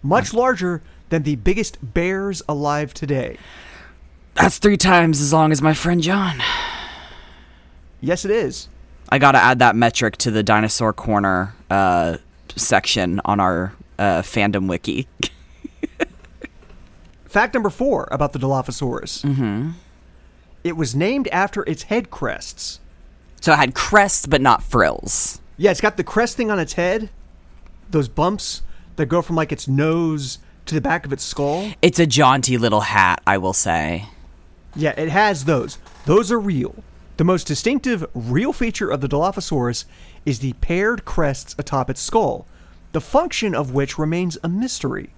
Much 0.04 0.34
larger 0.34 0.82
than 1.10 1.24
the 1.24 1.36
biggest 1.36 1.78
bears 1.82 2.42
alive 2.48 2.94
today. 2.94 3.38
That's 4.36 4.60
three 4.60 4.78
times 4.78 5.20
as 5.20 5.34
long 5.34 5.52
as 5.52 5.62
my 5.62 5.74
friend 5.74 6.02
John. 6.02 6.42
Yes, 8.02 8.26
it 8.26 8.32
is. 8.32 8.70
I 9.10 9.20
gotta 9.20 9.40
add 9.40 9.60
that 9.60 9.76
metric 9.76 10.18
to 10.18 10.32
the 10.32 10.44
dinosaur 10.44 10.94
corner 10.94 11.56
uh, 11.70 12.18
section 12.56 13.22
on 13.26 13.40
our 13.40 13.74
uh, 13.98 14.22
fandom 14.22 14.68
wiki. 14.68 15.08
Fact 17.26 17.54
number 17.54 17.70
four 17.70 18.08
about 18.12 18.34
the 18.34 18.40
Dilophosaurus. 18.40 19.24
Mm-hmm. 19.24 19.72
It 20.64 20.76
was 20.76 20.96
named 20.96 21.28
after 21.30 21.64
its 21.64 21.84
head 21.84 22.10
crests. 22.10 22.80
so 23.42 23.54
it 23.54 23.58
had 23.58 23.74
crests 23.74 24.26
but 24.26 24.42
not 24.42 24.64
frills. 24.64 25.40
Yeah, 25.58 25.72
it's 25.72 25.82
got 25.82 25.98
the 25.98 26.04
crest 26.04 26.38
thing 26.38 26.52
on 26.52 26.60
its 26.60 26.74
head, 26.74 27.10
those 27.90 28.10
bumps 28.10 28.62
that 28.98 29.06
go 29.08 29.22
from 29.22 29.36
like 29.36 29.52
its 29.52 29.68
nose 29.68 30.40
to 30.66 30.76
the 30.76 30.82
back 30.82 31.06
of 31.06 31.14
its 31.14 31.24
skull. 31.24 31.72
It's 31.82 32.00
a 32.00 32.06
jaunty 32.06 32.58
little 32.58 32.82
hat, 32.82 33.22
I 33.26 33.38
will 33.38 33.54
say. 33.54 34.06
Yeah, 34.76 34.94
it 34.98 35.10
has 35.10 35.46
those. 35.46 35.78
Those 36.06 36.32
are 36.32 36.40
real. 36.40 36.76
The 37.16 37.24
most 37.24 37.48
distinctive 37.48 38.06
real 38.14 38.54
feature 38.54 38.90
of 38.92 39.02
the 39.02 39.08
Dilophosaurus 39.08 39.86
is 40.26 40.40
the 40.40 40.54
paired 40.54 41.06
crests 41.06 41.56
atop 41.58 41.90
its 41.90 42.02
skull, 42.02 42.46
the 42.92 43.02
function 43.02 43.56
of 43.56 43.72
which 43.74 43.98
remains 43.98 44.38
a 44.44 44.50
mystery. 44.50 45.10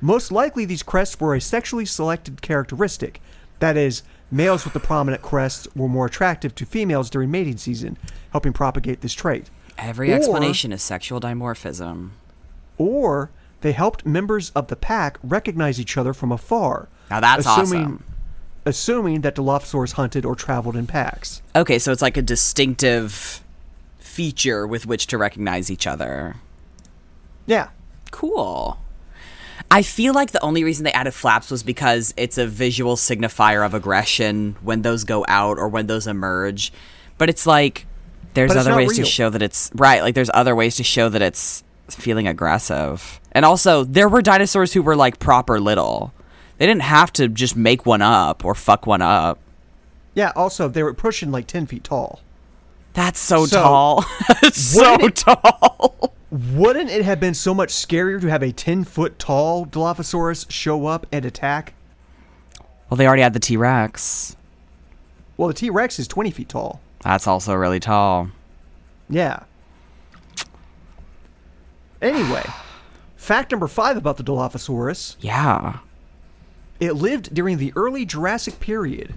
Most 0.00 0.30
likely, 0.30 0.64
these 0.64 0.82
crests 0.82 1.18
were 1.18 1.34
a 1.34 1.40
sexually 1.40 1.86
selected 1.86 2.42
characteristic. 2.42 3.20
That 3.58 3.76
is, 3.76 4.02
males 4.30 4.64
with 4.64 4.74
the 4.74 4.80
prominent 4.80 5.22
crests 5.22 5.66
were 5.74 5.88
more 5.88 6.06
attractive 6.06 6.54
to 6.56 6.66
females 6.66 7.10
during 7.10 7.30
mating 7.30 7.56
season, 7.56 7.96
helping 8.32 8.52
propagate 8.52 9.00
this 9.00 9.14
trait. 9.14 9.50
Every 9.78 10.12
Or- 10.12 10.16
explanation 10.16 10.72
is 10.72 10.82
sexual 10.82 11.20
dimorphism. 11.20 12.10
Or 12.78 13.30
they 13.60 13.72
helped 13.72 14.06
members 14.06 14.50
of 14.50 14.68
the 14.68 14.76
pack 14.76 15.18
recognize 15.22 15.80
each 15.80 15.96
other 15.96 16.14
from 16.14 16.32
afar. 16.32 16.88
Now 17.10 17.20
that's 17.20 17.46
awesome. 17.46 18.04
Assuming 18.64 19.22
that 19.22 19.34
Dilophosaurus 19.34 19.92
hunted 19.92 20.24
or 20.24 20.34
traveled 20.34 20.76
in 20.76 20.86
packs. 20.86 21.42
Okay, 21.56 21.78
so 21.78 21.90
it's 21.92 22.02
like 22.02 22.16
a 22.16 22.22
distinctive 22.22 23.42
feature 23.98 24.66
with 24.66 24.86
which 24.86 25.06
to 25.08 25.18
recognize 25.18 25.70
each 25.70 25.86
other. 25.86 26.36
Yeah, 27.46 27.68
Cool. 28.10 28.78
I 29.70 29.82
feel 29.82 30.14
like 30.14 30.30
the 30.30 30.42
only 30.42 30.64
reason 30.64 30.84
they 30.84 30.92
added 30.92 31.12
flaps 31.12 31.50
was 31.50 31.62
because 31.62 32.14
it's 32.16 32.38
a 32.38 32.46
visual 32.46 32.96
signifier 32.96 33.64
of 33.66 33.74
aggression 33.74 34.56
when 34.62 34.82
those 34.82 35.04
go 35.04 35.26
out 35.28 35.58
or 35.58 35.68
when 35.68 35.88
those 35.88 36.06
emerge. 36.06 36.72
But 37.18 37.28
it's 37.28 37.46
like 37.46 37.86
there's 38.34 38.54
But 38.54 38.58
other 38.58 38.74
ways 38.74 38.96
to 38.96 39.04
show 39.04 39.28
that 39.28 39.42
it's 39.42 39.70
right. 39.74 40.00
Like 40.02 40.14
there's 40.14 40.30
other 40.32 40.54
ways 40.54 40.76
to 40.76 40.84
show 40.84 41.08
that 41.10 41.20
it's 41.20 41.64
feeling 41.94 42.26
aggressive. 42.28 43.20
And 43.32 43.44
also, 43.44 43.84
there 43.84 44.08
were 44.08 44.22
dinosaurs 44.22 44.72
who 44.72 44.82
were 44.82 44.96
like 44.96 45.18
proper 45.18 45.60
little. 45.60 46.12
They 46.58 46.66
didn't 46.66 46.82
have 46.82 47.12
to 47.14 47.28
just 47.28 47.56
make 47.56 47.86
one 47.86 48.02
up 48.02 48.44
or 48.44 48.54
fuck 48.54 48.86
one 48.86 49.02
up. 49.02 49.38
Yeah, 50.14 50.32
also, 50.34 50.68
they 50.68 50.82
were 50.82 50.94
pushing 50.94 51.30
like 51.30 51.46
10 51.46 51.66
feet 51.66 51.84
tall. 51.84 52.20
That's 52.94 53.20
so, 53.20 53.46
So, 53.46 53.62
tall. 53.62 54.02
So 54.52 54.94
it- 54.96 55.16
tall. 55.16 56.14
Wouldn't 56.30 56.90
it 56.90 57.04
have 57.06 57.20
been 57.20 57.32
so 57.32 57.54
much 57.54 57.70
scarier 57.70 58.20
to 58.20 58.26
have 58.28 58.42
a 58.42 58.52
10 58.52 58.84
foot 58.84 59.18
tall 59.18 59.64
Dilophosaurus 59.64 60.50
show 60.50 60.86
up 60.86 61.06
and 61.10 61.24
attack? 61.24 61.72
Well, 62.90 62.96
they 62.98 63.06
already 63.06 63.22
had 63.22 63.32
the 63.32 63.40
T 63.40 63.56
Rex. 63.56 64.36
Well, 65.38 65.48
the 65.48 65.54
T 65.54 65.70
Rex 65.70 65.98
is 65.98 66.06
20 66.08 66.30
feet 66.30 66.48
tall. 66.50 66.80
That's 67.00 67.26
also 67.26 67.54
really 67.54 67.80
tall. 67.80 68.28
Yeah. 69.08 69.44
Anyway, 72.00 72.44
fact 73.16 73.50
number 73.50 73.66
five 73.66 73.96
about 73.96 74.16
the 74.16 74.22
Dilophosaurus 74.24 75.16
Yeah. 75.20 75.78
it 76.80 76.92
lived 76.92 77.34
during 77.34 77.58
the 77.58 77.72
early 77.76 78.04
Jurassic 78.06 78.60
period. 78.60 79.14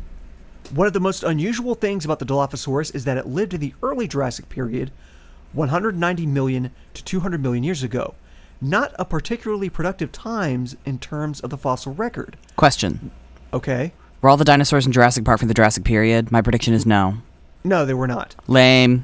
One 0.73 0.87
of 0.87 0.93
the 0.93 0.99
most 0.99 1.23
unusual 1.23 1.75
things 1.75 2.05
about 2.05 2.19
the 2.19 2.25
Dilophosaurus 2.25 2.95
is 2.95 3.03
that 3.05 3.17
it 3.17 3.27
lived 3.27 3.53
in 3.53 3.59
the 3.59 3.73
early 3.83 4.07
Jurassic 4.07 4.49
period, 4.49 4.91
190 5.53 6.25
million 6.25 6.71
to 6.93 7.03
200 7.03 7.41
million 7.41 7.63
years 7.63 7.83
ago. 7.83 8.15
Not 8.61 8.93
a 8.97 9.05
particularly 9.05 9.69
productive 9.69 10.11
times 10.11 10.75
in 10.85 10.97
terms 10.99 11.39
of 11.41 11.49
the 11.49 11.57
fossil 11.57 11.93
record. 11.93 12.37
Question. 12.55 13.11
Okay? 13.53 13.91
Were 14.21 14.29
all 14.29 14.37
the 14.37 14.45
dinosaurs 14.45 14.85
in 14.85 14.91
Jurassic 14.91 15.25
Park 15.25 15.39
from 15.39 15.47
the 15.47 15.53
Jurassic 15.53 15.83
period? 15.83 16.31
My 16.31 16.41
prediction 16.41 16.73
is 16.73 16.85
no. 16.85 17.17
No, 17.63 17.85
they 17.85 17.93
were 17.95 18.07
not. 18.07 18.35
Lame. 18.47 19.03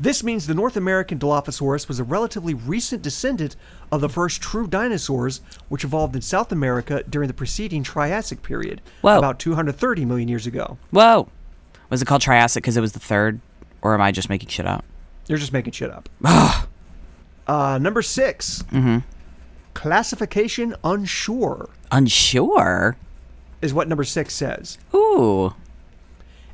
This 0.00 0.24
means 0.24 0.46
the 0.46 0.54
North 0.54 0.78
American 0.78 1.18
Dilophosaurus 1.18 1.86
was 1.86 2.00
a 2.00 2.04
relatively 2.04 2.54
recent 2.54 3.02
descendant 3.02 3.54
of 3.92 4.00
the 4.00 4.08
first 4.08 4.40
true 4.40 4.66
dinosaurs, 4.66 5.42
which 5.68 5.84
evolved 5.84 6.16
in 6.16 6.22
South 6.22 6.50
America 6.50 7.02
during 7.08 7.28
the 7.28 7.34
preceding 7.34 7.82
Triassic 7.82 8.42
period, 8.42 8.80
Whoa. 9.02 9.18
about 9.18 9.38
230 9.38 10.06
million 10.06 10.26
years 10.26 10.46
ago. 10.46 10.78
Whoa. 10.90 11.28
Was 11.90 12.00
it 12.00 12.06
called 12.06 12.22
Triassic 12.22 12.62
because 12.62 12.78
it 12.78 12.80
was 12.80 12.92
the 12.92 12.98
third? 12.98 13.40
Or 13.82 13.92
am 13.92 14.00
I 14.00 14.10
just 14.10 14.30
making 14.30 14.48
shit 14.48 14.64
up? 14.66 14.86
You're 15.26 15.36
just 15.38 15.52
making 15.52 15.72
shit 15.74 15.90
up. 15.90 16.08
uh, 17.46 17.78
number 17.78 18.00
6 18.00 18.62
Mm-hmm. 18.72 18.98
Classification 19.74 20.74
unsure 20.82 21.68
Unsure? 21.92 22.96
is 23.60 23.74
what 23.74 23.86
number 23.88 24.04
six 24.04 24.32
says. 24.34 24.78
Ooh. 24.94 25.54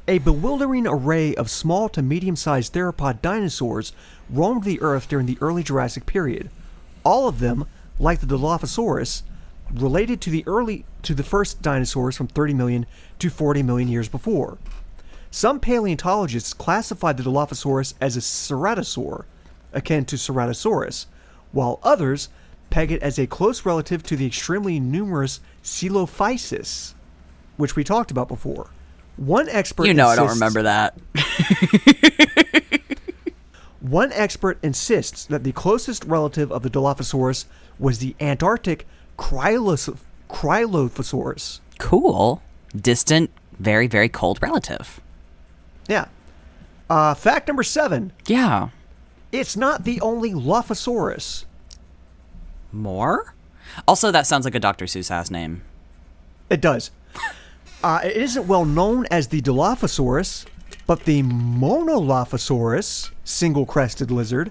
A 0.08 0.18
bewildering 0.18 0.86
array 0.86 1.34
of 1.34 1.50
small 1.50 1.88
to 1.88 2.00
medium 2.00 2.36
sized 2.36 2.72
theropod 2.72 3.20
dinosaurs 3.22 3.92
roamed 4.30 4.62
the 4.62 4.80
Earth 4.80 5.08
during 5.08 5.26
the 5.26 5.36
early 5.40 5.64
Jurassic 5.64 6.06
period. 6.06 6.48
All 7.02 7.26
of 7.26 7.40
them, 7.40 7.66
like 7.98 8.20
the 8.20 8.26
Dilophosaurus, 8.26 9.22
related 9.74 10.20
to 10.20 10.30
the 10.30 10.44
early 10.46 10.84
to 11.02 11.12
the 11.12 11.24
first 11.24 11.60
dinosaurs 11.60 12.16
from 12.16 12.28
30 12.28 12.54
million 12.54 12.86
to 13.18 13.30
40 13.30 13.64
million 13.64 13.88
years 13.88 14.08
before. 14.08 14.58
Some 15.32 15.58
paleontologists 15.58 16.54
classified 16.54 17.16
the 17.16 17.24
Dilophosaurus 17.24 17.94
as 18.00 18.16
a 18.16 18.20
ceratosaur, 18.20 19.24
akin 19.72 20.04
to 20.04 20.14
Ceratosaurus, 20.14 21.06
while 21.50 21.80
others 21.82 22.28
peg 22.70 22.92
it 22.92 23.02
as 23.02 23.18
a 23.18 23.26
close 23.26 23.66
relative 23.66 24.04
to 24.04 24.16
the 24.16 24.26
extremely 24.26 24.78
numerous 24.78 25.40
Coelophysis, 25.64 26.94
which 27.56 27.74
we 27.74 27.82
talked 27.82 28.12
about 28.12 28.28
before. 28.28 28.70
One 29.16 29.48
expert 29.48 29.86
You 29.86 29.94
know 29.94 30.08
I 30.08 30.16
don't 30.16 30.24
insists- 30.30 30.40
remember 30.40 30.62
that. 30.64 30.98
One 33.80 34.10
expert 34.12 34.58
insists 34.62 35.26
that 35.26 35.44
the 35.44 35.52
closest 35.52 36.04
relative 36.04 36.50
of 36.50 36.62
the 36.62 36.70
Dilophosaurus 36.70 37.44
was 37.78 37.98
the 37.98 38.16
Antarctic 38.20 38.86
Crylos- 39.18 39.96
Cryolophosaurus. 40.28 41.60
Cool. 41.78 42.42
Distant, 42.74 43.30
very, 43.60 43.86
very 43.86 44.08
cold 44.08 44.38
relative. 44.42 45.00
Yeah. 45.88 46.06
Uh, 46.90 47.14
fact 47.14 47.46
number 47.48 47.62
seven 47.62 48.12
Yeah. 48.26 48.68
it's 49.32 49.56
not 49.56 49.84
the 49.84 50.00
only 50.00 50.32
Lophosaurus. 50.32 51.44
More? 52.72 53.34
Also, 53.86 54.10
that 54.10 54.26
sounds 54.26 54.44
like 54.44 54.54
a 54.54 54.60
Dr. 54.60 54.86
Seuss 54.86 55.10
ass 55.10 55.30
name. 55.30 55.62
It 56.50 56.60
does. 56.60 56.90
Uh, 57.82 58.00
it 58.04 58.16
isn't 58.16 58.46
well 58.46 58.64
known 58.64 59.06
as 59.10 59.28
the 59.28 59.40
Dilophosaurus, 59.40 60.46
but 60.86 61.04
the 61.04 61.22
Monolophosaurus, 61.22 63.10
single 63.24 63.66
crested 63.66 64.10
lizard, 64.10 64.50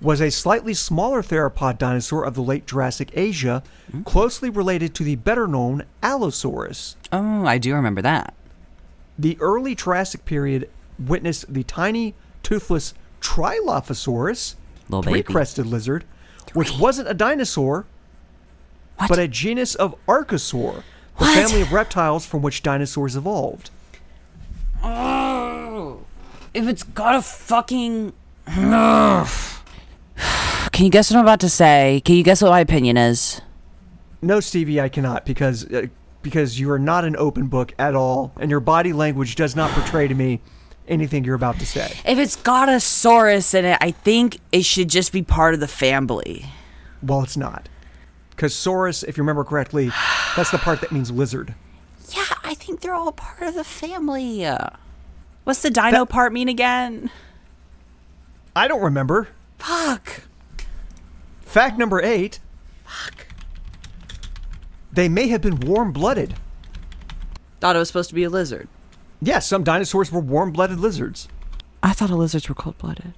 was 0.00 0.20
a 0.20 0.30
slightly 0.30 0.74
smaller 0.74 1.22
theropod 1.22 1.78
dinosaur 1.78 2.24
of 2.24 2.34
the 2.34 2.42
late 2.42 2.66
Jurassic 2.66 3.10
Asia, 3.14 3.62
closely 4.04 4.50
related 4.50 4.94
to 4.96 5.04
the 5.04 5.16
better 5.16 5.46
known 5.46 5.84
Allosaurus. 6.02 6.96
Oh, 7.12 7.46
I 7.46 7.58
do 7.58 7.74
remember 7.74 8.02
that. 8.02 8.34
The 9.18 9.36
early 9.40 9.74
Jurassic 9.74 10.24
period 10.24 10.68
witnessed 10.98 11.52
the 11.52 11.62
tiny, 11.62 12.14
toothless 12.42 12.94
Trilophosaurus, 13.20 14.56
three-crested 15.02 15.66
lizard, 15.66 16.04
which 16.54 16.76
wasn't 16.78 17.08
a 17.08 17.14
dinosaur, 17.14 17.86
What? 18.96 19.08
but 19.08 19.18
a 19.18 19.28
genus 19.28 19.74
of 19.76 19.94
Archosaur, 20.06 20.82
the 21.18 21.24
What? 21.24 21.46
family 21.48 21.62
of 21.62 21.72
reptiles 21.72 22.26
from 22.26 22.42
which 22.42 22.62
dinosaurs 22.62 23.16
evolved. 23.16 23.70
Oh, 24.82 26.00
if 26.52 26.66
it's 26.68 26.82
got 26.82 27.14
a 27.14 27.22
fucking. 27.22 28.12
Can 28.46 29.24
you 30.84 30.90
guess 30.90 31.10
what 31.10 31.18
I'm 31.18 31.24
about 31.24 31.40
to 31.40 31.48
say? 31.48 32.02
Can 32.04 32.16
you 32.16 32.22
guess 32.22 32.42
what 32.42 32.50
my 32.50 32.60
opinion 32.60 32.96
is? 32.96 33.40
No, 34.20 34.40
Stevie, 34.40 34.80
I 34.80 34.88
cannot 34.88 35.24
because 35.24 35.64
uh, 35.72 35.86
because 36.22 36.58
you 36.58 36.70
are 36.70 36.78
not 36.78 37.04
an 37.04 37.16
open 37.16 37.46
book 37.46 37.72
at 37.78 37.94
all, 37.94 38.32
and 38.40 38.50
your 38.50 38.60
body 38.60 38.92
language 38.92 39.36
does 39.36 39.54
not 39.54 39.70
portray 39.70 40.08
to 40.08 40.14
me 40.14 40.40
anything 40.88 41.24
you're 41.24 41.34
about 41.34 41.58
to 41.60 41.66
say. 41.66 41.92
If 42.04 42.18
it's 42.18 42.36
got 42.36 42.68
a 42.68 42.80
saurus 42.80 43.54
in 43.54 43.64
it, 43.64 43.78
I 43.80 43.90
think 43.90 44.38
it 44.52 44.64
should 44.64 44.88
just 44.88 45.12
be 45.12 45.22
part 45.22 45.54
of 45.54 45.60
the 45.60 45.68
family. 45.68 46.46
Well, 47.02 47.22
it's 47.22 47.36
not. 47.36 47.68
Because 48.34 48.52
Saurus, 48.54 49.04
if 49.04 49.16
you 49.16 49.22
remember 49.22 49.44
correctly, 49.44 49.90
that's 50.36 50.50
the 50.50 50.58
part 50.58 50.80
that 50.80 50.92
means 50.92 51.10
lizard. 51.10 51.54
Yeah, 52.10 52.24
I 52.42 52.54
think 52.54 52.80
they're 52.80 52.94
all 52.94 53.12
part 53.12 53.42
of 53.42 53.54
the 53.54 53.64
family. 53.64 54.46
What's 55.44 55.62
the 55.62 55.70
dino 55.70 56.04
part 56.04 56.32
mean 56.32 56.48
again? 56.48 57.10
I 58.56 58.68
don't 58.68 58.82
remember. 58.82 59.28
Fuck. 59.58 60.22
Fact 61.42 61.78
number 61.78 62.02
eight. 62.02 62.40
Fuck. 62.84 63.26
They 64.92 65.08
may 65.08 65.28
have 65.28 65.40
been 65.40 65.60
warm 65.60 65.92
blooded. 65.92 66.34
Thought 67.60 67.76
it 67.76 67.80
was 67.80 67.88
supposed 67.88 68.10
to 68.10 68.14
be 68.14 68.24
a 68.24 68.30
lizard. 68.30 68.68
Yes, 69.20 69.46
some 69.46 69.64
dinosaurs 69.64 70.12
were 70.12 70.20
warm 70.20 70.52
blooded 70.52 70.78
lizards. 70.78 71.28
I 71.82 71.92
thought 71.92 72.10
lizards 72.10 72.48
were 72.48 72.54
cold 72.54 72.78
blooded. 72.78 73.14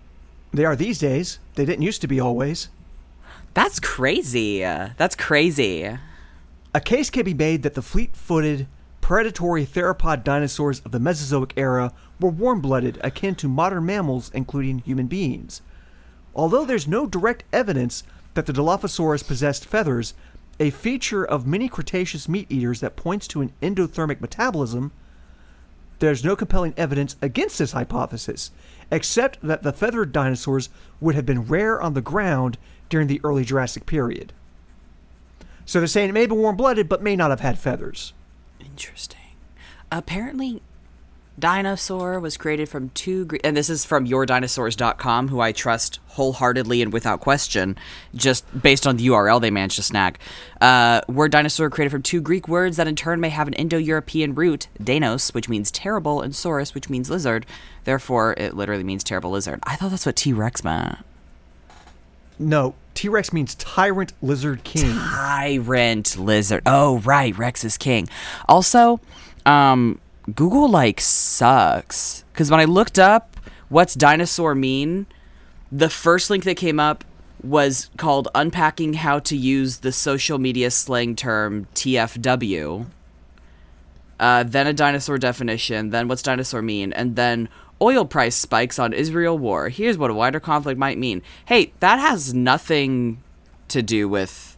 They 0.52 0.64
are 0.64 0.76
these 0.76 0.98
days. 0.98 1.38
They 1.54 1.64
didn't 1.64 1.82
used 1.82 2.00
to 2.02 2.06
be 2.06 2.20
always. 2.20 2.68
That's 3.56 3.80
crazy. 3.80 4.60
That's 4.60 5.16
crazy. 5.16 5.98
A 6.74 6.80
case 6.80 7.08
can 7.08 7.24
be 7.24 7.32
made 7.32 7.62
that 7.62 7.72
the 7.72 7.80
fleet 7.80 8.14
footed, 8.14 8.66
predatory 9.00 9.64
theropod 9.64 10.22
dinosaurs 10.22 10.80
of 10.80 10.92
the 10.92 11.00
Mesozoic 11.00 11.54
era 11.56 11.94
were 12.20 12.28
warm 12.28 12.60
blooded, 12.60 12.98
akin 13.02 13.34
to 13.36 13.48
modern 13.48 13.86
mammals, 13.86 14.30
including 14.34 14.80
human 14.80 15.06
beings. 15.06 15.62
Although 16.34 16.66
there's 16.66 16.86
no 16.86 17.06
direct 17.06 17.44
evidence 17.50 18.02
that 18.34 18.44
the 18.44 18.52
Dilophosaurus 18.52 19.26
possessed 19.26 19.64
feathers, 19.64 20.12
a 20.60 20.68
feature 20.68 21.24
of 21.24 21.46
many 21.46 21.66
Cretaceous 21.66 22.28
meat 22.28 22.48
eaters 22.50 22.80
that 22.80 22.94
points 22.94 23.26
to 23.28 23.40
an 23.40 23.54
endothermic 23.62 24.20
metabolism, 24.20 24.92
there's 25.98 26.22
no 26.22 26.36
compelling 26.36 26.74
evidence 26.76 27.16
against 27.22 27.58
this 27.58 27.72
hypothesis, 27.72 28.50
except 28.90 29.38
that 29.40 29.62
the 29.62 29.72
feathered 29.72 30.12
dinosaurs 30.12 30.68
would 31.00 31.14
have 31.14 31.24
been 31.24 31.46
rare 31.46 31.80
on 31.80 31.94
the 31.94 32.02
ground 32.02 32.58
during 32.88 33.06
the 33.06 33.20
early 33.24 33.44
Jurassic 33.44 33.86
period. 33.86 34.32
So 35.64 35.80
they're 35.80 35.88
saying 35.88 36.10
it 36.10 36.12
may 36.12 36.20
have 36.20 36.28
been 36.28 36.38
warm 36.38 36.56
blooded, 36.56 36.88
but 36.88 37.02
may 37.02 37.16
not 37.16 37.30
have 37.30 37.40
had 37.40 37.58
feathers. 37.58 38.12
Interesting. 38.60 39.20
Apparently, 39.90 40.62
dinosaur 41.38 42.18
was 42.18 42.36
created 42.36 42.68
from 42.68 42.88
two 42.90 43.28
and 43.44 43.56
this 43.56 43.68
is 43.68 43.84
from 43.84 44.06
yourdinosaurs.com 44.06 45.28
who 45.28 45.38
i 45.38 45.52
trust 45.52 46.00
wholeheartedly 46.08 46.80
and 46.80 46.94
without 46.94 47.20
question 47.20 47.76
just 48.14 48.44
based 48.62 48.86
on 48.86 48.96
the 48.96 49.06
url 49.08 49.38
they 49.38 49.50
managed 49.50 49.76
to 49.76 49.82
snag 49.82 50.18
uh, 50.62 51.02
word 51.08 51.30
dinosaur 51.30 51.68
created 51.68 51.90
from 51.90 52.02
two 52.02 52.22
greek 52.22 52.48
words 52.48 52.78
that 52.78 52.88
in 52.88 52.96
turn 52.96 53.20
may 53.20 53.28
have 53.28 53.46
an 53.46 53.52
indo-european 53.52 54.34
root 54.34 54.68
danos 54.82 55.34
which 55.34 55.46
means 55.48 55.70
terrible 55.70 56.22
and 56.22 56.32
saurus 56.32 56.74
which 56.74 56.88
means 56.88 57.10
lizard 57.10 57.44
therefore 57.84 58.34
it 58.38 58.56
literally 58.56 58.84
means 58.84 59.04
terrible 59.04 59.30
lizard 59.30 59.60
i 59.64 59.76
thought 59.76 59.90
that's 59.90 60.06
what 60.06 60.16
t-rex 60.16 60.64
meant 60.64 60.98
No, 62.38 62.74
T 62.94 63.08
Rex 63.08 63.32
means 63.32 63.54
tyrant 63.54 64.12
lizard 64.22 64.64
king. 64.64 64.96
tyrant 64.96 66.16
lizard. 66.18 66.62
Oh 66.66 66.98
right 67.00 67.36
rex 67.36 67.64
is 67.64 67.76
king. 67.76 68.08
Also 68.48 69.00
um 69.44 70.00
google 70.34 70.68
like 70.68 71.00
sucks. 71.00 72.24
Because 72.32 72.50
when 72.50 72.60
i 72.60 72.64
looked 72.64 72.98
up 72.98 73.36
what's 73.68 73.94
dinosaur 73.94 74.54
mean 74.54 75.06
the 75.70 75.90
first 75.90 76.30
link 76.30 76.44
that 76.44 76.56
came 76.56 76.78
up 76.78 77.04
was 77.42 77.90
called 77.96 78.28
unpacking 78.34 78.94
how 78.94 79.18
to 79.18 79.36
use 79.36 79.78
the 79.78 79.92
social 79.92 80.38
media 80.38 80.70
slang 80.70 81.14
term 81.14 81.66
tfw 81.74 82.86
uh, 84.18 84.42
then 84.42 84.66
a 84.66 84.72
dinosaur 84.72 85.18
definition 85.18 85.90
then 85.90 86.08
what's 86.08 86.22
dinosaur 86.22 86.62
mean 86.62 86.92
and 86.92 87.16
then 87.16 87.48
oil 87.80 88.04
price 88.04 88.34
spikes 88.34 88.78
on 88.78 88.92
israel 88.92 89.36
war 89.38 89.68
here's 89.68 89.98
what 89.98 90.10
a 90.10 90.14
wider 90.14 90.40
conflict 90.40 90.78
might 90.78 90.96
mean 90.98 91.20
hey 91.46 91.72
that 91.80 91.98
has 91.98 92.32
nothing 92.32 93.22
to 93.68 93.82
do 93.82 94.08
with 94.08 94.56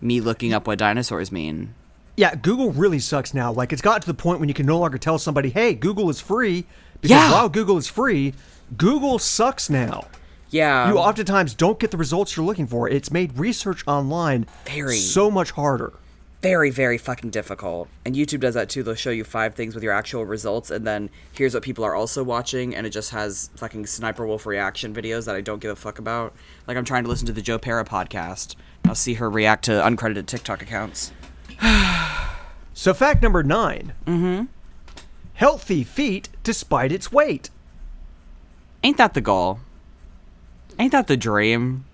me 0.00 0.20
looking 0.20 0.52
up 0.52 0.66
what 0.66 0.78
dinosaurs 0.78 1.30
mean 1.32 1.74
Yeah, 2.16 2.36
Google 2.36 2.70
really 2.70 3.00
sucks 3.00 3.34
now. 3.34 3.50
Like 3.52 3.72
it's 3.72 3.82
gotten 3.82 4.00
to 4.02 4.06
the 4.06 4.14
point 4.14 4.38
when 4.38 4.48
you 4.48 4.54
can 4.54 4.66
no 4.66 4.78
longer 4.78 4.98
tell 4.98 5.18
somebody, 5.18 5.50
"Hey, 5.50 5.74
Google 5.74 6.08
is 6.10 6.20
free," 6.20 6.64
because 7.00 7.10
Yeah. 7.10 7.32
while 7.32 7.48
Google 7.48 7.76
is 7.76 7.88
free, 7.88 8.34
Google 8.76 9.18
sucks 9.18 9.68
now. 9.68 10.04
yeah 10.50 10.88
you 10.88 10.96
oftentimes 10.96 11.54
don't 11.54 11.80
get 11.80 11.90
the 11.90 11.96
results 11.96 12.36
you're 12.36 12.46
looking 12.46 12.68
for. 12.68 12.88
It's 12.88 13.10
made 13.10 13.36
research 13.36 13.82
online 13.88 14.46
Very. 14.66 14.96
so 14.96 15.28
much 15.28 15.50
harder. 15.52 15.92
Very 16.44 16.68
very 16.68 16.98
fucking 16.98 17.30
difficult. 17.30 17.88
And 18.04 18.14
youtube 18.14 18.40
does 18.40 18.52
that 18.52 18.68
too. 18.68 18.82
They'll 18.82 18.94
show 18.94 19.10
you 19.10 19.24
five 19.24 19.54
things 19.54 19.74
with 19.74 19.82
your 19.82 19.94
actual 19.94 20.26
results 20.26 20.70
and 20.70 20.86
then 20.86 21.08
here's 21.32 21.54
what 21.54 21.62
people 21.62 21.84
are 21.84 21.94
also 21.94 22.22
watching 22.22 22.76
and 22.76 22.86
it 22.86 22.90
just 22.90 23.12
has 23.12 23.48
fucking 23.56 23.86
sniper 23.86 24.26
wolf 24.26 24.44
reaction 24.44 24.92
videos 24.94 25.24
that 25.24 25.34
i 25.34 25.40
don't 25.40 25.60
give 25.60 25.70
a 25.70 25.76
fuck 25.76 25.98
about. 25.98 26.34
Like 26.66 26.76
i'm 26.76 26.84
trying 26.84 27.04
to 27.04 27.08
listen 27.08 27.26
to 27.28 27.32
the 27.32 27.40
joe 27.40 27.58
Pera 27.58 27.82
podcast. 27.86 28.56
I'll 28.84 28.94
see 28.94 29.14
her 29.14 29.30
react 29.30 29.64
to 29.64 29.70
uncredited 29.72 30.26
tiktok 30.26 30.60
accounts. 30.62 31.12
So 32.76 32.92
fact 32.92 33.22
number 33.22 33.42
9 33.44 33.92
Mm-hmm. 34.06 34.44
Healthy 35.34 35.82
feet 35.84 36.28
despite 36.42 36.92
its 36.92 37.10
weight. 37.10 37.48
ain't 38.82 38.98
that 38.98 39.14
the 39.14 39.20
goal? 39.22 39.60
Ain't 40.78 40.92
that 40.92 41.06
the 41.06 41.16
dream 41.16 41.84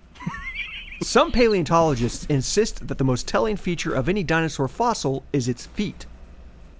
Some 1.01 1.31
paleontologists 1.31 2.25
insist 2.25 2.87
that 2.87 2.97
the 2.99 3.03
most 3.03 3.27
telling 3.27 3.57
feature 3.57 3.93
of 3.93 4.07
any 4.07 4.23
dinosaur 4.23 4.67
fossil 4.67 5.23
is 5.33 5.47
its 5.47 5.65
feet. 5.65 6.05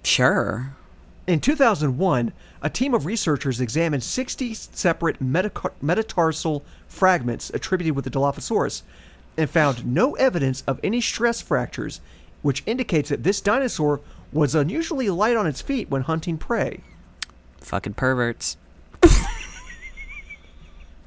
sure 0.04 0.76
In 1.26 1.40
2001, 1.40 2.32
a 2.62 2.70
team 2.70 2.94
of 2.94 3.04
researchers 3.04 3.60
examined 3.60 4.04
60 4.04 4.54
separate 4.54 5.20
metacar- 5.20 5.72
metatarsal 5.82 6.64
fragments 6.86 7.50
attributed 7.50 7.96
with 7.96 8.04
the 8.04 8.10
Dilophosaurus 8.10 8.82
and 9.36 9.50
found 9.50 9.84
no 9.84 10.14
evidence 10.14 10.62
of 10.68 10.78
any 10.84 11.00
stress 11.00 11.40
fractures, 11.40 12.00
which 12.42 12.62
indicates 12.64 13.08
that 13.08 13.24
this 13.24 13.40
dinosaur 13.40 14.00
was 14.32 14.54
unusually 14.54 15.10
light 15.10 15.36
on 15.36 15.46
its 15.48 15.60
feet 15.60 15.90
when 15.90 16.02
hunting 16.02 16.38
prey. 16.38 16.80
fucking 17.60 17.94
perverts 17.94 18.56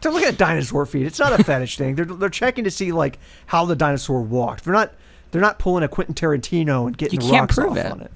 So 0.05 0.11
look 0.11 0.21
at 0.21 0.37
dinosaur 0.37 0.85
feet. 0.85 1.07
It's 1.07 1.17
not 1.17 1.33
a 1.33 1.43
fetish 1.43 1.79
thing. 1.79 1.95
They're, 1.95 2.05
they're 2.05 2.29
checking 2.29 2.63
to 2.65 2.69
see 2.69 2.91
like 2.91 3.17
how 3.47 3.65
the 3.65 3.75
dinosaur 3.75 4.21
walked. 4.21 4.63
They're 4.63 4.71
not 4.71 4.93
they're 5.31 5.41
not 5.41 5.57
pulling 5.57 5.83
a 5.83 5.87
Quentin 5.87 6.13
Tarantino 6.13 6.85
and 6.85 6.95
getting 6.95 7.19
You 7.19 7.25
the 7.25 7.31
can't 7.31 7.41
rocks 7.49 7.55
prove 7.55 7.71
off 7.71 7.77
it. 7.77 7.91
on 7.91 8.01
it. 8.01 8.11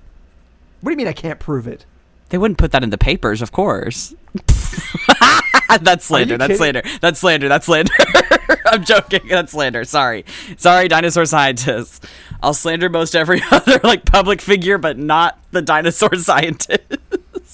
What 0.81 0.91
do 0.91 0.93
you 0.93 0.97
mean 0.97 1.07
I 1.07 1.13
can't 1.13 1.39
prove 1.39 1.65
it? 1.65 1.87
They 2.29 2.37
wouldn't 2.37 2.59
put 2.59 2.73
that 2.73 2.83
in 2.83 2.91
the 2.91 2.97
papers, 2.99 3.41
of 3.41 3.51
course. 3.51 4.13
that's 5.81 6.05
slander. 6.05 6.37
That's 6.37 6.49
kidding? 6.49 6.57
slander. 6.57 6.83
That's 7.01 7.19
slander. 7.19 7.49
That's 7.49 7.65
slander. 7.65 7.91
I'm 8.67 8.83
joking. 8.85 9.21
That's 9.27 9.51
slander. 9.51 9.83
Sorry. 9.83 10.25
Sorry, 10.57 10.89
dinosaur 10.89 11.25
scientists. 11.25 12.01
I'll 12.43 12.53
slander 12.53 12.89
most 12.89 13.15
every 13.15 13.41
other 13.51 13.79
like 13.83 14.05
public 14.05 14.41
figure, 14.41 14.77
but 14.77 14.99
not 14.99 15.39
the 15.49 15.63
dinosaur 15.63 16.13
scientist. 16.17 16.83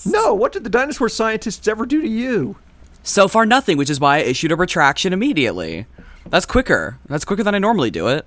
No, 0.05 0.33
what 0.33 0.51
did 0.51 0.65
the 0.65 0.69
dinosaur 0.69 1.07
scientists 1.07 1.65
ever 1.69 1.85
do 1.85 2.01
to 2.01 2.07
you? 2.09 2.57
So 3.05 3.27
far, 3.27 3.45
nothing, 3.45 3.77
which 3.77 3.89
is 3.89 3.99
why 3.99 4.17
I 4.17 4.21
issued 4.21 4.51
a 4.51 4.55
retraction 4.55 5.13
immediately. 5.13 5.85
That's 6.27 6.45
quicker. 6.47 6.97
That's 7.07 7.23
quicker 7.23 7.43
than 7.43 7.53
I 7.55 7.59
normally 7.59 7.91
do 7.91 8.07
it. 8.07 8.25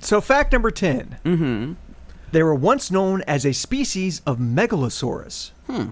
So, 0.00 0.20
fact 0.20 0.52
number 0.52 0.70
10. 0.70 1.16
Mm-hmm. 1.24 1.72
They 2.32 2.42
were 2.42 2.54
once 2.54 2.90
known 2.90 3.22
as 3.22 3.46
a 3.46 3.52
species 3.54 4.20
of 4.26 4.36
Megalosaurus. 4.38 5.52
Hmm. 5.66 5.90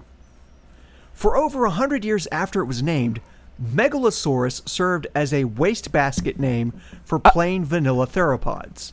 For 1.14 1.36
over 1.38 1.64
a 1.64 1.70
hundred 1.70 2.04
years 2.04 2.28
after 2.30 2.60
it 2.60 2.66
was 2.66 2.82
named, 2.82 3.20
Megalosaurus 3.62 4.68
served 4.68 5.06
as 5.14 5.32
a 5.32 5.44
wastebasket 5.44 6.38
name 6.38 6.78
for 7.04 7.18
plain 7.18 7.64
vanilla 7.64 8.06
theropods. 8.06 8.92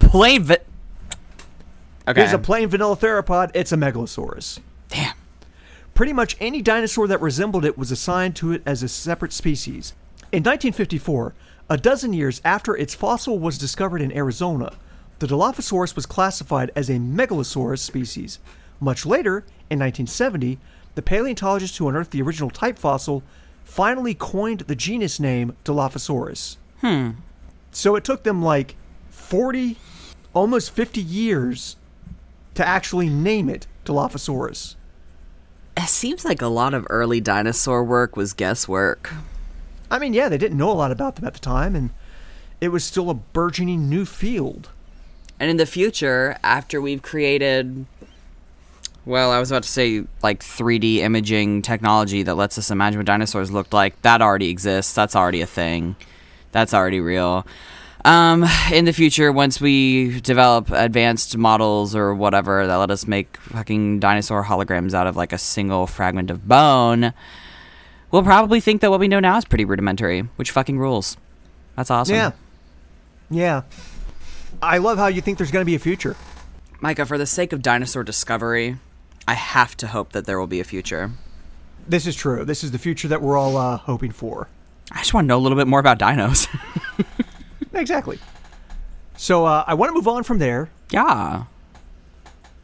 Plain 0.00 0.42
vi- 0.42 0.56
Okay. 2.08 2.22
Here's 2.22 2.32
a 2.32 2.38
plain 2.38 2.68
vanilla 2.68 2.96
theropod, 2.96 3.50
it's 3.54 3.70
a 3.70 3.76
Megalosaurus. 3.76 4.58
Damn. 4.88 5.14
Pretty 6.00 6.14
much 6.14 6.34
any 6.40 6.62
dinosaur 6.62 7.06
that 7.08 7.20
resembled 7.20 7.62
it 7.62 7.76
was 7.76 7.90
assigned 7.90 8.34
to 8.36 8.52
it 8.52 8.62
as 8.64 8.82
a 8.82 8.88
separate 8.88 9.34
species. 9.34 9.92
In 10.32 10.42
1954, 10.42 11.34
a 11.68 11.76
dozen 11.76 12.14
years 12.14 12.40
after 12.42 12.74
its 12.74 12.94
fossil 12.94 13.38
was 13.38 13.58
discovered 13.58 14.00
in 14.00 14.10
Arizona, 14.16 14.72
the 15.18 15.26
Dilophosaurus 15.26 15.94
was 15.94 16.06
classified 16.06 16.70
as 16.74 16.88
a 16.88 16.94
Megalosaurus 16.94 17.80
species. 17.80 18.38
Much 18.80 19.04
later, 19.04 19.44
in 19.68 19.78
1970, 19.78 20.58
the 20.94 21.02
paleontologist 21.02 21.76
who 21.76 21.86
unearthed 21.86 22.12
the 22.12 22.22
original 22.22 22.48
type 22.48 22.78
fossil 22.78 23.22
finally 23.62 24.14
coined 24.14 24.60
the 24.60 24.74
genus 24.74 25.20
name 25.20 25.54
Dilophosaurus. 25.66 26.56
Hmm. 26.80 27.10
So 27.72 27.94
it 27.94 28.04
took 28.04 28.22
them 28.22 28.40
like 28.40 28.74
40, 29.10 29.76
almost 30.32 30.70
50 30.70 31.02
years 31.02 31.76
to 32.54 32.66
actually 32.66 33.10
name 33.10 33.50
it 33.50 33.66
Dilophosaurus. 33.84 34.76
It 35.80 35.88
seems 35.88 36.26
like 36.26 36.42
a 36.42 36.46
lot 36.46 36.74
of 36.74 36.86
early 36.90 37.22
dinosaur 37.22 37.82
work 37.82 38.14
was 38.14 38.34
guesswork. 38.34 39.10
I 39.90 39.98
mean, 39.98 40.12
yeah, 40.12 40.28
they 40.28 40.36
didn't 40.36 40.58
know 40.58 40.70
a 40.70 40.72
lot 40.72 40.92
about 40.92 41.16
them 41.16 41.24
at 41.24 41.32
the 41.32 41.40
time, 41.40 41.74
and 41.74 41.88
it 42.60 42.68
was 42.68 42.84
still 42.84 43.08
a 43.08 43.14
burgeoning 43.14 43.88
new 43.88 44.04
field. 44.04 44.68
And 45.40 45.50
in 45.50 45.56
the 45.56 45.64
future, 45.64 46.36
after 46.42 46.82
we've 46.82 47.00
created, 47.00 47.86
well, 49.06 49.30
I 49.30 49.40
was 49.40 49.50
about 49.50 49.62
to 49.62 49.70
say 49.70 50.04
like 50.22 50.40
3D 50.40 50.96
imaging 50.98 51.62
technology 51.62 52.22
that 52.24 52.34
lets 52.34 52.58
us 52.58 52.70
imagine 52.70 52.98
what 52.98 53.06
dinosaurs 53.06 53.50
looked 53.50 53.72
like, 53.72 54.00
that 54.02 54.20
already 54.20 54.50
exists. 54.50 54.94
That's 54.94 55.16
already 55.16 55.40
a 55.40 55.46
thing. 55.46 55.96
That's 56.52 56.74
already 56.74 57.00
real. 57.00 57.46
Um, 58.04 58.46
in 58.72 58.86
the 58.86 58.92
future, 58.92 59.30
once 59.30 59.60
we 59.60 60.20
develop 60.20 60.70
advanced 60.70 61.36
models 61.36 61.94
or 61.94 62.14
whatever 62.14 62.66
that 62.66 62.76
let 62.76 62.90
us 62.90 63.06
make 63.06 63.36
fucking 63.38 64.00
dinosaur 64.00 64.44
holograms 64.44 64.94
out 64.94 65.06
of 65.06 65.16
like 65.16 65.32
a 65.32 65.38
single 65.38 65.86
fragment 65.86 66.30
of 66.30 66.48
bone, 66.48 67.12
we'll 68.10 68.22
probably 68.22 68.60
think 68.60 68.80
that 68.80 68.90
what 68.90 69.00
we 69.00 69.08
know 69.08 69.20
now 69.20 69.36
is 69.36 69.44
pretty 69.44 69.64
rudimentary, 69.64 70.22
which 70.36 70.50
fucking 70.50 70.78
rules. 70.78 71.16
That's 71.76 71.90
awesome. 71.90 72.16
Yeah. 72.16 72.32
Yeah. 73.30 73.62
I 74.62 74.78
love 74.78 74.98
how 74.98 75.06
you 75.06 75.20
think 75.20 75.38
there's 75.38 75.50
going 75.50 75.62
to 75.62 75.66
be 75.66 75.74
a 75.74 75.78
future. 75.78 76.16
Micah, 76.80 77.06
for 77.06 77.18
the 77.18 77.26
sake 77.26 77.52
of 77.52 77.62
dinosaur 77.62 78.02
discovery, 78.02 78.78
I 79.28 79.34
have 79.34 79.76
to 79.78 79.88
hope 79.88 80.12
that 80.12 80.24
there 80.24 80.38
will 80.38 80.46
be 80.46 80.60
a 80.60 80.64
future. 80.64 81.12
This 81.86 82.06
is 82.06 82.16
true. 82.16 82.44
This 82.44 82.64
is 82.64 82.70
the 82.70 82.78
future 82.78 83.08
that 83.08 83.20
we're 83.20 83.36
all 83.36 83.56
uh, 83.56 83.76
hoping 83.76 84.10
for. 84.10 84.48
I 84.90 84.98
just 84.98 85.14
want 85.14 85.26
to 85.26 85.28
know 85.28 85.38
a 85.38 85.40
little 85.40 85.56
bit 85.58 85.66
more 85.66 85.80
about 85.80 85.98
dinos. 85.98 86.48
Exactly. 87.80 88.18
So 89.16 89.44
uh, 89.44 89.64
I 89.66 89.74
want 89.74 89.90
to 89.90 89.94
move 89.94 90.08
on 90.08 90.22
from 90.22 90.38
there, 90.38 90.70
yeah. 90.90 91.44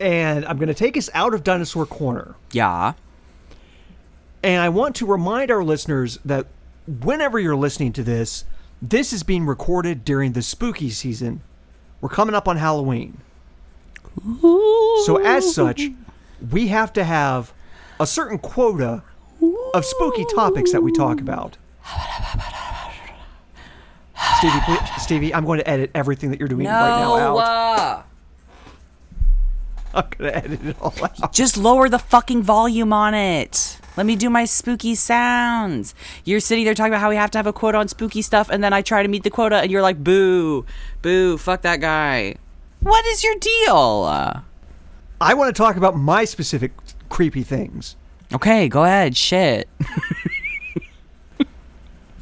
and 0.01 0.45
I'm 0.47 0.57
going 0.57 0.69
to 0.69 0.75
take 0.75 0.97
us 0.97 1.11
out 1.13 1.35
of 1.35 1.45
Dinosaur 1.45 1.85
Corner. 1.85 2.35
Yeah. 2.53 2.95
And 4.43 4.63
I 4.63 4.69
want 4.69 4.97
to 4.97 5.07
remind 5.07 5.51
our 5.51 5.65
listeners 5.65 6.19
that 6.25 6.47
whenever 6.87 7.39
you're 7.39 7.57
listening 7.57 7.93
to 7.95 8.03
this, 8.03 8.45
this 8.81 9.13
is 9.13 9.23
being 9.23 9.45
recorded 9.45 10.05
during 10.05 10.33
the 10.33 10.43
spooky 10.43 10.91
season. 10.91 11.43
We're 12.01 12.09
coming 12.11 12.35
up 12.35 12.47
on 12.47 12.57
Halloween. 12.57 13.21
So, 15.05 15.21
as 15.23 15.55
such, 15.55 15.83
we 16.51 16.69
have 16.69 16.93
to 16.95 17.05
have 17.05 17.53
a 18.01 18.07
certain 18.07 18.39
quota 18.39 19.03
of 19.75 19.85
spooky 19.85 20.25
topics 20.35 20.73
that 20.73 20.83
we 20.83 20.93
talk 20.93 21.21
about. 21.21 21.57
Stevie, 24.39 24.61
please, 24.65 24.81
Stevie, 25.03 25.35
I'm 25.35 25.45
going 25.45 25.59
to 25.61 25.69
edit 25.69 25.91
everything 25.95 26.31
that 26.31 26.39
you're 26.39 26.49
doing 26.49 26.67
right 26.67 26.73
now 26.73 27.17
out. 27.17 27.37
uh, 27.39 28.03
I'm 29.95 30.05
going 30.19 30.33
to 30.33 30.37
edit 30.37 30.65
it 30.65 30.77
all 30.81 30.93
out. 31.03 31.33
just 31.33 31.57
lower 31.57 31.89
the 31.89 31.99
fucking 31.99 32.43
volume 32.43 32.93
on 32.93 33.15
it. 33.15 33.81
Let 33.97 34.05
me 34.05 34.15
do 34.15 34.29
my 34.29 34.45
spooky 34.45 34.95
sounds. 34.95 35.95
You're 36.25 36.41
sitting 36.41 36.67
there 36.67 36.75
talking 36.75 36.93
about 36.93 37.01
how 37.01 37.09
we 37.09 37.17
have 37.17 37.31
to 37.31 37.39
have 37.39 37.47
a 37.47 37.53
quota 37.53 37.79
on 37.79 37.89
spooky 37.89 38.21
stuff, 38.21 38.51
and 38.51 38.63
then 38.63 38.75
I 38.75 38.83
try 38.83 39.03
to 39.03 39.09
meet 39.09 39.23
the 39.23 39.31
quota, 39.31 39.57
and 39.57 39.71
you're 39.71 39.81
like, 39.81 40.05
boo, 40.05 40.67
boo, 41.01 41.39
fuck 41.39 41.63
that 41.63 41.81
guy. 41.81 42.35
What 42.81 43.07
is 43.07 43.25
your 43.25 43.37
deal? 43.37 44.05
Uh, 44.07 44.41
I 45.19 45.33
want 45.33 45.55
to 45.55 45.59
talk 45.59 45.77
about 45.77 45.97
my 45.97 46.27
specific 46.27 46.73
creepy 47.09 47.43
things. 47.43 47.97
okay, 48.35 48.69
go 48.69 48.85
ahead. 48.85 49.17
Shit. 49.17 49.67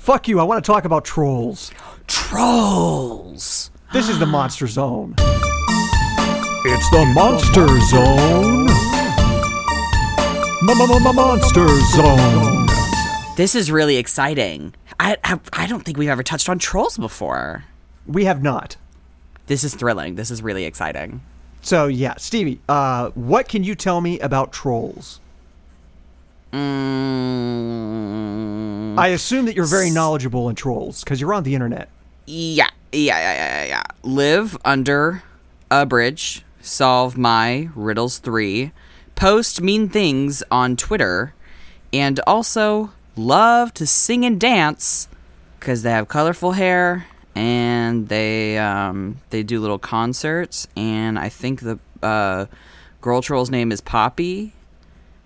Fuck 0.04 0.28
you, 0.28 0.38
I 0.38 0.42
want 0.42 0.62
to 0.62 0.70
talk 0.70 0.84
about 0.84 1.06
trolls. 1.06 1.70
Trolls. 2.06 3.70
This 3.94 4.10
is 4.10 4.18
the 4.18 4.26
Monster 4.26 4.66
Zone. 4.66 5.14
It's 5.16 6.90
the 6.90 7.10
Monster 7.14 7.66
Zone. 7.80 8.66
Monster 11.14 11.66
Zone. 11.96 12.66
This 13.38 13.54
is 13.54 13.70
really 13.70 13.96
exciting. 13.96 14.74
I, 15.00 15.16
I 15.24 15.40
I 15.54 15.66
don't 15.66 15.82
think 15.86 15.96
we've 15.96 16.10
ever 16.10 16.22
touched 16.22 16.50
on 16.50 16.58
trolls 16.58 16.98
before. 16.98 17.64
We 18.06 18.26
have 18.26 18.42
not. 18.42 18.76
This 19.46 19.64
is 19.64 19.74
thrilling. 19.74 20.16
This 20.16 20.30
is 20.30 20.42
really 20.42 20.66
exciting. 20.66 21.22
So, 21.62 21.86
yeah, 21.86 22.16
Stevie, 22.18 22.60
uh, 22.68 23.08
what 23.14 23.48
can 23.48 23.64
you 23.64 23.74
tell 23.74 24.02
me 24.02 24.20
about 24.20 24.52
trolls? 24.52 25.20
Mm, 27.64 28.98
I 28.98 29.08
assume 29.08 29.46
that 29.46 29.56
you're 29.56 29.66
very 29.66 29.90
knowledgeable 29.90 30.48
in 30.48 30.54
trolls 30.54 31.02
because 31.02 31.20
you're 31.20 31.34
on 31.34 31.42
the 31.42 31.54
internet. 31.54 31.88
yeah, 32.26 32.68
yeah, 32.92 33.18
yeah, 33.18 33.34
yeah, 33.34 33.64
yeah. 33.64 33.82
Live 34.02 34.56
under 34.64 35.24
a 35.70 35.84
bridge. 35.84 36.44
Solve 36.60 37.18
my 37.18 37.68
riddles 37.74 38.18
three. 38.18 38.72
Post 39.16 39.60
mean 39.60 39.88
things 39.88 40.42
on 40.50 40.76
Twitter, 40.76 41.34
and 41.92 42.20
also 42.26 42.92
love 43.16 43.74
to 43.74 43.86
sing 43.86 44.24
and 44.24 44.40
dance 44.40 45.08
because 45.58 45.82
they 45.82 45.90
have 45.90 46.08
colorful 46.08 46.52
hair 46.52 47.06
and 47.34 48.08
they 48.08 48.58
um, 48.58 49.20
they 49.30 49.42
do 49.42 49.60
little 49.60 49.78
concerts. 49.78 50.68
And 50.76 51.18
I 51.18 51.28
think 51.28 51.60
the 51.60 51.78
uh, 52.02 52.46
girl 53.00 53.22
troll's 53.22 53.50
name 53.50 53.72
is 53.72 53.80
Poppy. 53.80 54.52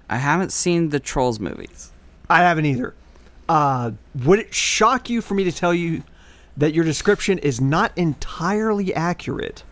I 0.08 0.16
haven't 0.16 0.52
seen 0.52 0.88
the 0.90 1.00
Trolls 1.00 1.38
movies. 1.38 1.92
I 2.30 2.38
haven't 2.38 2.66
either. 2.66 2.94
Uh, 3.48 3.92
would 4.24 4.38
it 4.38 4.54
shock 4.54 5.08
you 5.08 5.20
for 5.20 5.34
me 5.34 5.44
to 5.44 5.52
tell 5.52 5.72
you 5.72 6.02
that 6.56 6.74
your 6.74 6.84
description 6.84 7.38
is 7.38 7.60
not 7.60 7.92
entirely 7.96 8.94
accurate? 8.94 9.62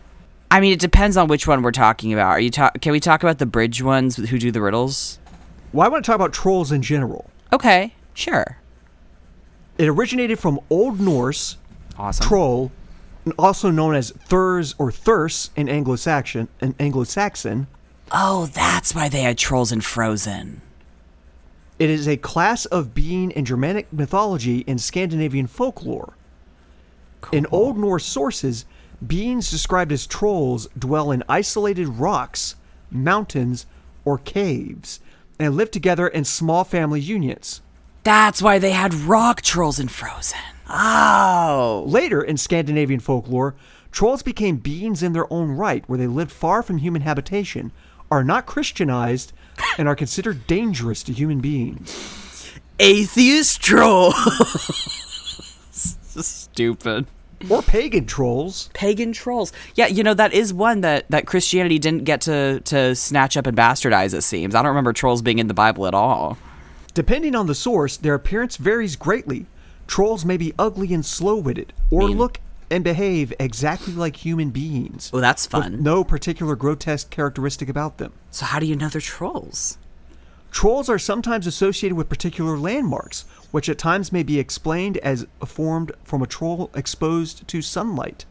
I 0.49 0.59
mean, 0.59 0.71
it 0.73 0.79
depends 0.79 1.17
on 1.17 1.27
which 1.27 1.47
one 1.47 1.61
we're 1.61 1.71
talking 1.71 2.13
about. 2.13 2.29
Are 2.29 2.39
you 2.39 2.49
talk? 2.49 2.79
Can 2.81 2.91
we 2.91 2.99
talk 2.99 3.21
about 3.21 3.37
the 3.37 3.45
bridge 3.45 3.83
ones 3.83 4.15
who 4.15 4.39
do 4.39 4.51
the 4.51 4.61
riddles? 4.61 5.19
Well, 5.73 5.85
I 5.85 5.89
want 5.89 6.03
to 6.05 6.07
talk 6.09 6.15
about 6.15 6.33
trolls 6.33 6.71
in 6.71 6.81
general. 6.81 7.29
Okay, 7.51 7.93
sure. 8.13 8.57
It 9.77 9.87
originated 9.87 10.39
from 10.39 10.59
Old 10.69 10.99
Norse 10.99 11.57
Awesome. 11.97 12.25
troll, 12.25 12.71
also 13.37 13.69
known 13.69 13.93
as 13.93 14.11
thurs 14.11 14.73
or 14.79 14.91
thurs 14.91 15.49
in 15.55 15.67
Anglo-Saxon. 15.67 16.47
In 16.61 16.73
Anglo-Saxon, 16.79 17.67
oh, 18.11 18.47
that's 18.47 18.93
why 18.95 19.09
they 19.09 19.21
had 19.21 19.37
trolls 19.37 19.71
in 19.71 19.81
Frozen. 19.81 20.61
it 21.79 21.89
is 21.89 22.07
a 22.07 22.17
class 22.17 22.65
of 22.65 22.93
being 22.95 23.31
in 23.31 23.45
Germanic 23.45 23.91
mythology 23.93 24.63
and 24.67 24.81
Scandinavian 24.81 25.47
folklore. 25.47 26.13
In 27.31 27.45
Old 27.51 27.77
Norse 27.77 28.05
sources, 28.05 28.65
beings 29.05 29.51
described 29.51 29.91
as 29.91 30.07
trolls 30.07 30.67
dwell 30.77 31.11
in 31.11 31.23
isolated 31.29 31.87
rocks, 31.87 32.55
mountains, 32.89 33.65
or 34.05 34.17
caves, 34.17 34.99
and 35.39 35.55
live 35.55 35.69
together 35.69 36.07
in 36.07 36.23
small 36.25 36.63
family 36.63 37.01
unions. 37.01 37.61
That's 38.03 38.41
why 38.41 38.57
they 38.59 38.71
had 38.71 38.93
rock 38.93 39.41
trolls 39.41 39.79
in 39.79 39.87
Frozen. 39.89 40.39
Oh. 40.69 41.83
Later 41.87 42.21
in 42.21 42.37
Scandinavian 42.37 42.99
folklore, 43.01 43.55
trolls 43.91 44.23
became 44.23 44.57
beings 44.57 45.03
in 45.03 45.13
their 45.13 45.31
own 45.31 45.51
right, 45.51 45.83
where 45.87 45.99
they 45.99 46.07
lived 46.07 46.31
far 46.31 46.63
from 46.63 46.77
human 46.77 47.01
habitation, 47.01 47.71
are 48.11 48.23
not 48.23 48.45
Christianized, 48.45 49.33
and 49.77 49.87
are 49.87 49.95
considered 49.95 50.47
dangerous 50.47 51.03
to 51.03 51.13
human 51.13 51.39
beings. 51.39 52.51
Atheist 52.79 53.61
troll. 53.61 54.13
Stupid. 55.71 57.07
Or 57.49 57.61
pagan 57.61 58.05
trolls. 58.05 58.69
Pagan 58.73 59.13
trolls. 59.13 59.53
Yeah, 59.75 59.87
you 59.87 60.03
know 60.03 60.15
that 60.15 60.33
is 60.33 60.53
one 60.53 60.81
that 60.81 61.09
that 61.11 61.27
Christianity 61.27 61.77
didn't 61.77 62.03
get 62.03 62.21
to 62.21 62.61
to 62.61 62.95
snatch 62.95 63.37
up 63.37 63.45
and 63.45 63.55
bastardize. 63.55 64.13
It 64.13 64.23
seems. 64.23 64.55
I 64.55 64.61
don't 64.61 64.69
remember 64.69 64.93
trolls 64.93 65.21
being 65.21 65.37
in 65.39 65.47
the 65.47 65.53
Bible 65.53 65.85
at 65.85 65.93
all. 65.93 66.37
Depending 66.95 67.35
on 67.35 67.45
the 67.45 67.53
source, 67.53 67.95
their 67.97 68.15
appearance 68.15 68.57
varies 68.57 68.95
greatly. 68.95 69.45
Trolls 69.85 70.25
may 70.25 70.35
be 70.35 70.53
ugly 70.57 70.93
and 70.93 71.05
slow 71.05 71.37
witted, 71.37 71.73
or 71.91 72.07
Mean. 72.07 72.17
look 72.17 72.39
and 72.69 72.83
behave 72.83 73.33
exactly 73.39 73.93
like 73.93 74.17
human 74.25 74.49
beings. 74.49 75.09
Oh, 75.13 75.19
that's 75.19 75.45
fun. 75.45 75.81
no 75.81 76.03
particular 76.03 76.55
grotesque 76.55 77.09
characteristic 77.09 77.69
about 77.69 77.97
them. 77.97 78.13
So 78.31 78.45
how 78.45 78.59
do 78.59 78.65
you 78.65 78.75
know 78.75 78.89
they're 78.89 79.01
trolls? 79.01 79.77
Trolls 80.51 80.89
are 80.89 80.99
sometimes 80.99 81.45
associated 81.45 81.95
with 81.95 82.09
particular 82.09 82.57
landmarks, 82.57 83.25
which 83.51 83.69
at 83.69 83.77
times 83.77 84.11
may 84.11 84.23
be 84.23 84.39
explained 84.39 84.97
as 84.97 85.25
formed 85.45 85.91
from 86.03 86.21
a 86.21 86.27
troll 86.27 86.69
exposed 86.73 87.47
to 87.47 87.61
sunlight. 87.61 88.25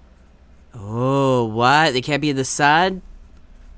Oh, 0.74 1.44
what? 1.44 1.92
They 1.92 2.00
can't 2.00 2.20
be 2.22 2.30
in 2.30 2.36
the 2.36 2.44
sun? 2.44 3.02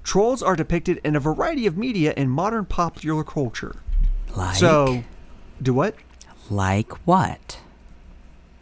Trolls 0.03 0.43
are 0.43 0.57
depicted 0.57 1.01
in 1.05 1.15
a 1.17 1.21
variety 1.21 1.67
of 1.67 1.77
media 1.77 2.15
in 2.17 2.29
modern 2.31 2.65
popular 2.65 3.23
culture. 3.23 3.77
Like 4.35 4.57
So, 4.57 5.05
do 5.61 5.75
what? 5.75 5.95
like 6.51 6.93
what? 7.07 7.59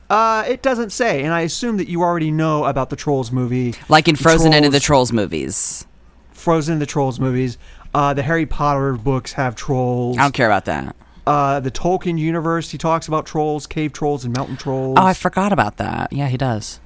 Uh, 0.09 0.45
it 0.47 0.63
doesn't 0.63 0.91
say, 0.91 1.23
and 1.25 1.33
I 1.35 1.41
assume 1.41 1.79
that 1.79 1.89
you 1.89 2.03
already 2.03 2.31
know 2.31 2.65
about 2.65 2.91
the 2.91 2.97
Trolls 2.97 3.33
movie. 3.33 3.75
Like 3.89 4.07
in 4.09 4.15
The 4.15 4.23
Frozen 4.23 4.53
and 4.55 4.65
in 4.65 4.73
the 4.73 4.81
Trolls- 4.81 5.13
movies. 5.13 5.87
Frozen, 6.33 6.79
the 6.79 6.87
Trolls 6.87 7.19
movies. 7.19 7.59
Uh, 7.95 8.15
the 8.15 8.23
Harry 8.23 8.47
Potter 8.47 8.93
books 8.93 9.33
have 9.33 9.57
trolls. 9.57 10.19
I 10.19 10.23
don't 10.23 10.33
care 10.35 10.47
about 10.47 10.67
that. 10.67 10.95
Uh, 11.27 11.59
the 11.59 11.71
Tolkien 11.73 12.19
universe, 12.19 12.71
he 12.71 12.79
talks 12.79 13.09
about 13.09 13.27
trolls, 13.27 13.67
cave 13.67 13.93
trolls, 13.93 14.25
and 14.25 14.37
mountain 14.37 14.57
trolls. 14.57 14.97
Oh, 15.01 15.05
I 15.05 15.13
forgot 15.15 15.51
about 15.53 15.79
that. 15.79 16.13
Yeah, 16.13 16.29
he 16.29 16.37
does. 16.37 16.79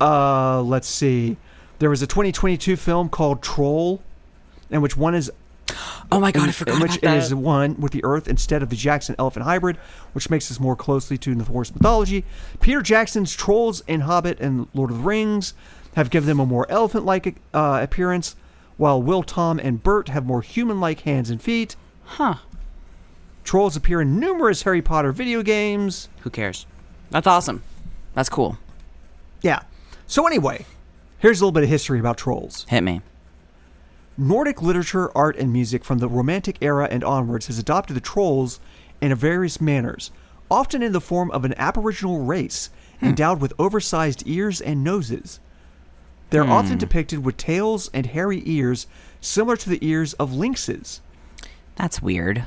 Uh, 0.00 0.60
let's 0.62 0.88
see. 0.88 1.36
There 1.78 1.88
was 1.88 2.02
a 2.02 2.06
2022 2.06 2.76
film 2.76 3.08
called 3.08 3.40
Troll, 3.40 4.02
in 4.68 4.82
which 4.82 4.96
one 4.96 5.14
is 5.14 5.30
Oh 6.10 6.20
my 6.20 6.32
god, 6.32 6.48
I 6.48 6.52
forgot 6.52 6.76
in 6.76 6.80
which 6.80 6.98
about 6.98 7.02
that. 7.02 7.16
is 7.18 7.34
one 7.34 7.78
with 7.78 7.92
the 7.92 8.02
Earth 8.04 8.28
instead 8.28 8.62
of 8.62 8.70
the 8.70 8.76
Jackson 8.76 9.14
elephant 9.18 9.44
hybrid, 9.44 9.76
which 10.12 10.30
makes 10.30 10.50
us 10.50 10.58
more 10.58 10.74
closely 10.74 11.18
to 11.18 11.34
the 11.34 11.44
Norse 11.50 11.74
mythology. 11.74 12.24
Peter 12.60 12.80
Jackson's 12.80 13.34
Trolls 13.34 13.82
in 13.86 14.00
Hobbit 14.00 14.40
and 14.40 14.68
Lord 14.72 14.90
of 14.90 14.98
the 14.98 15.02
Rings 15.02 15.54
have 15.94 16.10
given 16.10 16.26
them 16.26 16.40
a 16.40 16.46
more 16.46 16.70
elephant-like 16.70 17.36
uh, 17.52 17.80
appearance, 17.82 18.36
while 18.76 19.02
Will, 19.02 19.22
Tom, 19.22 19.58
and 19.58 19.82
Bert 19.82 20.08
have 20.08 20.24
more 20.24 20.40
human-like 20.40 21.00
hands 21.00 21.28
and 21.28 21.42
feet. 21.42 21.76
Huh. 22.04 22.36
Trolls 23.44 23.76
appear 23.76 24.00
in 24.00 24.18
numerous 24.20 24.62
Harry 24.62 24.80
Potter 24.80 25.12
video 25.12 25.42
games. 25.42 26.08
Who 26.20 26.30
cares? 26.30 26.66
That's 27.10 27.26
awesome. 27.26 27.62
That's 28.14 28.28
cool. 28.28 28.58
Yeah. 29.42 29.60
So 30.06 30.26
anyway, 30.26 30.64
here's 31.18 31.40
a 31.40 31.44
little 31.44 31.52
bit 31.52 31.64
of 31.64 31.68
history 31.68 31.98
about 31.98 32.16
trolls. 32.18 32.64
Hit 32.68 32.82
me. 32.82 33.02
Nordic 34.20 34.60
literature, 34.60 35.16
art, 35.16 35.36
and 35.36 35.52
music 35.52 35.84
from 35.84 35.98
the 35.98 36.08
Romantic 36.08 36.58
era 36.60 36.88
and 36.90 37.04
onwards 37.04 37.46
has 37.46 37.56
adopted 37.56 37.94
the 37.94 38.00
trolls 38.00 38.58
in 39.00 39.14
various 39.14 39.60
manners, 39.60 40.10
often 40.50 40.82
in 40.82 40.90
the 40.90 41.00
form 41.00 41.30
of 41.30 41.44
an 41.44 41.54
aboriginal 41.56 42.24
race 42.24 42.68
endowed 43.00 43.40
with 43.40 43.52
oversized 43.60 44.24
ears 44.26 44.60
and 44.60 44.82
noses. 44.82 45.38
They're 46.30 46.44
hmm. 46.44 46.50
often 46.50 46.78
depicted 46.78 47.24
with 47.24 47.36
tails 47.36 47.90
and 47.94 48.06
hairy 48.06 48.42
ears 48.44 48.88
similar 49.20 49.56
to 49.56 49.70
the 49.70 49.86
ears 49.86 50.14
of 50.14 50.32
lynxes. 50.32 51.00
That's 51.76 52.02
weird. 52.02 52.44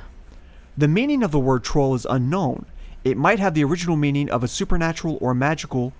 The 0.78 0.90
meaning 0.90 1.24
of 1.24 1.32
the 1.32 1.40
word 1.40 1.64
troll 1.64 1.96
is 1.96 2.06
unknown. 2.10 2.66
It 3.06 3.16
might 3.16 3.40
have 3.40 3.54
the 3.54 3.64
original 3.64 3.96
meaning 3.96 4.30
of 4.30 4.44
a 4.44 4.50
supernatural 4.50 5.18
or 5.22 5.34
magical 5.34 5.94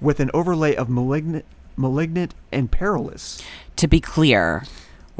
with 0.00 0.20
an 0.20 0.30
overlay 0.32 0.76
of 0.76 0.88
malignant, 0.88 1.44
malignant 1.76 2.32
and 2.52 2.70
perilous. 2.70 3.42
To 3.74 3.88
be 3.88 4.00
clear, 4.00 4.62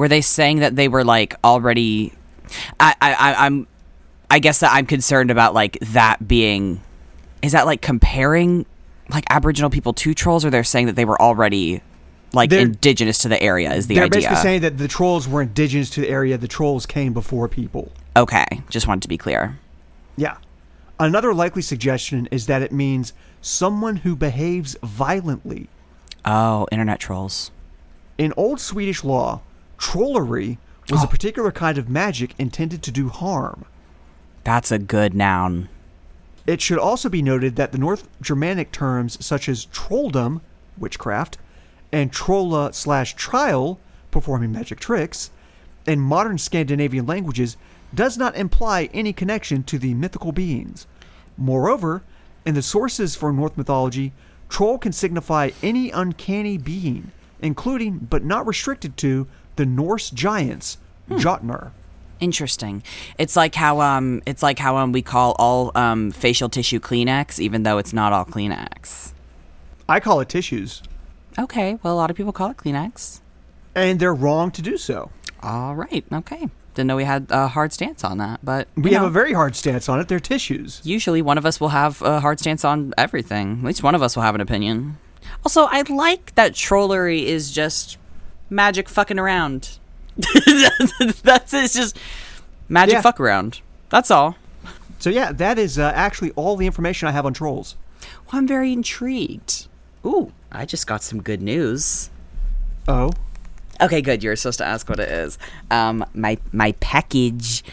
were 0.01 0.09
they 0.09 0.23
saying 0.23 0.61
that 0.61 0.77
they 0.77 0.89
were 0.89 1.05
like 1.05 1.35
already? 1.45 2.11
I, 2.81 2.95
I, 3.03 3.35
I'm, 3.45 3.67
I 4.31 4.39
guess 4.39 4.61
that 4.61 4.73
I'm 4.73 4.87
concerned 4.87 5.31
about 5.31 5.53
like 5.53 5.79
that 5.81 6.27
being 6.27 6.81
is 7.43 7.53
that 7.53 7.67
like 7.67 7.83
comparing 7.83 8.65
like 9.11 9.25
Aboriginal 9.29 9.69
people 9.69 9.93
to 9.93 10.15
trolls, 10.15 10.43
or 10.43 10.49
they're 10.49 10.65
saying 10.65 10.87
that 10.87 10.97
they 10.97 11.05
were 11.05 11.21
already 11.21 11.83
like 12.33 12.49
They're- 12.49 12.61
indigenous 12.61 13.19
to 13.19 13.29
the 13.29 13.41
area? 13.43 13.75
Is 13.75 13.89
the 13.89 13.97
They're 13.97 14.05
idea? 14.05 14.21
basically 14.23 14.37
saying 14.39 14.61
that 14.63 14.79
the 14.79 14.89
trolls 14.89 15.29
were 15.29 15.43
indigenous 15.43 15.91
to 15.91 16.01
the 16.01 16.09
area. 16.09 16.39
The 16.39 16.49
trolls 16.49 16.87
came 16.87 17.13
before 17.13 17.47
people. 17.47 17.93
okay, 18.17 18.47
just 18.71 18.89
wanted 18.89 19.03
to 19.03 19.09
be 19.09 19.19
clear. 19.19 19.59
Yeah. 20.17 20.39
Another 20.99 21.35
likely 21.35 21.61
suggestion 21.61 22.27
is 22.31 22.47
that 22.47 22.63
it 22.63 22.73
means 22.73 23.13
someone 23.43 23.97
who 23.97 24.17
behaves 24.17 24.77
violently. 24.83 25.69
Oh, 26.25 26.67
internet 26.73 27.01
trolls. 27.01 27.51
In 28.17 28.33
Old 28.39 28.61
Swedish 28.61 29.05
law, 29.05 29.43
trollery 29.81 30.59
was 30.89 31.03
a 31.03 31.07
oh. 31.07 31.09
particular 31.09 31.51
kind 31.51 31.79
of 31.79 31.89
magic 31.89 32.35
intended 32.39 32.83
to 32.83 32.93
do 32.93 33.09
harm. 33.09 33.65
That's 34.45 34.71
a 34.71 34.79
good 34.79 35.15
noun. 35.15 35.69
It 36.47 36.61
should 36.61 36.79
also 36.79 37.09
be 37.09 37.23
noted 37.23 37.57
that 37.57 37.73
the 37.73 37.79
North 37.79 38.09
Germanic 38.21 38.73
terms 38.73 39.25
such 39.25 39.49
as 39.49 39.67
trolldom, 39.67 40.41
witchcraft, 40.79 41.39
and 41.93 42.13
trolla 42.13 42.75
slash 42.75 43.15
trial, 43.15 43.79
performing 44.11 44.53
magic 44.53 44.81
tricks, 44.81 45.31
in 45.87 45.99
modern 45.99 46.39
Scandinavian 46.39 47.07
languages 47.07 47.57
does 47.95 48.17
not 48.17 48.37
imply 48.37 48.89
any 48.93 49.13
connection 49.13 49.63
to 49.65 49.79
the 49.79 49.95
mythical 49.95 50.33
beings. 50.33 50.87
Moreover, 51.37 52.03
in 52.45 52.55
the 52.55 52.63
sources 52.63 53.17
for 53.17 53.33
Norse 53.33 53.57
mythology, 53.57 54.13
troll 54.49 54.79
can 54.79 54.93
signify 54.93 55.51
any 55.63 55.91
uncanny 55.91 56.59
being, 56.59 57.13
including 57.41 57.99
but 57.99 58.25
not 58.25 58.47
restricted 58.47 58.97
to 58.99 59.27
the 59.61 59.67
Norse 59.67 60.09
giants, 60.09 60.79
Jotnar. 61.11 61.73
Interesting. 62.19 62.83
It's 63.19 63.37
like 63.37 63.55
how 63.55 63.83
um 63.83 64.23
it's 64.25 64.43
like 64.43 64.59
how 64.59 64.79
um 64.79 64.91
we 64.93 65.03
call 65.03 65.37
all 65.39 65.71
um 65.75 66.11
facial 66.13 66.49
tissue 66.49 66.81
Kleenex, 66.81 67.39
even 67.39 67.63
though 67.63 67.77
it's 67.77 67.93
not 67.93 68.15
all 68.15 68.25
Kleenex. 68.25 69.13
I 69.87 70.01
call 70.01 70.21
it 70.21 70.31
tissues, 70.31 70.83
Okay, 71.39 71.79
well 71.83 71.93
a 71.93 71.99
lot 72.03 72.11
of 72.11 72.17
people 72.17 72.33
call 72.33 72.51
it 72.51 72.57
Kleenex. 72.57 73.21
and 73.75 74.01
they're 74.01 74.15
wrong 74.15 74.51
to 74.53 74.63
do 74.63 74.79
so. 74.79 75.11
All 75.43 75.75
right, 75.75 76.05
okay. 76.11 76.49
Didn't 76.75 76.87
know 76.89 76.97
we 76.97 77.05
had 77.05 77.27
a 77.31 77.49
hard 77.49 77.73
stance 77.75 78.03
on 78.05 78.17
that, 78.19 78.41
but 78.43 78.69
We 78.77 78.91
you 78.93 78.97
have 78.97 79.07
a 79.07 79.11
very 79.11 79.33
hard 79.35 79.57
stance 79.57 79.89
on 79.91 80.01
it. 80.01 80.09
They're 80.09 80.21
tissues. 80.21 80.81
usually 80.85 81.21
one 81.21 81.37
of 81.37 81.45
us 81.45 81.61
will 81.61 81.71
have 81.71 82.01
a 82.01 82.21
hard 82.21 82.39
stance 82.41 82.65
on 82.65 82.95
everything. 82.97 83.59
At 83.61 83.65
least 83.65 83.83
one 83.83 83.95
of 83.95 84.03
us 84.03 84.15
will 84.17 84.23
have 84.23 84.35
an 84.35 84.41
opinion. 84.41 84.97
Also, 85.45 85.65
I 85.71 85.83
like 85.83 86.35
that 86.35 86.55
trollery 86.55 87.27
is 87.27 87.51
just 87.51 87.99
magic 88.51 88.89
fucking 88.89 89.19
around. 89.19 89.79
That's 90.17 91.55
it's 91.55 91.73
just 91.75 91.99
magic 92.69 92.95
Yeah. 92.95 93.01
fuck 93.01 93.21
around. 93.21 93.61
That's 93.89 94.11
all. 94.11 94.37
So 94.99 95.09
yeah, 95.09 95.33
that 95.33 95.59
is 95.59 95.79
uh, 95.79 95.93
actually 95.95 96.31
all 96.33 96.57
the 96.57 96.67
information 96.67 97.09
I 97.09 97.13
have 97.13 97.25
on 97.25 97.33
trolls. 97.33 97.77
Well, 98.27 98.39
I'm 98.41 98.47
very 98.47 98.73
intrigued. 98.73 99.67
Ooh, 100.05 100.33
I 100.53 100.67
just 100.67 100.87
got 100.87 101.03
some 101.03 101.23
good 101.23 101.41
news. 101.43 102.11
Oh, 102.89 103.13
Okay, 103.83 104.03
good. 104.03 104.23
You're 104.23 104.37
supposed 104.37 104.59
to 104.59 104.67
ask 104.67 104.91
what 104.91 105.01
it 105.01 105.09
is. 105.09 105.39
Um, 105.71 106.05
my 106.13 106.37
my 106.53 106.73
package 106.81 107.65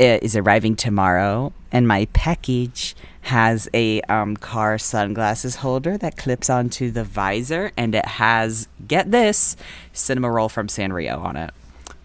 uh, 0.00 0.18
is 0.20 0.34
arriving 0.34 0.74
tomorrow, 0.74 1.52
and 1.70 1.86
my 1.86 2.06
package 2.12 2.96
has 3.22 3.68
a 3.72 4.00
um, 4.02 4.36
car 4.36 4.78
sunglasses 4.78 5.56
holder 5.56 5.96
that 5.98 6.16
clips 6.16 6.50
onto 6.50 6.90
the 6.90 7.04
visor, 7.04 7.70
and 7.76 7.94
it 7.94 8.04
has 8.04 8.68
get 8.86 9.10
this 9.10 9.56
Cinnamoroll 9.94 10.50
from 10.50 10.66
Sanrio 10.66 11.18
on 11.18 11.36
it. 11.36 11.50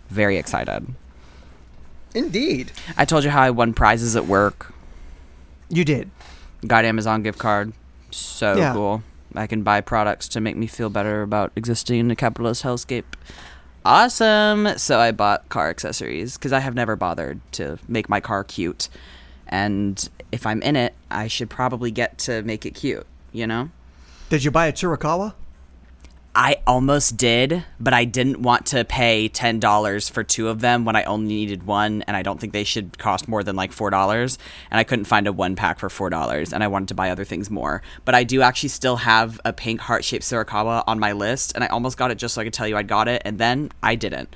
Very 0.10 0.38
excited. 0.38 0.88
indeed. 2.14 2.72
I 2.98 3.06
told 3.06 3.24
you 3.24 3.30
how 3.30 3.42
I 3.44 3.50
won 3.52 3.74
prizes 3.74 4.16
at 4.16 4.26
work. 4.26 4.74
You 5.70 5.84
did. 5.86 6.10
Got 6.66 6.86
Amazon 6.86 7.22
gift 7.22 7.38
card. 7.38 7.74
So 8.10 8.56
Yeah. 8.56 8.74
cool. 8.74 9.04
I 9.36 9.46
can 9.46 9.62
buy 9.62 9.82
products 9.82 10.28
to 10.30 10.40
make 10.42 10.56
me 10.56 10.66
feel 10.66 10.90
better 10.90 11.22
about 11.22 11.52
existing 11.56 12.00
in 12.00 12.10
a 12.10 12.16
capitalist 12.16 12.64
hellscape. 12.64 13.04
Awesome. 13.86 14.78
So 14.78 15.00
I 15.00 15.12
bought 15.12 15.48
car 15.50 15.70
accessories 15.70 16.38
because 16.38 16.54
I 16.54 16.60
have 16.60 16.74
never 16.74 16.96
bothered 16.96 17.40
to 17.54 17.78
make 17.88 18.10
my 18.10 18.20
car 18.20 18.44
cute. 18.44 18.90
And 19.50 20.10
if 20.32 20.46
I'm 20.46 20.62
in 20.62 20.76
it, 20.76 20.94
I 21.10 21.28
should 21.28 21.50
probably 21.50 21.92
get 21.92 22.18
to 22.20 22.42
make 22.44 22.66
it 22.66 22.72
cute, 22.72 23.06
you 23.32 23.48
know? 23.48 23.70
Did 24.30 24.44
you 24.44 24.52
buy 24.52 24.68
a 24.68 24.74
Tsurikawa? 24.74 25.34
I 26.40 26.58
almost 26.68 27.18
did, 27.18 27.66
but 27.80 27.96
I 27.96 28.06
didn't 28.06 28.44
want 28.44 28.68
to 28.68 28.86
pay 28.86 29.28
ten 29.28 29.60
dollars 29.60 30.08
for 30.08 30.24
two 30.24 30.50
of 30.50 30.62
them 30.62 30.86
when 30.86 30.96
I 30.96 31.02
only 31.06 31.30
needed 31.30 31.66
one, 31.66 32.04
and 32.04 32.16
I 32.16 32.22
don't 32.22 32.40
think 32.40 32.54
they 32.54 32.64
should 32.64 33.00
cost 33.00 33.28
more 33.28 33.42
than 33.42 33.56
like 33.56 33.72
four 33.72 33.90
dollars. 33.90 34.38
And 34.70 34.80
I 34.80 34.84
couldn't 34.84 35.06
find 35.06 35.26
a 35.26 35.34
one 35.34 35.56
pack 35.56 35.80
for 35.80 35.90
four 35.90 36.12
dollars, 36.12 36.54
and 36.54 36.64
I 36.64 36.68
wanted 36.68 36.90
to 36.90 36.94
buy 36.94 37.10
other 37.10 37.26
things 37.26 37.50
more. 37.50 37.82
But 38.06 38.14
I 38.14 38.24
do 38.24 38.44
actually 38.44 38.70
still 38.70 38.98
have 38.98 39.42
a 39.46 39.52
pink 39.52 39.82
heart 39.82 40.06
shaped 40.06 40.26
Tsurikawa 40.26 40.84
on 40.86 41.00
my 41.00 41.12
list, 41.14 41.54
and 41.56 41.64
I 41.64 41.68
almost 41.68 41.98
got 41.98 42.12
it 42.12 42.20
just 42.20 42.36
so 42.36 42.42
I 42.42 42.44
could 42.44 42.54
tell 42.54 42.68
you 42.68 42.78
I 42.78 42.84
got 42.84 43.08
it, 43.08 43.24
and 43.26 43.40
then 43.40 43.72
I 43.82 43.96
didn't. 43.96 44.36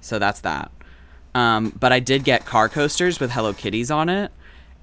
So 0.00 0.20
that's 0.20 0.40
that. 0.42 0.70
Um, 1.34 1.70
but 1.78 1.92
I 1.92 2.00
did 2.00 2.24
get 2.24 2.44
car 2.44 2.68
coasters 2.68 3.20
with 3.20 3.30
Hello 3.30 3.52
Kitties 3.52 3.90
on 3.90 4.08
it, 4.08 4.32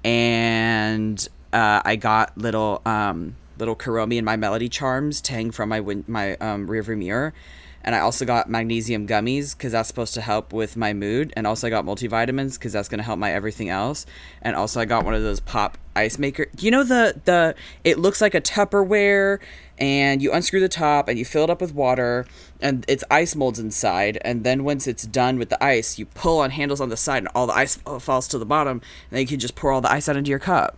and 0.04 1.26
uh, 1.52 1.82
I 1.84 1.96
got 1.96 2.36
little 2.38 2.80
um, 2.86 3.36
little 3.58 3.76
Kuromi 3.76 4.16
and 4.16 4.24
my 4.24 4.36
Melody 4.36 4.68
charms 4.68 5.20
tang 5.20 5.50
from 5.50 5.68
my 5.68 5.80
win- 5.80 6.04
my 6.06 6.36
um, 6.36 6.66
rearview 6.66 6.96
mirror, 6.96 7.34
and 7.82 7.94
I 7.94 8.00
also 8.00 8.24
got 8.24 8.48
magnesium 8.48 9.06
gummies 9.06 9.56
because 9.56 9.72
that's 9.72 9.88
supposed 9.88 10.14
to 10.14 10.22
help 10.22 10.52
with 10.52 10.76
my 10.76 10.94
mood, 10.94 11.32
and 11.36 11.46
also 11.46 11.66
I 11.66 11.70
got 11.70 11.84
multivitamins 11.84 12.54
because 12.54 12.72
that's 12.72 12.88
gonna 12.88 13.02
help 13.02 13.18
my 13.18 13.32
everything 13.32 13.68
else, 13.68 14.06
and 14.40 14.56
also 14.56 14.80
I 14.80 14.86
got 14.86 15.04
one 15.04 15.14
of 15.14 15.22
those 15.22 15.40
pop 15.40 15.76
ice 15.94 16.18
maker. 16.18 16.46
You 16.58 16.70
know 16.70 16.82
the 16.84 17.20
the 17.24 17.54
it 17.84 17.98
looks 17.98 18.22
like 18.22 18.34
a 18.34 18.40
Tupperware, 18.40 19.38
and 19.78 20.20
you 20.20 20.32
unscrew 20.32 20.60
the 20.60 20.68
top 20.68 21.08
and 21.08 21.18
you 21.18 21.24
fill 21.24 21.44
it 21.44 21.50
up 21.50 21.60
with 21.60 21.74
water, 21.74 22.26
and 22.60 22.84
it's 22.88 23.04
ice 23.10 23.34
molds 23.34 23.58
inside, 23.58 24.18
and 24.22 24.44
then 24.44 24.64
once 24.64 24.86
it's 24.86 25.04
done 25.06 25.38
with 25.38 25.48
the 25.48 25.62
ice, 25.64 25.98
you 25.98 26.06
pull 26.06 26.40
on 26.40 26.50
handles 26.50 26.80
on 26.80 26.88
the 26.88 26.96
side, 26.96 27.18
and 27.18 27.28
all 27.34 27.46
the 27.46 27.52
ice 27.54 27.76
falls 28.00 28.26
to 28.28 28.38
the 28.38 28.46
bottom, 28.46 28.78
and 28.78 28.82
then 29.16 29.20
you 29.20 29.26
can 29.26 29.38
just 29.38 29.54
pour 29.54 29.70
all 29.72 29.80
the 29.80 29.90
ice 29.90 30.08
out 30.08 30.16
into 30.16 30.30
your 30.30 30.38
cup. 30.38 30.76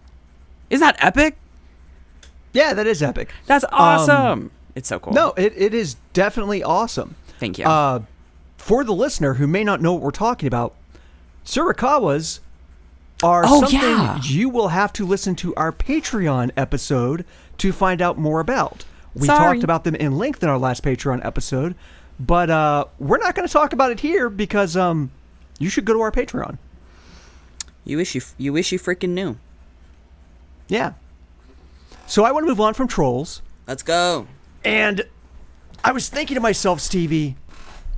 Isn't 0.69 0.87
that 0.87 0.97
epic? 1.05 1.37
Yeah, 2.53 2.75
that 2.75 2.87
is 2.87 3.03
epic. 3.03 3.31
That's 3.47 3.65
awesome. 3.73 4.51
it's 4.75 4.89
so 4.89 4.99
cool. 4.99 5.13
No, 5.13 5.33
it, 5.37 5.53
it 5.57 5.73
is 5.75 5.97
definitely 6.13 6.63
awesome. 6.63 7.15
Thank 7.39 7.59
you. 7.59 7.65
Uh, 7.65 8.03
for 8.59 8.85
the 8.85 8.93
listener 8.93 9.35
who 9.35 9.47
may 9.47 9.65
not 9.65 9.81
know 9.81 9.93
what 9.95 10.03
we're 10.03 10.11
talking 10.11 10.47
about, 10.47 10.75
Tsurikawas 11.45 12.41
are 13.23 13.43
Oh, 13.47 13.61
something 13.61 13.81
yeah. 13.81 14.19
you 14.23 14.49
will 14.49 14.69
have 14.69 14.93
to 14.95 15.05
listen 15.07 15.35
to 15.37 15.55
our 15.55 15.73
Patreon 15.73 16.51
episode 16.57 17.25
to 17.59 17.73
find 17.73 18.01
out 18.03 18.19
more 18.19 18.41
about. 18.41 18.85
We 19.15 19.27
Sorry. 19.27 19.55
talked 19.55 19.65
about 19.65 19.85
them 19.85 19.95
in 19.95 20.17
length 20.19 20.43
in 20.43 20.49
our 20.49 20.59
last 20.59 20.83
Patreon 20.85 21.25
episode, 21.25 21.75
but 22.19 22.49
uh, 22.51 22.85
we're 22.99 23.19
not 23.19 23.35
going 23.35 23.47
to 23.47 23.53
talk 23.53 23.73
about 23.73 23.91
it 23.91 24.01
here 24.01 24.31
because 24.31 24.77
um, 24.77 25.11
you 25.59 25.69
should 25.69 25.85
go 25.85 25.93
to 25.93 26.01
our 26.01 26.13
Patreon. 26.13 26.59
you 27.85 27.97
wish 27.97 28.15
you 28.15 28.21
you 28.39 28.53
wish 28.53 28.71
you 28.73 28.79
freaking 28.79 29.11
knew. 29.11 29.37
Yeah. 30.69 30.93
So 32.07 32.25
I 32.25 32.31
want 32.33 32.45
to 32.45 32.49
move 32.49 32.61
on 32.61 32.75
from 32.75 32.87
trolls. 32.89 33.43
Let's 33.67 33.83
go. 33.83 34.27
And 34.65 35.03
I 35.83 35.93
was 35.93 36.09
thinking 36.09 36.35
to 36.35 36.41
myself, 36.41 36.81
Stevie, 36.81 37.37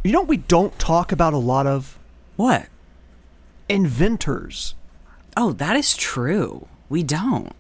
you 0.05 0.13
know 0.13 0.21
what 0.21 0.29
we 0.29 0.37
don't 0.39 0.79
talk 0.79 1.13
about 1.13 1.35
a 1.35 1.39
lot 1.39 1.67
of? 1.67 1.99
What? 2.37 2.69
Inventors. 3.69 4.75
Oh, 5.37 5.53
that 5.53 5.77
is 5.77 5.97
true. 5.97 6.69
We 6.89 7.03
don't. 7.03 7.53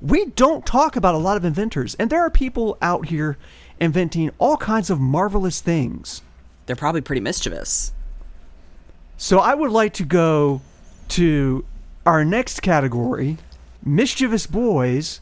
We 0.00 0.26
don't 0.26 0.64
talk 0.64 0.96
about 0.96 1.14
a 1.14 1.18
lot 1.18 1.36
of 1.36 1.44
inventors. 1.44 1.94
And 1.96 2.10
there 2.10 2.20
are 2.20 2.30
people 2.30 2.78
out 2.80 3.06
here 3.06 3.36
inventing 3.80 4.30
all 4.38 4.56
kinds 4.56 4.90
of 4.90 5.00
marvelous 5.00 5.60
things. 5.60 6.22
They're 6.66 6.76
probably 6.76 7.00
pretty 7.00 7.20
mischievous. 7.20 7.92
So 9.16 9.38
I 9.38 9.54
would 9.54 9.72
like 9.72 9.94
to 9.94 10.04
go 10.04 10.60
to 11.08 11.64
our 12.06 12.24
next 12.24 12.62
category, 12.62 13.38
mischievous 13.84 14.46
boys, 14.46 15.20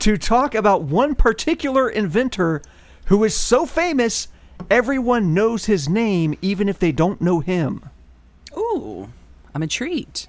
to 0.00 0.16
talk 0.18 0.54
about 0.54 0.82
one 0.82 1.14
particular 1.14 1.88
inventor 1.88 2.60
who 3.06 3.24
is 3.24 3.34
so 3.34 3.64
famous 3.64 4.28
everyone 4.70 5.34
knows 5.34 5.66
his 5.66 5.88
name 5.88 6.36
even 6.42 6.68
if 6.68 6.78
they 6.78 6.92
don't 6.92 7.20
know 7.20 7.40
him. 7.40 7.88
Ooh, 8.56 9.08
I'm 9.54 9.62
intrigued. 9.62 10.26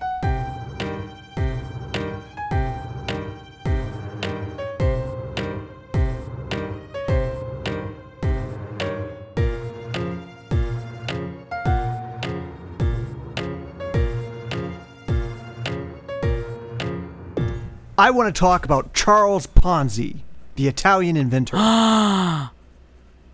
I 17.97 18.11
want 18.11 18.33
to 18.33 18.37
talk 18.39 18.65
about 18.65 18.93
Charles 18.93 19.47
Ponzi, 19.47 20.17
the 20.55 20.67
Italian 20.67 21.17
inventor. 21.17 21.57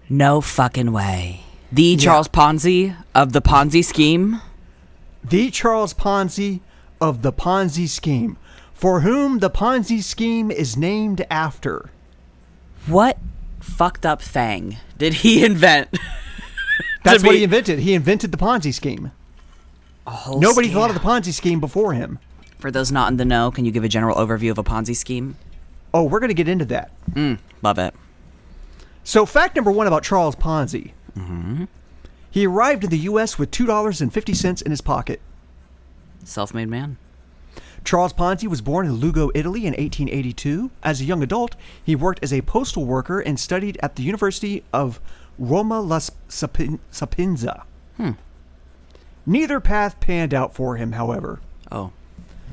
No 0.10 0.42
fucking 0.42 0.92
way. 0.92 1.44
The 1.72 1.96
Charles 1.96 2.28
Ponzi 2.28 2.98
of 3.16 3.32
the 3.32 3.42
Ponzi 3.42 3.82
scheme. 3.82 4.42
the 5.24 5.50
Charles 5.50 5.94
Ponzi 5.94 6.60
of 7.00 7.22
the 7.22 7.32
Ponzi 7.32 7.88
scheme. 7.88 8.36
for 8.74 9.02
whom 9.02 9.40
the 9.40 9.50
Ponzi 9.50 10.04
scheme 10.04 10.52
is 10.52 10.76
named 10.76 11.26
after. 11.32 11.92
What 12.88 13.20
fucked 13.62 14.06
up 14.06 14.22
thing 14.22 14.76
did 14.98 15.14
he 15.14 15.46
invent? 15.46 15.88
That's 17.06 17.24
what 17.24 17.32
be- 17.32 17.38
he 17.38 17.44
invented. 17.46 17.80
He 17.80 17.94
invented 17.94 18.34
the 18.34 18.38
Ponzi 18.38 18.74
scheme. 18.74 19.12
Nobody 20.28 20.68
scam. 20.70 20.74
thought 20.74 20.90
of 20.90 20.96
the 20.96 21.02
Ponzi 21.02 21.32
scheme 21.32 21.62
before 21.62 21.94
him. 21.94 22.20
For 22.62 22.70
those 22.72 22.92
not 22.92 23.10
in 23.12 23.18
the 23.18 23.26
know, 23.26 23.50
can 23.52 23.66
you 23.66 23.72
give 23.72 23.84
a 23.84 23.90
general 23.90 24.16
overview 24.16 24.52
of 24.52 24.58
a 24.60 24.64
Ponzi 24.64 24.96
scheme? 24.96 25.36
Oh, 25.94 26.04
we're 26.04 26.20
going 26.20 26.30
to 26.30 26.34
get 26.36 26.48
into 26.48 26.64
that. 26.66 26.92
Mm, 27.12 27.40
love 27.64 27.80
it. 27.80 27.94
So, 29.04 29.26
fact 29.26 29.56
number 29.56 29.72
one 29.72 29.88
about 29.88 30.04
Charles 30.04 30.36
Ponzi. 30.36 30.92
He 32.30 32.46
arrived 32.46 32.84
in 32.86 32.92
the 32.92 33.00
U.S. 33.00 33.38
with 33.40 33.52
$2.50 33.52 34.62
in 34.62 34.72
his 34.72 34.80
pocket. 34.80 35.20
Self-made 36.24 36.70
man. 36.70 36.98
Charles 37.84 38.14
Ponzi 38.14 38.48
was 38.48 38.62
born 38.62 38.86
in 38.86 38.94
Lugo, 38.94 39.32
Italy 39.34 39.62
in 39.62 39.74
1882. 39.74 40.70
As 40.84 41.02
a 41.02 41.06
young 41.06 41.24
adult, 41.24 41.56
he 41.84 41.96
worked 41.96 42.24
as 42.24 42.32
a 42.32 42.42
postal 42.44 42.86
worker 42.86 43.20
and 43.20 43.40
studied 43.40 43.78
at 43.82 43.96
the 43.96 44.04
University 44.04 44.64
of 44.72 45.02
Roma 45.40 45.82
La 45.82 45.98
Sapin- 46.30 46.80
Sapienza. 46.92 47.64
Neither 49.26 49.60
path 49.60 50.00
panned 50.00 50.34
out 50.34 50.54
for 50.54 50.78
him, 50.78 50.92
however. 50.94 51.42
Oh, 51.72 51.92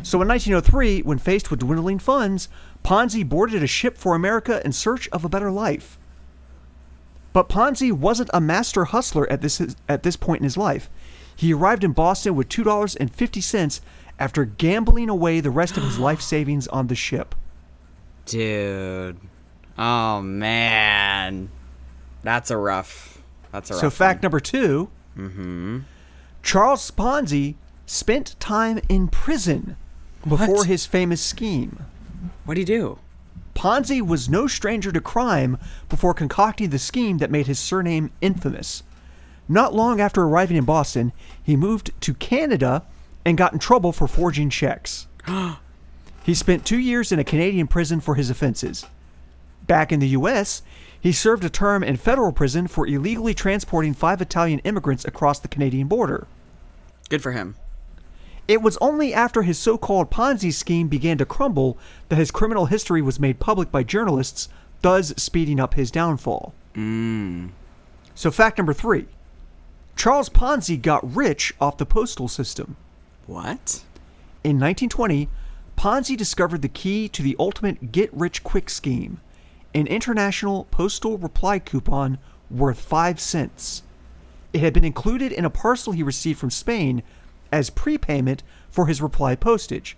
So 0.02 0.22
in 0.22 0.28
1903, 0.28 1.02
when 1.02 1.18
faced 1.18 1.50
with 1.50 1.60
dwindling 1.60 1.98
funds, 1.98 2.48
Ponzi 2.84 3.28
boarded 3.28 3.62
a 3.62 3.66
ship 3.66 3.98
for 3.98 4.14
America 4.14 4.62
in 4.64 4.72
search 4.72 5.08
of 5.10 5.24
a 5.24 5.28
better 5.28 5.50
life. 5.50 5.98
But 7.32 7.48
Ponzi 7.48 7.92
wasn't 7.92 8.30
a 8.32 8.40
master 8.40 8.86
hustler 8.86 9.30
at 9.30 9.42
this 9.42 9.60
at 9.88 10.02
this 10.02 10.16
point 10.16 10.40
in 10.40 10.44
his 10.44 10.56
life. 10.56 10.88
He 11.36 11.52
arrived 11.52 11.84
in 11.84 11.92
Boston 11.92 12.34
with 12.34 12.48
two 12.48 12.64
dollars 12.64 12.96
and 12.96 13.12
fifty 13.12 13.40
cents 13.40 13.80
after 14.18 14.44
gambling 14.44 15.08
away 15.08 15.40
the 15.40 15.50
rest 15.50 15.76
of 15.76 15.82
his 15.84 15.98
life 16.08 16.20
savings 16.20 16.66
on 16.68 16.86
the 16.86 16.94
ship. 16.94 17.34
dude. 18.24 19.18
Oh 19.76 20.20
man, 20.22 21.50
that's 22.22 22.50
a 22.50 22.56
rough. 22.56 23.22
That's 23.52 23.70
a 23.70 23.74
rough. 23.74 23.80
So 23.80 23.90
fact 23.90 24.18
one. 24.18 24.22
number 24.22 24.40
2 24.40 24.88
Mm-hmm. 25.16 25.78
Charles 26.42 26.90
Ponzi 26.92 27.54
spent 27.86 28.38
time 28.40 28.80
in 28.88 29.08
prison 29.08 29.76
before 30.28 30.56
What? 30.56 30.66
his 30.66 30.86
famous 30.86 31.20
scheme. 31.20 31.84
What 32.44 32.54
do 32.54 32.60
he 32.60 32.64
do? 32.64 32.98
Ponzi 33.54 34.00
was 34.00 34.28
no 34.28 34.46
stranger 34.46 34.92
to 34.92 35.00
crime 35.00 35.58
before 35.88 36.14
concocting 36.14 36.70
the 36.70 36.78
scheme 36.78 37.18
that 37.18 37.30
made 37.30 37.46
his 37.48 37.58
surname 37.58 38.10
infamous. 38.20 38.82
Not 39.48 39.74
long 39.74 40.00
after 40.00 40.22
arriving 40.22 40.56
in 40.56 40.64
Boston, 40.64 41.12
he 41.42 41.56
moved 41.56 41.90
to 42.02 42.14
Canada 42.14 42.84
and 43.24 43.36
got 43.36 43.52
in 43.52 43.58
trouble 43.58 43.92
for 43.92 44.06
forging 44.06 44.50
checks. 44.50 45.06
he 46.22 46.34
spent 46.34 46.64
two 46.64 46.78
years 46.78 47.10
in 47.10 47.18
a 47.18 47.24
Canadian 47.24 47.66
prison 47.66 48.00
for 48.00 48.14
his 48.14 48.30
offenses. 48.30 48.86
Back 49.66 49.90
in 49.90 50.00
the 50.00 50.08
U.S., 50.08 50.62
he 51.00 51.12
served 51.12 51.44
a 51.44 51.50
term 51.50 51.82
in 51.82 51.96
federal 51.96 52.32
prison 52.32 52.66
for 52.66 52.86
illegally 52.86 53.34
transporting 53.34 53.94
five 53.94 54.20
Italian 54.20 54.58
immigrants 54.60 55.04
across 55.04 55.38
the 55.38 55.48
Canadian 55.48 55.88
border. 55.88 56.26
Good 57.08 57.22
for 57.22 57.32
him. 57.32 57.54
It 58.48 58.62
was 58.62 58.78
only 58.78 59.12
after 59.12 59.42
his 59.42 59.58
so 59.58 59.76
called 59.76 60.10
Ponzi 60.10 60.52
scheme 60.52 60.88
began 60.88 61.18
to 61.18 61.26
crumble 61.26 61.76
that 62.08 62.16
his 62.16 62.30
criminal 62.30 62.66
history 62.66 63.02
was 63.02 63.20
made 63.20 63.38
public 63.38 63.70
by 63.70 63.82
journalists, 63.82 64.48
thus 64.80 65.12
speeding 65.18 65.60
up 65.60 65.74
his 65.74 65.90
downfall. 65.90 66.54
Mm. 66.74 67.50
So, 68.14 68.30
fact 68.30 68.56
number 68.56 68.72
three 68.72 69.06
Charles 69.96 70.30
Ponzi 70.30 70.80
got 70.80 71.14
rich 71.14 71.52
off 71.60 71.76
the 71.76 71.84
postal 71.84 72.26
system. 72.26 72.76
What? 73.26 73.82
In 74.42 74.58
1920, 74.58 75.28
Ponzi 75.76 76.16
discovered 76.16 76.62
the 76.62 76.68
key 76.68 77.08
to 77.10 77.22
the 77.22 77.36
ultimate 77.38 77.92
get 77.92 78.12
rich 78.14 78.42
quick 78.42 78.70
scheme 78.70 79.20
an 79.74 79.86
international 79.86 80.64
postal 80.70 81.18
reply 81.18 81.58
coupon 81.58 82.16
worth 82.50 82.80
5 82.80 83.20
cents. 83.20 83.82
It 84.54 84.60
had 84.60 84.72
been 84.72 84.84
included 84.84 85.30
in 85.30 85.44
a 85.44 85.50
parcel 85.50 85.92
he 85.92 86.02
received 86.02 86.38
from 86.38 86.50
Spain 86.50 87.02
as 87.52 87.70
prepayment 87.70 88.42
for 88.70 88.86
his 88.86 89.02
reply 89.02 89.34
postage. 89.34 89.96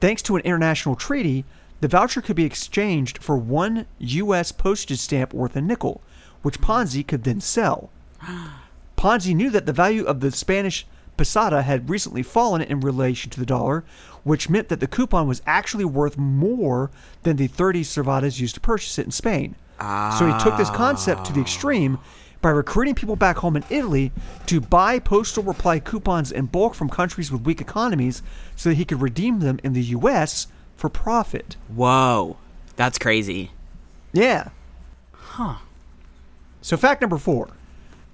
Thanks 0.00 0.22
to 0.22 0.36
an 0.36 0.42
international 0.42 0.96
treaty, 0.96 1.44
the 1.80 1.88
voucher 1.88 2.20
could 2.20 2.36
be 2.36 2.44
exchanged 2.44 3.18
for 3.18 3.36
one 3.36 3.86
U.S. 3.98 4.52
postage 4.52 4.98
stamp 4.98 5.34
worth 5.34 5.56
a 5.56 5.60
nickel, 5.60 6.02
which 6.42 6.60
Ponzi 6.60 7.06
could 7.06 7.24
then 7.24 7.40
sell. 7.40 7.90
Ponzi 8.96 9.34
knew 9.34 9.50
that 9.50 9.66
the 9.66 9.72
value 9.72 10.04
of 10.04 10.20
the 10.20 10.30
Spanish 10.30 10.86
peseta 11.16 11.62
had 11.62 11.90
recently 11.90 12.22
fallen 12.22 12.62
in 12.62 12.80
relation 12.80 13.30
to 13.30 13.40
the 13.40 13.46
dollar, 13.46 13.84
which 14.22 14.48
meant 14.48 14.68
that 14.68 14.80
the 14.80 14.86
coupon 14.86 15.26
was 15.26 15.42
actually 15.46 15.84
worth 15.84 16.16
more 16.16 16.90
than 17.22 17.36
the 17.36 17.46
30 17.46 17.82
cervadas 17.82 18.40
used 18.40 18.54
to 18.54 18.60
purchase 18.60 18.98
it 18.98 19.06
in 19.06 19.12
Spain. 19.12 19.54
So 20.18 20.26
he 20.26 20.42
took 20.42 20.56
this 20.56 20.70
concept 20.70 21.26
to 21.26 21.32
the 21.32 21.40
extreme 21.40 21.98
by 22.46 22.52
recruiting 22.52 22.94
people 22.94 23.16
back 23.16 23.38
home 23.38 23.56
in 23.56 23.64
Italy 23.70 24.12
to 24.46 24.60
buy 24.60 25.00
postal 25.00 25.42
reply 25.42 25.80
coupons 25.80 26.30
in 26.30 26.46
bulk 26.46 26.76
from 26.76 26.88
countries 26.88 27.32
with 27.32 27.42
weak 27.42 27.60
economies 27.60 28.22
so 28.54 28.68
that 28.68 28.76
he 28.76 28.84
could 28.84 29.02
redeem 29.02 29.40
them 29.40 29.58
in 29.64 29.72
the 29.72 29.82
US 29.82 30.46
for 30.76 30.88
profit. 30.88 31.56
Whoa, 31.66 32.36
that's 32.76 32.98
crazy. 32.98 33.50
Yeah. 34.12 34.50
Huh. 35.10 35.56
So, 36.62 36.76
fact 36.76 37.00
number 37.00 37.18
four 37.18 37.48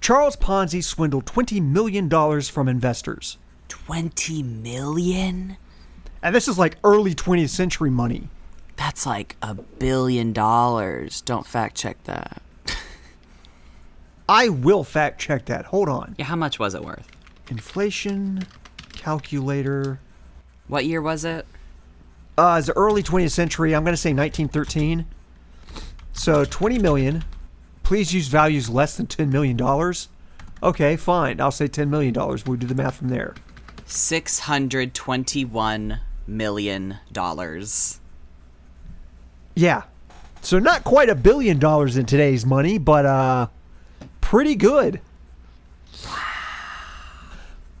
Charles 0.01 0.35
Ponzi 0.35 0.83
swindled 0.83 1.27
$20 1.27 1.61
million 1.61 2.09
from 2.41 2.67
investors. 2.67 3.37
Twenty 3.67 4.41
million? 4.41 5.57
And 6.23 6.33
this 6.33 6.47
is 6.47 6.57
like 6.57 6.77
early 6.83 7.13
20th 7.13 7.49
century 7.49 7.91
money. 7.91 8.29
That's 8.77 9.05
like 9.05 9.35
a 9.43 9.53
billion 9.53 10.33
dollars. 10.33 11.21
Don't 11.21 11.45
fact 11.45 11.77
check 11.77 12.03
that. 12.05 12.41
I 14.27 14.49
will 14.49 14.83
fact 14.83 15.19
check 15.19 15.45
that. 15.45 15.65
Hold 15.65 15.89
on. 15.89 16.15
Yeah, 16.17 16.25
how 16.25 16.35
much 16.35 16.59
was 16.59 16.75
it 16.75 16.83
worth? 16.83 17.07
Inflation 17.49 18.45
calculator. 18.93 19.99
What 20.67 20.85
year 20.85 21.01
was 21.01 21.25
it? 21.25 21.45
Uh, 22.37 22.55
it's 22.57 22.67
the 22.67 22.77
early 22.77 23.03
20th 23.03 23.31
century. 23.31 23.75
I'm 23.75 23.83
going 23.83 23.93
to 23.93 23.97
say 23.97 24.13
1913. 24.13 25.05
So 26.13 26.45
20 26.45 26.79
million. 26.79 27.25
Please 27.83 28.13
use 28.13 28.27
values 28.27 28.69
less 28.69 28.95
than 28.95 29.07
10 29.07 29.29
million 29.29 29.57
dollars. 29.57 30.07
Okay, 30.61 30.95
fine. 30.95 31.41
I'll 31.41 31.51
say 31.51 31.67
10 31.67 31.89
million 31.89 32.13
dollars. 32.13 32.45
We'll 32.45 32.57
do 32.57 32.65
the 32.67 32.75
math 32.75 32.95
from 32.95 33.09
there. 33.09 33.35
Six 33.85 34.39
hundred 34.39 34.93
twenty-one 34.93 35.99
million 36.25 36.99
dollars. 37.11 37.99
Yeah. 39.55 39.83
So 40.41 40.59
not 40.59 40.85
quite 40.85 41.09
a 41.09 41.15
billion 41.15 41.59
dollars 41.59 41.97
in 41.97 42.05
today's 42.05 42.45
money, 42.45 42.77
but 42.77 43.05
uh 43.05 43.47
pretty 44.23 44.55
good. 44.55 45.01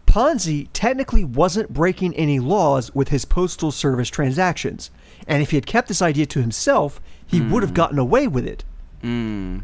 Ponzi 0.05 0.67
technically 0.73 1.23
wasn't 1.23 1.73
breaking 1.73 2.13
any 2.15 2.37
laws 2.37 2.93
with 2.93 3.07
his 3.07 3.23
postal 3.23 3.71
service 3.71 4.09
transactions, 4.09 4.91
and 5.25 5.41
if 5.41 5.51
he 5.51 5.57
had 5.57 5.65
kept 5.65 5.87
this 5.87 6.01
idea 6.01 6.25
to 6.27 6.41
himself, 6.41 7.01
he 7.25 7.41
would 7.41 7.63
have 7.63 7.73
gotten 7.73 7.97
away 7.97 8.27
with 8.27 8.45
it. 8.45 8.63
Mm. 9.01 9.63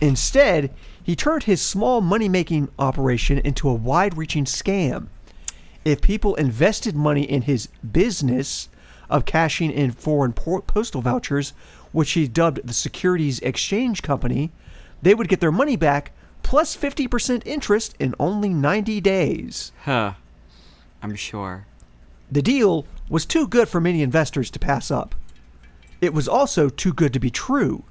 Instead, 0.00 0.74
he 1.00 1.14
turned 1.14 1.44
his 1.44 1.60
small 1.60 2.00
money 2.00 2.28
making 2.28 2.70
operation 2.78 3.38
into 3.38 3.68
a 3.68 3.74
wide 3.74 4.16
reaching 4.16 4.46
scam. 4.46 5.08
If 5.84 6.00
people 6.00 6.34
invested 6.36 6.96
money 6.96 7.22
in 7.22 7.42
his 7.42 7.68
business 7.92 8.68
of 9.10 9.26
cashing 9.26 9.70
in 9.70 9.92
foreign 9.92 10.32
postal 10.32 11.02
vouchers, 11.02 11.52
which 11.92 12.12
he 12.12 12.26
dubbed 12.26 12.66
the 12.66 12.72
Securities 12.72 13.38
Exchange 13.40 14.02
Company, 14.02 14.50
they 15.04 15.14
would 15.14 15.28
get 15.28 15.40
their 15.40 15.52
money 15.52 15.76
back 15.76 16.12
plus 16.42 16.76
50% 16.76 17.42
interest 17.46 17.94
in 17.98 18.14
only 18.18 18.48
90 18.48 19.00
days. 19.00 19.72
Huh. 19.84 20.14
I'm 21.02 21.14
sure. 21.14 21.66
The 22.30 22.42
deal 22.42 22.86
was 23.08 23.26
too 23.26 23.46
good 23.46 23.68
for 23.68 23.80
many 23.80 24.02
investors 24.02 24.50
to 24.50 24.58
pass 24.58 24.90
up. 24.90 25.14
It 26.00 26.14
was 26.14 26.26
also 26.26 26.68
too 26.68 26.92
good 26.92 27.12
to 27.12 27.20
be 27.20 27.30
true. 27.30 27.84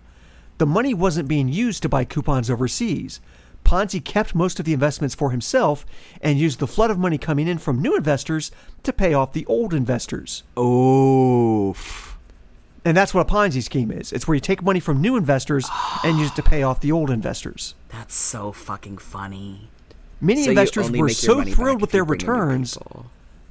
The 0.57 0.65
money 0.65 0.93
wasn't 0.93 1.27
being 1.27 1.49
used 1.49 1.81
to 1.83 1.89
buy 1.89 2.03
coupons 2.03 2.49
overseas. 2.49 3.19
Ponzi 3.63 4.03
kept 4.03 4.35
most 4.35 4.59
of 4.59 4.65
the 4.65 4.73
investments 4.73 5.15
for 5.15 5.31
himself 5.31 5.85
and 6.21 6.39
used 6.39 6.59
the 6.59 6.67
flood 6.67 6.91
of 6.91 6.97
money 6.97 7.17
coming 7.17 7.47
in 7.47 7.57
from 7.57 7.81
new 7.81 7.95
investors 7.95 8.51
to 8.83 8.91
pay 8.91 9.13
off 9.13 9.33
the 9.33 9.45
old 9.45 9.73
investors. 9.73 10.43
Oof. 10.59 12.12
And 12.85 12.97
that's 12.97 13.13
what 13.13 13.21
a 13.21 13.33
Ponzi 13.33 13.63
scheme 13.63 13.91
is. 13.91 14.11
It's 14.11 14.27
where 14.27 14.35
you 14.35 14.41
take 14.41 14.61
money 14.61 14.79
from 14.79 14.99
new 14.99 15.15
investors 15.15 15.69
and 16.03 16.19
use 16.19 16.31
it 16.31 16.35
to 16.35 16.43
pay 16.43 16.63
off 16.63 16.81
the 16.81 16.91
old 16.91 17.09
investors. 17.09 17.75
That's 17.89 18.13
so 18.13 18.51
fucking 18.51 18.97
funny. 18.97 19.69
Many 20.19 20.43
So 20.43 20.49
investors 20.49 20.91
were 20.91 21.09
so 21.09 21.43
thrilled 21.43 21.81
with 21.81 21.91
their 21.91 22.03
bring 22.03 22.21
in 22.21 22.27
new 22.27 22.33
returns 22.33 22.77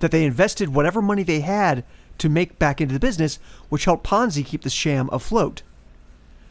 that 0.00 0.10
they 0.10 0.24
invested 0.24 0.74
whatever 0.74 1.00
money 1.00 1.22
they 1.22 1.40
had 1.40 1.84
to 2.18 2.28
make 2.28 2.58
back 2.58 2.80
into 2.80 2.92
the 2.92 3.00
business, 3.00 3.38
which 3.68 3.84
helped 3.84 4.06
Ponzi 4.06 4.44
keep 4.44 4.62
the 4.62 4.70
sham 4.70 5.08
afloat. 5.12 5.62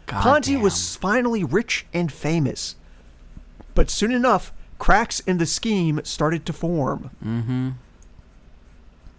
God 0.07 0.23
Ponzi 0.43 0.53
damn. 0.53 0.61
was 0.61 0.95
finally 0.95 1.43
rich 1.43 1.85
and 1.93 2.11
famous. 2.11 2.75
But 3.75 3.89
soon 3.89 4.11
enough, 4.11 4.51
cracks 4.79 5.19
in 5.21 5.37
the 5.37 5.45
scheme 5.45 6.01
started 6.03 6.45
to 6.47 6.53
form. 6.53 7.11
Mm-hmm. 7.23 7.69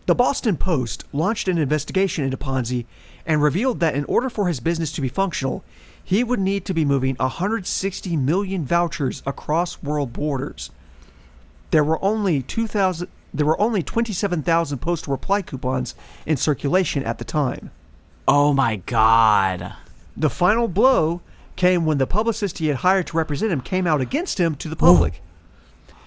The 0.06 0.14
Boston 0.14 0.56
Post 0.56 1.04
launched 1.12 1.46
an 1.48 1.58
investigation 1.58 2.24
into 2.24 2.36
Ponzi 2.36 2.86
and 3.26 3.42
revealed 3.42 3.80
that 3.80 3.94
in 3.94 4.04
order 4.04 4.28
for 4.28 4.48
his 4.48 4.60
business 4.60 4.92
to 4.92 5.00
be 5.00 5.08
functional, 5.08 5.64
he 6.02 6.24
would 6.24 6.40
need 6.40 6.64
to 6.64 6.74
be 6.74 6.84
moving 6.84 7.16
160 7.16 8.16
million 8.16 8.64
vouchers 8.64 9.22
across 9.24 9.82
world 9.82 10.12
borders. 10.12 10.70
There 11.70 11.84
were 11.84 12.02
only 12.04 12.42
2000 12.42 13.08
there 13.34 13.46
were 13.46 13.58
only 13.58 13.82
27,000 13.82 14.78
postal 14.78 15.10
reply 15.10 15.40
coupons 15.40 15.94
in 16.26 16.36
circulation 16.36 17.02
at 17.02 17.16
the 17.16 17.24
time. 17.24 17.70
Oh 18.28 18.52
my 18.52 18.76
god. 18.76 19.74
The 20.14 20.28
final 20.28 20.68
blow 20.68 21.22
came 21.56 21.86
when 21.86 21.96
the 21.96 22.06
publicist 22.06 22.58
he 22.58 22.66
had 22.66 22.78
hired 22.78 23.06
to 23.06 23.16
represent 23.16 23.50
him 23.50 23.62
came 23.62 23.86
out 23.86 24.02
against 24.02 24.38
him 24.38 24.54
to 24.56 24.68
the 24.68 24.76
public. 24.76 25.22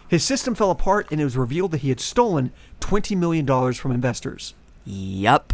His 0.08 0.24
system 0.24 0.54
fell 0.54 0.70
apart 0.70 1.08
and 1.10 1.20
it 1.20 1.24
was 1.24 1.36
revealed 1.36 1.72
that 1.72 1.82
he 1.82 1.90
had 1.90 2.00
stolen 2.00 2.52
$20 2.80 3.18
million 3.18 3.74
from 3.74 3.92
investors. 3.92 4.54
Yup. 4.86 5.54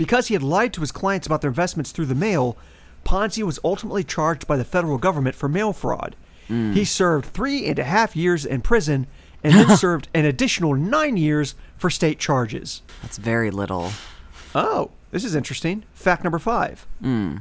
Because 0.00 0.28
he 0.28 0.34
had 0.34 0.42
lied 0.42 0.72
to 0.72 0.80
his 0.80 0.92
clients 0.92 1.26
about 1.26 1.42
their 1.42 1.50
investments 1.50 1.92
through 1.92 2.06
the 2.06 2.14
mail, 2.14 2.56
Ponzi 3.04 3.42
was 3.42 3.58
ultimately 3.62 4.02
charged 4.02 4.46
by 4.46 4.56
the 4.56 4.64
federal 4.64 4.96
government 4.96 5.36
for 5.36 5.46
mail 5.46 5.74
fraud. 5.74 6.16
Hmm. 6.48 6.72
He 6.72 6.86
served 6.86 7.26
three 7.26 7.66
and 7.66 7.78
a 7.78 7.84
half 7.84 8.16
years 8.16 8.46
in 8.46 8.62
prison 8.62 9.06
and 9.44 9.52
then 9.52 9.76
served 9.76 10.08
an 10.14 10.24
additional 10.24 10.74
nine 10.74 11.18
years 11.18 11.54
for 11.76 11.90
state 11.90 12.18
charges. 12.18 12.80
That's 13.02 13.18
very 13.18 13.50
little. 13.50 13.92
Oh, 14.54 14.90
this 15.10 15.22
is 15.22 15.34
interesting. 15.34 15.84
Fact 15.92 16.24
number 16.24 16.38
five. 16.38 16.86
Hmm. 17.02 17.36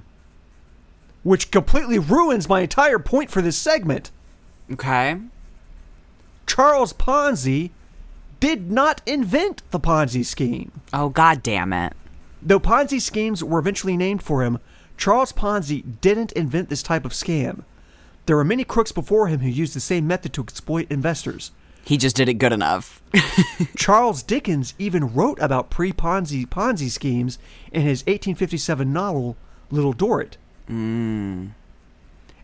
Which 1.24 1.52
completely 1.52 1.98
ruins 1.98 2.50
my 2.50 2.60
entire 2.60 3.00
point 3.00 3.32
for 3.32 3.42
this 3.42 3.56
segment. 3.56 4.12
Okay. 4.70 5.18
Charles 6.46 6.92
Ponzi 6.92 7.70
did 8.42 8.70
not 8.70 9.02
invent 9.06 9.64
the 9.72 9.80
Ponzi 9.80 10.26
scheme. 10.26 10.74
Oh 10.92 11.08
god 11.08 11.42
damn 11.42 11.72
it. 11.72 11.94
Though 12.42 12.60
Ponzi 12.60 13.02
schemes 13.02 13.44
were 13.44 13.60
eventually 13.60 13.98
named 13.98 14.24
for 14.24 14.44
him, 14.44 14.60
Charles 14.98 15.32
Ponzi 15.32 15.84
didn't 16.02 16.32
invent 16.34 16.70
this 16.70 16.84
type 16.84 17.06
of 17.06 17.12
scam. 17.12 17.64
There 18.26 18.36
were 18.36 18.44
many 18.44 18.64
crooks 18.64 18.92
before 18.92 19.28
him 19.28 19.40
who 19.40 19.50
used 19.50 19.74
the 19.74 19.80
same 19.80 20.08
method 20.08 20.34
to 20.34 20.44
exploit 20.44 20.88
investors. 20.90 21.52
He 21.84 21.98
just 21.98 22.16
did 22.16 22.30
it 22.30 22.36
good 22.36 22.54
enough. 22.54 23.02
Charles 23.78 24.24
Dickens 24.24 24.74
even 24.78 25.14
wrote 25.14 25.40
about 25.42 25.70
pre-Ponzi 25.70 26.46
Ponzi 26.46 26.90
schemes 26.90 27.40
in 27.72 27.82
his 27.82 28.02
1857 28.02 28.92
novel 28.94 29.36
Little 29.72 29.94
Dorrit. 29.94 30.38
Mm. 30.70 31.52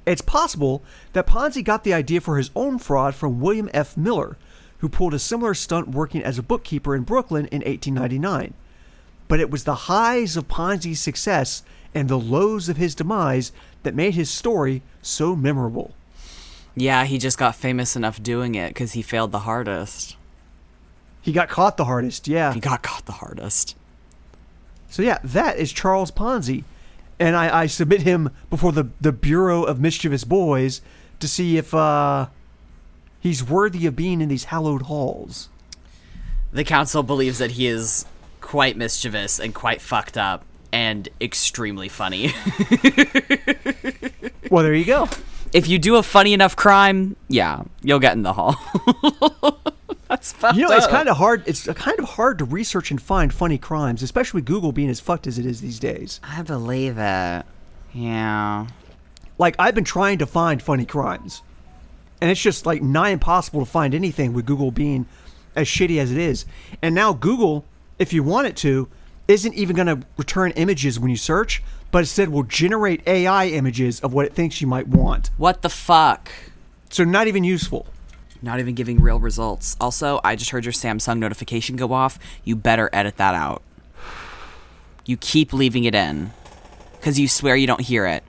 It's 0.06 0.22
possible 0.22 0.84
that 1.14 1.28
Ponzi 1.28 1.64
got 1.64 1.84
the 1.84 1.94
idea 1.94 2.22
for 2.22 2.38
his 2.38 2.52
own 2.56 2.80
fraud 2.80 3.16
from 3.16 3.40
William 3.40 3.70
F. 3.74 3.96
Miller, 3.98 4.38
who 4.80 4.90
pulled 4.90 5.14
a 5.14 5.20
similar 5.20 5.54
stunt 5.54 5.90
working 5.90 6.24
as 6.24 6.38
a 6.38 6.44
bookkeeper 6.44 6.96
in 6.96 7.04
Brooklyn 7.04 7.46
in 7.48 7.62
1899. 7.62 8.54
But 9.28 9.40
it 9.40 9.50
was 9.50 9.64
the 9.64 9.76
highs 9.76 10.38
of 10.38 10.48
Ponzi's 10.48 11.00
success 11.00 11.64
and 11.94 12.08
the 12.10 12.20
lows 12.20 12.70
of 12.70 12.78
his 12.78 12.94
demise 12.96 13.52
that 13.84 13.96
made 13.96 14.16
his 14.16 14.30
story 14.30 14.82
so 15.02 15.36
memorable. 15.36 15.94
yeah, 16.76 17.06
he 17.06 17.18
just 17.18 17.38
got 17.38 17.56
famous 17.56 17.96
enough 17.96 18.22
doing 18.22 18.54
it 18.56 18.70
because 18.70 18.92
he 18.94 19.02
failed 19.02 19.32
the 19.32 19.40
hardest. 19.40 20.18
He 21.22 21.32
got 21.32 21.50
caught 21.50 21.78
the 21.78 21.86
hardest, 21.86 22.28
yeah. 22.28 22.54
He 22.54 22.60
got 22.60 22.84
caught 22.84 23.06
the 23.06 23.14
hardest. 23.14 23.76
So 24.90 25.02
yeah, 25.02 25.18
that 25.24 25.58
is 25.58 25.72
Charles 25.74 26.12
Ponzi, 26.12 26.64
and 27.20 27.36
I, 27.36 27.62
I 27.62 27.66
submit 27.68 28.02
him 28.04 28.30
before 28.50 28.72
the 28.72 28.90
the 29.02 29.12
Bureau 29.12 29.64
of 29.64 29.80
Mischievous 29.80 30.24
Boys 30.24 30.82
to 31.20 31.28
see 31.28 31.58
if 31.58 31.74
uh, 31.74 32.28
he's 33.20 33.44
worthy 33.44 33.86
of 33.88 33.96
being 33.96 34.22
in 34.22 34.30
these 34.30 34.46
hallowed 34.46 34.84
halls. 34.84 35.50
The 36.52 36.64
council 36.64 37.04
believes 37.04 37.40
that 37.40 37.52
he 37.52 37.68
is 37.68 38.06
quite 38.46 38.78
mischievous 38.78 39.40
and 39.40 39.54
quite 39.56 39.82
fucked 39.82 40.18
up 40.18 40.46
and 40.72 41.10
extremely 41.20 41.90
funny. 41.90 42.32
Well, 44.52 44.64
there 44.64 44.76
you 44.76 44.86
go. 44.86 45.10
if 45.54 45.68
you 45.68 45.80
do 45.80 45.96
a 45.96 46.04
funny 46.04 46.32
enough 46.32 46.56
crime, 46.56 47.16
yeah, 47.28 47.64
you'll 47.82 48.00
get 48.00 48.14
in 48.14 48.22
the 48.22 48.32
hall. 48.34 48.56
That's 50.08 50.32
fucked 50.34 50.56
You 50.56 50.68
know, 50.70 50.76
it's 50.78 50.86
kind 50.86 51.10
of 51.10 51.18
hard. 51.18 51.44
It's 51.48 51.66
kind 51.66 51.98
of 51.98 52.06
hard 52.06 52.38
to 52.38 52.46
research 52.46 52.92
and 52.92 53.02
find 53.02 53.34
funny 53.34 53.58
crimes, 53.58 54.04
especially 54.04 54.38
with 54.42 54.46
Google 54.46 54.72
being 54.72 54.90
as 54.90 55.00
fucked 55.00 55.26
as 55.26 55.40
it 55.40 55.48
is 55.48 55.62
these 55.62 55.80
days. 55.80 56.20
I 56.24 56.44
believe 56.44 57.00
it. 57.00 57.44
Yeah. 57.92 58.68
Like 59.40 59.56
I've 59.58 59.74
been 59.74 59.84
trying 59.84 60.20
to 60.20 60.28
find 60.28 60.62
funny 60.62 60.86
crimes, 60.86 61.42
and 62.22 62.30
it's 62.30 62.40
just 62.42 62.68
like 62.68 62.84
nigh 62.84 63.10
impossible 63.10 63.62
to 63.62 63.70
find 63.70 63.96
anything 63.96 64.32
with 64.32 64.46
Google 64.46 64.70
being 64.70 65.08
as 65.56 65.68
shitty 65.68 66.00
as 66.00 66.12
it 66.12 66.20
is. 66.20 66.46
And 66.84 66.94
now 66.94 67.14
Google, 67.14 67.66
if 68.00 68.14
you 68.14 68.24
want 68.24 68.48
it 68.48 68.56
to, 68.58 68.88
isn't 69.28 69.54
even 69.54 69.76
going 69.76 69.88
to 69.88 70.06
return 70.18 70.52
images 70.52 71.00
when 71.00 71.10
you 71.10 71.18
search, 71.18 71.64
but 71.92 72.00
instead 72.00 72.30
will 72.30 72.44
generate 72.44 73.08
AI 73.08 73.48
images 73.48 74.00
of 74.02 74.14
what 74.14 74.26
it 74.26 74.34
thinks 74.34 74.62
you 74.62 74.68
might 74.68 74.88
want. 74.88 75.32
What 75.38 75.62
the 75.62 75.70
fuck? 75.70 76.32
So 76.90 77.04
not 77.04 77.28
even 77.28 77.44
useful. 77.44 77.88
Not 78.42 78.60
even 78.60 78.76
giving 78.76 79.02
real 79.02 79.20
results. 79.20 79.76
Also, 79.82 80.20
I 80.24 80.36
just 80.36 80.52
heard 80.52 80.66
your 80.66 80.74
Samsung 80.74 81.18
notification 81.18 81.76
go 81.76 81.94
off. 81.94 82.20
You 82.44 82.56
better 82.56 82.90
edit 82.94 83.18
that 83.18 83.34
out. 83.34 83.64
You 85.06 85.18
keep 85.18 85.54
leaving 85.54 85.86
it 85.86 85.96
in. 85.96 86.32
Because 86.94 87.20
you 87.20 87.28
swear 87.28 87.56
you 87.56 87.66
don't 87.68 87.82
hear 87.82 88.06
it. 88.06 88.24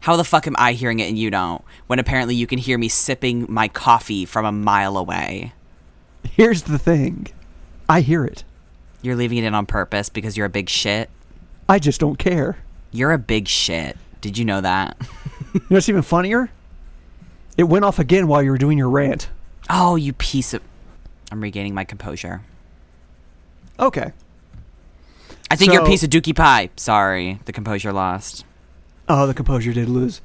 How 0.00 0.16
the 0.16 0.24
fuck 0.24 0.46
am 0.46 0.56
I 0.58 0.72
hearing 0.72 0.98
it 0.98 1.08
and 1.08 1.18
you 1.18 1.30
don't? 1.30 1.62
When 1.86 1.98
apparently 1.98 2.34
you 2.34 2.46
can 2.46 2.58
hear 2.58 2.78
me 2.78 2.88
sipping 2.88 3.46
my 3.48 3.68
coffee 3.68 4.24
from 4.24 4.46
a 4.46 4.52
mile 4.52 4.96
away. 4.96 5.52
Here's 6.24 6.62
the 6.62 6.78
thing. 6.78 7.28
I 7.88 8.00
hear 8.00 8.24
it. 8.24 8.44
You're 9.02 9.16
leaving 9.16 9.38
it 9.38 9.44
in 9.44 9.54
on 9.54 9.66
purpose 9.66 10.08
because 10.08 10.36
you're 10.36 10.46
a 10.46 10.50
big 10.50 10.68
shit. 10.68 11.10
I 11.68 11.78
just 11.78 12.00
don't 12.00 12.18
care. 12.18 12.58
You're 12.90 13.12
a 13.12 13.18
big 13.18 13.48
shit. 13.48 13.96
Did 14.20 14.36
you 14.38 14.44
know 14.44 14.60
that? 14.60 14.96
You 15.52 15.58
know 15.62 15.66
what's 15.78 15.88
even 15.88 16.02
funnier? 16.02 16.48
It 17.56 17.64
went 17.64 17.84
off 17.84 17.98
again 17.98 18.28
while 18.28 18.40
you 18.40 18.52
were 18.52 18.58
doing 18.58 18.78
your 18.78 18.88
rant. 18.88 19.28
Oh, 19.68 19.96
you 19.96 20.12
piece 20.12 20.54
of. 20.54 20.62
I'm 21.32 21.40
regaining 21.40 21.74
my 21.74 21.82
composure. 21.82 22.42
Okay. 23.80 24.12
I 25.50 25.56
think 25.56 25.72
you're 25.72 25.82
a 25.82 25.86
piece 25.86 26.04
of 26.04 26.10
dookie 26.10 26.36
pie. 26.36 26.70
Sorry, 26.76 27.40
the 27.46 27.52
composure 27.52 27.92
lost. 27.92 28.44
Oh, 29.08 29.26
the 29.26 29.34
composure 29.34 29.72
did 29.72 29.88
lose. 29.88 30.20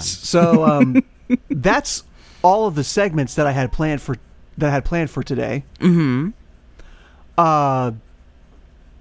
So 0.00 0.64
um, 0.64 1.02
that's 1.50 2.04
all 2.42 2.68
of 2.68 2.76
the 2.76 2.84
segments 2.84 3.34
that 3.34 3.46
I 3.48 3.52
had 3.52 3.72
planned 3.72 4.00
for 4.00 4.16
that 4.58 4.70
I 4.70 4.72
had 4.72 4.84
planned 4.84 5.10
for 5.10 5.24
today. 5.24 5.64
Mm-hmm. 5.80 6.30
Uh, 7.38 7.92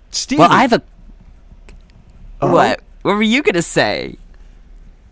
Steve. 0.10 0.40
Well, 0.40 0.52
I 0.52 0.62
have 0.62 0.74
a. 0.74 0.82
Oh. 2.42 2.52
What? 2.52 2.82
What 3.02 3.16
were 3.16 3.24
you 3.24 3.42
gonna 3.42 3.62
say? 3.62 4.18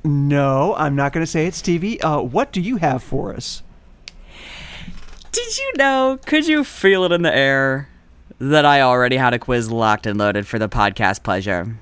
No, 0.04 0.76
I'm 0.76 0.96
not 0.96 1.12
going 1.12 1.26
to 1.26 1.30
say 1.30 1.46
it, 1.46 1.54
Stevie. 1.54 2.00
Uh, 2.02 2.22
what 2.22 2.52
do 2.52 2.62
you 2.62 2.78
have 2.78 3.04
for 3.04 3.34
us? 3.34 3.64
Did 5.32 5.58
you 5.58 5.74
know? 5.78 6.20
Could 6.26 6.48
you 6.48 6.64
feel 6.64 7.04
it 7.04 7.12
in 7.12 7.22
the 7.22 7.36
air 7.36 7.90
that 8.40 8.66
I 8.66 8.82
already 8.82 9.18
had 9.18 9.34
a 9.34 9.40
quiz 9.40 9.70
locked 9.70 10.08
and 10.08 10.18
loaded 10.18 10.48
for 10.48 10.58
the 10.58 10.70
podcast 10.70 11.24
pleasure? 11.24 11.78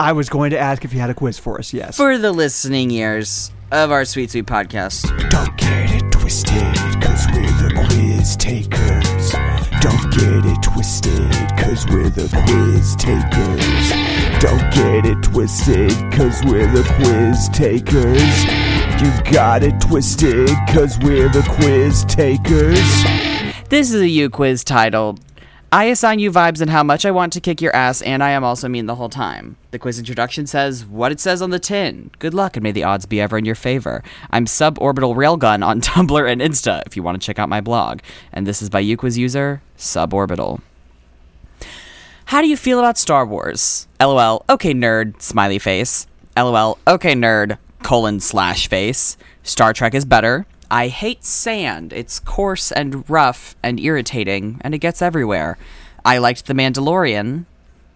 I 0.00 0.12
was 0.12 0.28
going 0.28 0.50
to 0.50 0.58
ask 0.58 0.84
if 0.84 0.94
you 0.94 1.00
had 1.00 1.10
a 1.10 1.14
quiz 1.14 1.38
for 1.38 1.58
us. 1.58 1.72
Yes. 1.72 1.96
For 1.96 2.16
the 2.16 2.30
listening 2.30 2.92
ears 2.92 3.50
of 3.72 3.90
our 3.90 4.04
Sweet 4.04 4.30
Sweet 4.30 4.46
podcast. 4.46 5.08
Don't 5.28 5.56
get 5.56 5.90
it 5.90 6.12
twisted, 6.12 6.62
cause 7.02 7.26
we're 7.32 7.42
the 7.42 7.86
quiz 7.88 8.36
takers. 8.36 9.67
Don't 9.80 10.10
get 10.10 10.44
it 10.44 10.62
twisted, 10.62 11.30
cause 11.56 11.86
we're 11.88 12.10
the 12.10 12.28
quiz 12.46 12.96
takers. 12.96 13.90
Don't 14.40 14.72
get 14.74 15.06
it 15.06 15.22
twisted, 15.22 15.92
cause 16.12 16.42
we're 16.44 16.66
the 16.72 16.82
quiz 16.96 17.48
takers. 17.50 18.44
You 19.00 19.32
got 19.32 19.62
it 19.62 19.80
twisted, 19.80 20.48
cause 20.68 20.98
we're 20.98 21.28
the 21.28 21.42
quiz 21.48 22.04
takers. 22.06 23.68
This 23.68 23.92
is 23.92 24.00
a 24.00 24.08
U 24.08 24.30
quiz 24.30 24.64
titled 24.64 25.20
I 25.70 25.84
assign 25.84 26.18
you 26.18 26.32
vibes 26.32 26.62
and 26.62 26.70
how 26.70 26.82
much 26.82 27.04
I 27.04 27.10
want 27.10 27.30
to 27.34 27.42
kick 27.42 27.60
your 27.60 27.76
ass, 27.76 28.00
and 28.00 28.24
I 28.24 28.30
am 28.30 28.42
also 28.42 28.70
mean 28.70 28.86
the 28.86 28.94
whole 28.94 29.10
time. 29.10 29.58
The 29.70 29.78
quiz 29.78 29.98
introduction 29.98 30.46
says 30.46 30.86
what 30.86 31.12
it 31.12 31.20
says 31.20 31.42
on 31.42 31.50
the 31.50 31.58
tin. 31.58 32.10
Good 32.18 32.32
luck 32.32 32.56
and 32.56 32.62
may 32.62 32.72
the 32.72 32.84
odds 32.84 33.04
be 33.04 33.20
ever 33.20 33.36
in 33.36 33.44
your 33.44 33.54
favor. 33.54 34.02
I'm 34.30 34.46
suborbital 34.46 35.14
railgun 35.14 35.62
on 35.62 35.80
Tumblr 35.82 36.32
and 36.32 36.40
Insta 36.40 36.82
if 36.86 36.96
you 36.96 37.02
want 37.02 37.20
to 37.20 37.26
check 37.26 37.38
out 37.38 37.50
my 37.50 37.60
blog. 37.60 38.00
And 38.32 38.46
this 38.46 38.62
is 38.62 38.70
by 38.70 38.82
Uquiz 38.82 39.18
user 39.18 39.60
Suborbital. 39.76 40.62
How 42.24 42.40
do 42.40 42.48
you 42.48 42.56
feel 42.56 42.78
about 42.78 42.96
Star 42.96 43.26
Wars? 43.26 43.88
LOL, 44.00 44.46
okay 44.48 44.72
nerd, 44.72 45.20
smiley 45.20 45.58
face. 45.58 46.06
LOL, 46.34 46.78
okay 46.86 47.12
nerd, 47.12 47.58
colon 47.82 48.20
slash 48.20 48.70
face. 48.70 49.18
Star 49.42 49.74
Trek 49.74 49.92
is 49.92 50.06
better. 50.06 50.46
I 50.70 50.88
hate 50.88 51.24
sand. 51.24 51.92
It's 51.92 52.18
coarse 52.18 52.70
and 52.70 53.08
rough 53.08 53.56
and 53.62 53.80
irritating, 53.80 54.60
and 54.60 54.74
it 54.74 54.78
gets 54.78 55.00
everywhere. 55.00 55.56
I 56.04 56.18
liked 56.18 56.46
The 56.46 56.54
Mandalorian. 56.54 57.46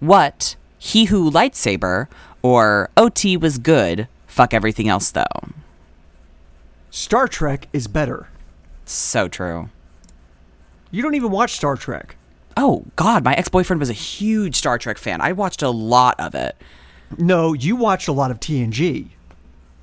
What? 0.00 0.56
He 0.78 1.04
Who 1.04 1.30
Lightsaber? 1.30 2.08
Or 2.42 2.90
OT 2.96 3.36
was 3.36 3.58
good. 3.58 4.08
Fuck 4.26 4.54
everything 4.54 4.88
else 4.88 5.10
though. 5.10 5.24
Star 6.90 7.28
Trek 7.28 7.68
is 7.72 7.86
better. 7.86 8.28
So 8.84 9.28
true. 9.28 9.70
You 10.90 11.02
don't 11.02 11.14
even 11.14 11.30
watch 11.30 11.52
Star 11.52 11.76
Trek. 11.76 12.16
Oh 12.56 12.84
God, 12.96 13.24
my 13.24 13.34
ex-boyfriend 13.34 13.80
was 13.80 13.90
a 13.90 13.94
huge 13.94 14.56
Star 14.56 14.76
Trek 14.76 14.98
fan. 14.98 15.20
I 15.20 15.32
watched 15.32 15.62
a 15.62 15.70
lot 15.70 16.18
of 16.18 16.34
it. 16.34 16.56
No, 17.16 17.52
you 17.52 17.76
watched 17.76 18.08
a 18.08 18.12
lot 18.12 18.30
of 18.30 18.40
TNG. 18.40 19.08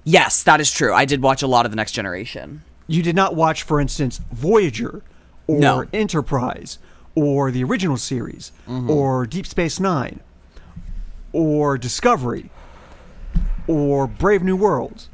Yes, 0.04 0.44
that 0.44 0.60
is 0.60 0.72
true. 0.72 0.94
I 0.94 1.06
did 1.06 1.22
watch 1.22 1.42
a 1.42 1.48
lot 1.48 1.66
of 1.66 1.72
the 1.72 1.76
Next 1.76 1.92
Generation. 1.94 2.64
You 2.90 3.04
did 3.04 3.16
not 3.16 3.36
watch, 3.36 3.62
for 3.62 3.80
instance, 3.80 4.20
Voyager 4.32 5.04
or 5.46 5.60
No. 5.60 5.86
Enterprise 5.94 6.80
or 7.14 7.52
the 7.52 7.64
original 7.64 7.98
series 7.98 8.52
mm-hmm. 8.68 8.90
or 8.90 9.28
Deep 9.28 9.46
Space 9.46 9.80
Nine 9.80 10.20
or 11.32 11.78
Discovery 11.78 12.50
or 13.68 14.08
Brave 14.08 14.42
New 14.42 14.56
Worlds 14.56 15.08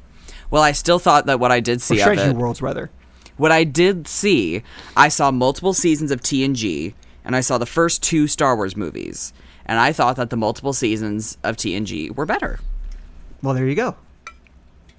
Well, 0.49 0.63
I 0.63 0.71
still 0.71 0.99
thought 0.99 1.26
that 1.26 1.39
what 1.39 1.51
I 1.51 1.59
did 1.59 1.78
or 1.78 1.82
see 1.82 1.95
of 1.95 2.03
Strange 2.03 2.34
New 2.34 2.39
Worlds, 2.39 2.61
rather. 2.61 2.89
what 3.36 3.51
I 3.51 3.65
did 3.65 4.07
see, 4.07 4.63
I 4.95 5.09
saw 5.09 5.30
multiple 5.30 5.73
seasons 5.73 6.11
of 6.11 6.21
TNG, 6.21 6.93
and 7.26 7.36
I 7.36 7.41
saw 7.41 7.57
the 7.57 7.65
first 7.65 8.01
two 8.01 8.28
Star 8.28 8.55
Wars 8.55 8.78
movies, 8.78 9.34
and 9.65 9.80
I 9.80 9.91
thought 9.91 10.15
that 10.15 10.30
the 10.30 10.38
multiple 10.38 10.71
seasons 10.71 11.38
of 11.43 11.57
TNG 11.57 12.15
were 12.15 12.26
better. 12.26 12.59
Well, 13.41 13.53
there 13.53 13.67
you 13.67 13.76
go. 13.76 13.97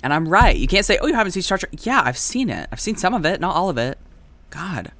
And 0.03 0.13
I'm 0.13 0.29
right. 0.29 0.57
You 0.57 0.69
can't 0.69 0.85
say, 0.85 0.99
"Oh, 1.01 1.07
you 1.07 1.15
haven't 1.15 1.33
seen 1.33 1.43
Star 1.43 1.59
Trek." 1.59 1.85
Yeah, 1.85 2.03
I've 2.05 2.19
seen 2.19 2.51
it. 2.51 2.69
I've 2.71 2.81
seen 2.81 2.97
some 2.97 3.15
of 3.15 3.25
it, 3.25 3.41
not 3.41 3.55
all 3.55 3.69
of 3.69 3.79
it. 3.79 3.99
God. 4.51 4.93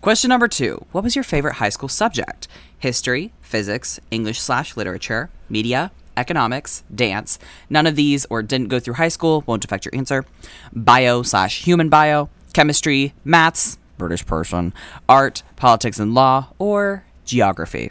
Question 0.00 0.28
number 0.28 0.48
two: 0.48 0.84
What 0.92 1.04
was 1.04 1.16
your 1.16 1.24
favorite 1.24 1.54
high 1.54 1.70
school 1.70 1.88
subject? 1.88 2.48
History, 2.78 3.32
physics, 3.40 4.00
English 4.10 4.40
slash 4.40 4.76
literature, 4.76 5.30
media, 5.48 5.92
economics, 6.16 6.84
dance. 6.94 7.38
None 7.70 7.86
of 7.86 7.96
these, 7.96 8.26
or 8.28 8.42
didn't 8.42 8.68
go 8.68 8.80
through 8.80 8.94
high 8.94 9.08
school, 9.08 9.44
won't 9.46 9.64
affect 9.64 9.84
your 9.84 9.94
answer. 9.94 10.24
Bio 10.72 11.22
slash 11.22 11.64
human 11.64 11.88
bio, 11.88 12.28
chemistry, 12.52 13.14
maths, 13.24 13.78
British 13.98 14.26
person, 14.26 14.72
art, 15.08 15.42
politics 15.56 15.98
and 15.98 16.14
law, 16.14 16.48
or 16.58 17.04
geography. 17.24 17.90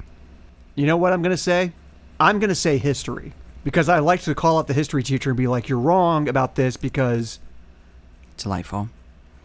You 0.76 0.86
know 0.86 0.98
what 0.98 1.14
I'm 1.14 1.22
going 1.22 1.32
to 1.32 1.38
say? 1.38 1.72
I'm 2.20 2.40
going 2.40 2.50
to 2.50 2.56
say 2.56 2.78
history 2.78 3.34
because 3.64 3.89
I 3.89 3.99
like 3.99 4.22
to 4.22 4.36
call 4.36 4.57
up 4.57 4.68
the 4.68 4.74
history 4.74 5.03
teacher 5.03 5.30
and 5.32 5.38
be 5.38 5.47
like, 5.47 5.70
"You're 5.70 5.80
wrong 5.80 6.28
about 6.28 6.55
this 6.55 6.78
because 6.78 7.39
Delightful. 8.38 8.89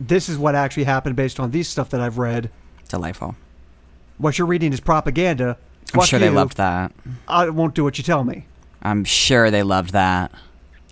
this 0.00 0.28
is 0.28 0.38
what 0.38 0.54
actually 0.54 0.84
happened 0.84 1.16
based 1.16 1.38
on 1.40 1.50
these 1.50 1.68
stuff 1.68 1.90
that 1.90 2.00
I've 2.00 2.18
read. 2.18 2.50
Delightful. 2.88 3.34
What 4.18 4.38
you're 4.38 4.46
reading 4.46 4.72
is 4.72 4.80
propaganda." 4.80 5.56
I'm 5.92 6.00
Fuck 6.00 6.08
sure 6.08 6.18
they 6.18 6.26
you. 6.26 6.32
loved 6.32 6.56
that. 6.56 6.92
I 7.28 7.48
won't 7.48 7.74
do 7.74 7.84
what 7.84 7.96
you 7.96 8.02
tell 8.02 8.24
me. 8.24 8.46
I'm 8.82 9.04
sure 9.04 9.50
they 9.52 9.62
loved 9.62 9.92
that. 9.92 10.32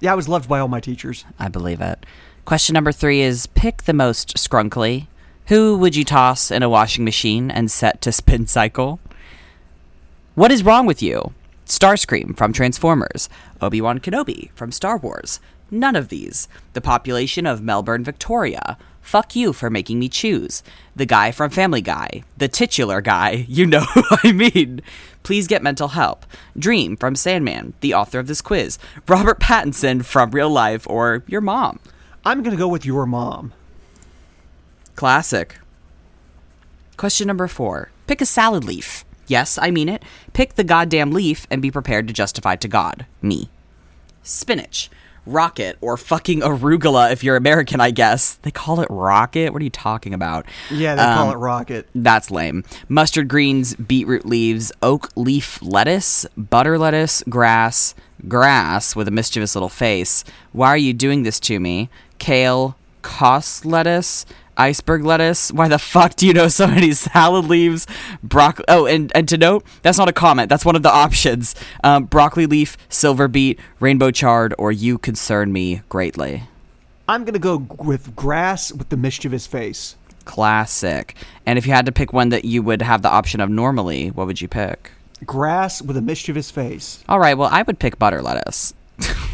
Yeah, 0.00 0.12
I 0.12 0.14
was 0.14 0.28
loved 0.28 0.48
by 0.48 0.60
all 0.60 0.68
my 0.68 0.78
teachers. 0.80 1.24
I 1.38 1.48
believe 1.48 1.80
it. 1.80 2.06
Question 2.44 2.74
number 2.74 2.92
three 2.92 3.20
is 3.20 3.46
pick 3.46 3.84
the 3.84 3.92
most 3.92 4.36
scrunkly. 4.36 5.08
Who 5.46 5.76
would 5.78 5.96
you 5.96 6.04
toss 6.04 6.50
in 6.50 6.62
a 6.62 6.68
washing 6.68 7.04
machine 7.04 7.50
and 7.50 7.70
set 7.70 8.00
to 8.02 8.12
spin 8.12 8.46
cycle? 8.46 9.00
What 10.36 10.52
is 10.52 10.62
wrong 10.62 10.86
with 10.86 11.02
you? 11.02 11.32
Starscream 11.74 12.36
from 12.36 12.52
Transformers, 12.52 13.28
Obi 13.60 13.80
Wan 13.80 13.98
Kenobi 13.98 14.52
from 14.52 14.70
Star 14.70 14.96
Wars. 14.96 15.40
None 15.72 15.96
of 15.96 16.08
these. 16.08 16.46
The 16.72 16.80
population 16.80 17.46
of 17.46 17.62
Melbourne, 17.62 18.04
Victoria. 18.04 18.78
Fuck 19.00 19.34
you 19.34 19.52
for 19.52 19.68
making 19.70 19.98
me 19.98 20.08
choose. 20.08 20.62
The 20.94 21.04
guy 21.04 21.32
from 21.32 21.50
Family 21.50 21.80
Guy. 21.80 22.22
The 22.36 22.46
titular 22.46 23.00
guy. 23.00 23.44
You 23.48 23.66
know 23.66 23.80
who 23.80 24.04
I 24.22 24.30
mean. 24.30 24.82
Please 25.24 25.48
get 25.48 25.64
mental 25.64 25.88
help. 25.88 26.24
Dream 26.56 26.96
from 26.96 27.16
Sandman, 27.16 27.74
the 27.80 27.92
author 27.92 28.20
of 28.20 28.28
this 28.28 28.40
quiz. 28.40 28.78
Robert 29.08 29.40
Pattinson 29.40 30.04
from 30.04 30.30
real 30.30 30.50
life, 30.50 30.88
or 30.88 31.24
your 31.26 31.40
mom. 31.40 31.80
I'm 32.24 32.44
going 32.44 32.56
to 32.56 32.60
go 32.60 32.68
with 32.68 32.86
your 32.86 33.04
mom. 33.04 33.52
Classic. 34.94 35.58
Question 36.96 37.26
number 37.26 37.48
four. 37.48 37.90
Pick 38.06 38.20
a 38.20 38.26
salad 38.26 38.62
leaf. 38.62 39.03
Yes, 39.26 39.58
I 39.60 39.70
mean 39.70 39.88
it. 39.88 40.02
Pick 40.32 40.54
the 40.54 40.64
goddamn 40.64 41.12
leaf 41.12 41.46
and 41.50 41.62
be 41.62 41.70
prepared 41.70 42.06
to 42.08 42.14
justify 42.14 42.56
to 42.56 42.68
God. 42.68 43.06
Me. 43.22 43.48
Spinach. 44.22 44.90
Rocket, 45.26 45.78
or 45.80 45.96
fucking 45.96 46.40
arugula 46.40 47.10
if 47.10 47.24
you're 47.24 47.36
American, 47.36 47.80
I 47.80 47.90
guess. 47.92 48.34
They 48.42 48.50
call 48.50 48.80
it 48.80 48.88
rocket? 48.90 49.54
What 49.54 49.62
are 49.62 49.64
you 49.64 49.70
talking 49.70 50.12
about? 50.12 50.44
Yeah, 50.70 50.94
they 50.94 51.02
call 51.02 51.28
Um, 51.30 51.34
it 51.34 51.38
rocket. 51.38 51.88
That's 51.94 52.30
lame. 52.30 52.62
Mustard 52.90 53.28
greens, 53.28 53.74
beetroot 53.76 54.26
leaves, 54.26 54.70
oak 54.82 55.08
leaf 55.16 55.62
lettuce, 55.62 56.26
butter 56.36 56.76
lettuce, 56.78 57.22
grass, 57.26 57.94
grass 58.28 58.94
with 58.94 59.08
a 59.08 59.10
mischievous 59.10 59.56
little 59.56 59.70
face. 59.70 60.24
Why 60.52 60.68
are 60.68 60.76
you 60.76 60.92
doing 60.92 61.22
this 61.22 61.40
to 61.40 61.58
me? 61.58 61.88
Kale, 62.18 62.76
cos 63.00 63.64
lettuce, 63.64 64.26
iceberg 64.56 65.04
lettuce. 65.04 65.52
Why 65.52 65.68
the 65.68 65.78
fuck 65.78 66.16
do 66.16 66.26
you 66.26 66.32
know 66.32 66.48
so 66.48 66.66
many 66.66 66.92
salad 66.92 67.46
leaves? 67.46 67.86
Broccoli. 68.22 68.64
Oh, 68.68 68.86
and, 68.86 69.12
and 69.14 69.28
to 69.28 69.36
note, 69.36 69.64
that's 69.82 69.98
not 69.98 70.08
a 70.08 70.12
comment. 70.12 70.48
That's 70.48 70.64
one 70.64 70.76
of 70.76 70.82
the 70.82 70.92
options. 70.92 71.54
Um, 71.82 72.04
broccoli 72.04 72.46
leaf, 72.46 72.76
silver 72.88 73.28
beet, 73.28 73.58
rainbow 73.80 74.10
chard, 74.10 74.54
or 74.58 74.72
you 74.72 74.98
concern 74.98 75.52
me 75.52 75.82
greatly. 75.88 76.44
I'm 77.08 77.24
going 77.24 77.34
to 77.34 77.38
go 77.38 77.58
with 77.78 78.16
grass 78.16 78.72
with 78.72 78.88
the 78.88 78.96
mischievous 78.96 79.46
face. 79.46 79.96
Classic. 80.24 81.14
And 81.44 81.58
if 81.58 81.66
you 81.66 81.72
had 81.72 81.86
to 81.86 81.92
pick 81.92 82.12
one 82.12 82.30
that 82.30 82.44
you 82.44 82.62
would 82.62 82.80
have 82.80 83.02
the 83.02 83.10
option 83.10 83.40
of 83.40 83.50
normally, 83.50 84.10
what 84.10 84.26
would 84.26 84.40
you 84.40 84.48
pick? 84.48 84.90
Grass 85.24 85.82
with 85.82 85.96
a 85.96 86.02
mischievous 86.02 86.50
face. 86.50 87.04
All 87.08 87.18
right, 87.18 87.36
well, 87.36 87.50
I 87.52 87.62
would 87.62 87.78
pick 87.78 87.98
butter 87.98 88.22
lettuce. 88.22 88.72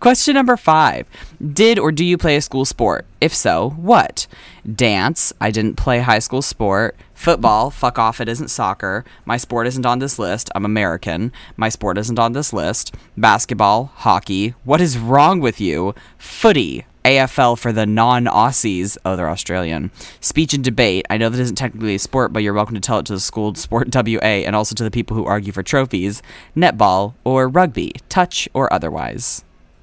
Question 0.00 0.34
number 0.34 0.56
five 0.56 1.06
Did 1.52 1.78
or 1.78 1.92
do 1.92 2.04
you 2.04 2.18
play 2.18 2.36
a 2.36 2.40
school 2.40 2.64
sport? 2.64 3.06
If 3.20 3.34
so, 3.34 3.70
what? 3.70 4.26
Dance. 4.74 5.32
I 5.40 5.50
didn't 5.50 5.76
play 5.76 6.00
high 6.00 6.18
school 6.18 6.42
sport. 6.42 6.96
Football. 7.14 7.70
Fuck 7.70 7.98
off, 7.98 8.20
it 8.20 8.28
isn't 8.28 8.48
soccer. 8.48 9.04
My 9.24 9.36
sport 9.36 9.66
isn't 9.66 9.86
on 9.86 9.98
this 9.98 10.18
list. 10.18 10.50
I'm 10.54 10.64
American. 10.64 11.32
My 11.56 11.68
sport 11.68 11.98
isn't 11.98 12.18
on 12.18 12.32
this 12.32 12.52
list. 12.52 12.94
Basketball. 13.16 13.92
Hockey. 13.94 14.54
What 14.64 14.80
is 14.80 14.98
wrong 14.98 15.40
with 15.40 15.60
you? 15.60 15.94
Footy. 16.16 16.84
AFL 17.08 17.58
for 17.58 17.72
the 17.72 17.86
non 17.86 18.26
Aussies. 18.26 18.98
Oh, 19.04 19.16
they're 19.16 19.30
Australian. 19.30 19.90
Speech 20.20 20.52
and 20.52 20.62
debate. 20.62 21.06
I 21.08 21.16
know 21.16 21.30
that 21.30 21.40
isn't 21.40 21.56
technically 21.56 21.94
a 21.94 21.98
sport, 21.98 22.34
but 22.34 22.42
you're 22.42 22.52
welcome 22.52 22.74
to 22.74 22.80
tell 22.80 22.98
it 22.98 23.06
to 23.06 23.14
the 23.14 23.20
school 23.20 23.54
sport 23.54 23.88
WA 23.94 24.20
and 24.20 24.54
also 24.54 24.74
to 24.74 24.84
the 24.84 24.90
people 24.90 25.16
who 25.16 25.24
argue 25.24 25.52
for 25.52 25.62
trophies. 25.62 26.22
Netball 26.54 27.14
or 27.24 27.48
rugby, 27.48 27.92
touch 28.10 28.48
or 28.52 28.70
otherwise. 28.70 29.42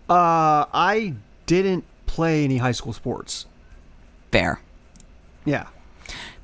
Uh, 0.10 0.66
I 0.74 1.14
didn't 1.46 1.84
play 2.06 2.44
any 2.44 2.58
high 2.58 2.72
school 2.72 2.94
sports. 2.94 3.46
Fair. 4.32 4.60
Yeah. 5.46 5.68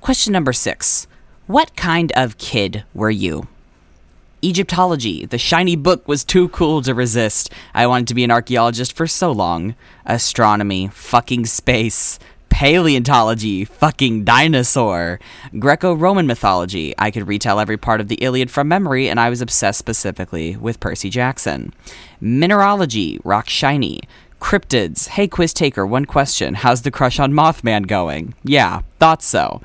Question 0.02 0.34
number 0.34 0.54
six 0.54 1.08
What 1.48 1.76
kind 1.76 2.12
of 2.16 2.38
kid 2.38 2.84
were 2.94 3.12
you? 3.12 3.48
Egyptology. 4.44 5.26
The 5.28 5.38
shiny 5.38 5.76
book 5.76 6.08
was 6.08 6.24
too 6.24 6.50
cool 6.50 6.82
to 6.82 6.96
resist. 6.96 7.52
I 7.76 7.86
wanted 7.86 8.08
to 8.08 8.16
be 8.16 8.24
an 8.24 8.32
archaeologist 8.32 8.96
for 8.96 9.06
so 9.06 9.32
long. 9.32 9.76
Astronomy. 10.06 10.88
Fucking 10.88 11.46
space. 11.46 12.18
Paleontology. 12.62 13.66
Fucking 13.66 14.24
dinosaur. 14.24 15.20
Greco 15.58 15.96
Roman 15.96 16.28
mythology. 16.28 16.94
I 16.96 17.10
could 17.10 17.28
retell 17.28 17.60
every 17.60 17.76
part 17.76 18.00
of 18.00 18.08
the 18.08 18.24
Iliad 18.24 18.52
from 18.52 18.68
memory, 18.68 19.10
and 19.10 19.20
I 19.20 19.32
was 19.32 19.42
obsessed 19.42 19.80
specifically 19.80 20.56
with 20.58 20.80
Percy 20.80 21.10
Jackson. 21.10 21.74
Mineralogy. 22.22 23.20
Rock 23.24 23.50
shiny. 23.50 24.02
Cryptids. 24.40 25.08
Hey, 25.08 25.28
quiz 25.28 25.56
taker, 25.56 25.88
one 25.88 26.06
question. 26.06 26.54
How's 26.54 26.84
the 26.84 26.92
crush 26.92 27.20
on 27.20 27.34
Mothman 27.34 27.88
going? 27.88 28.36
Yeah, 28.44 28.82
thought 29.00 29.24
so. 29.24 29.64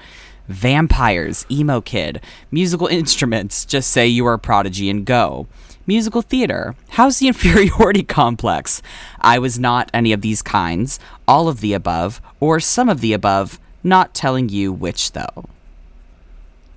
Vampires, 0.48 1.44
emo 1.51 1.82
kid, 1.82 2.23
musical 2.51 2.86
instruments, 2.86 3.66
just 3.66 3.90
say 3.90 4.06
you 4.06 4.27
are 4.27 4.32
a 4.32 4.39
prodigy 4.39 4.89
and 4.89 5.05
go. 5.05 5.48
Musical 5.89 6.21
theater, 6.21 6.75
how's 6.91 7.19
the 7.21 7.29
inferiority 7.33 8.03
complex? 8.03 8.83
I 9.21 9.39
was 9.39 9.59
not 9.59 9.91
any 9.95 10.13
of 10.13 10.21
these 10.21 10.43
kinds, 10.43 10.99
all 11.29 11.49
of 11.49 11.61
the 11.61 11.75
above, 11.75 12.21
or 12.41 12.59
some 12.59 12.89
of 12.89 13.01
the 13.01 13.13
above, 13.13 13.61
not 13.85 14.13
telling 14.15 14.49
you 14.49 14.73
which 14.73 15.13
though. 15.13 15.45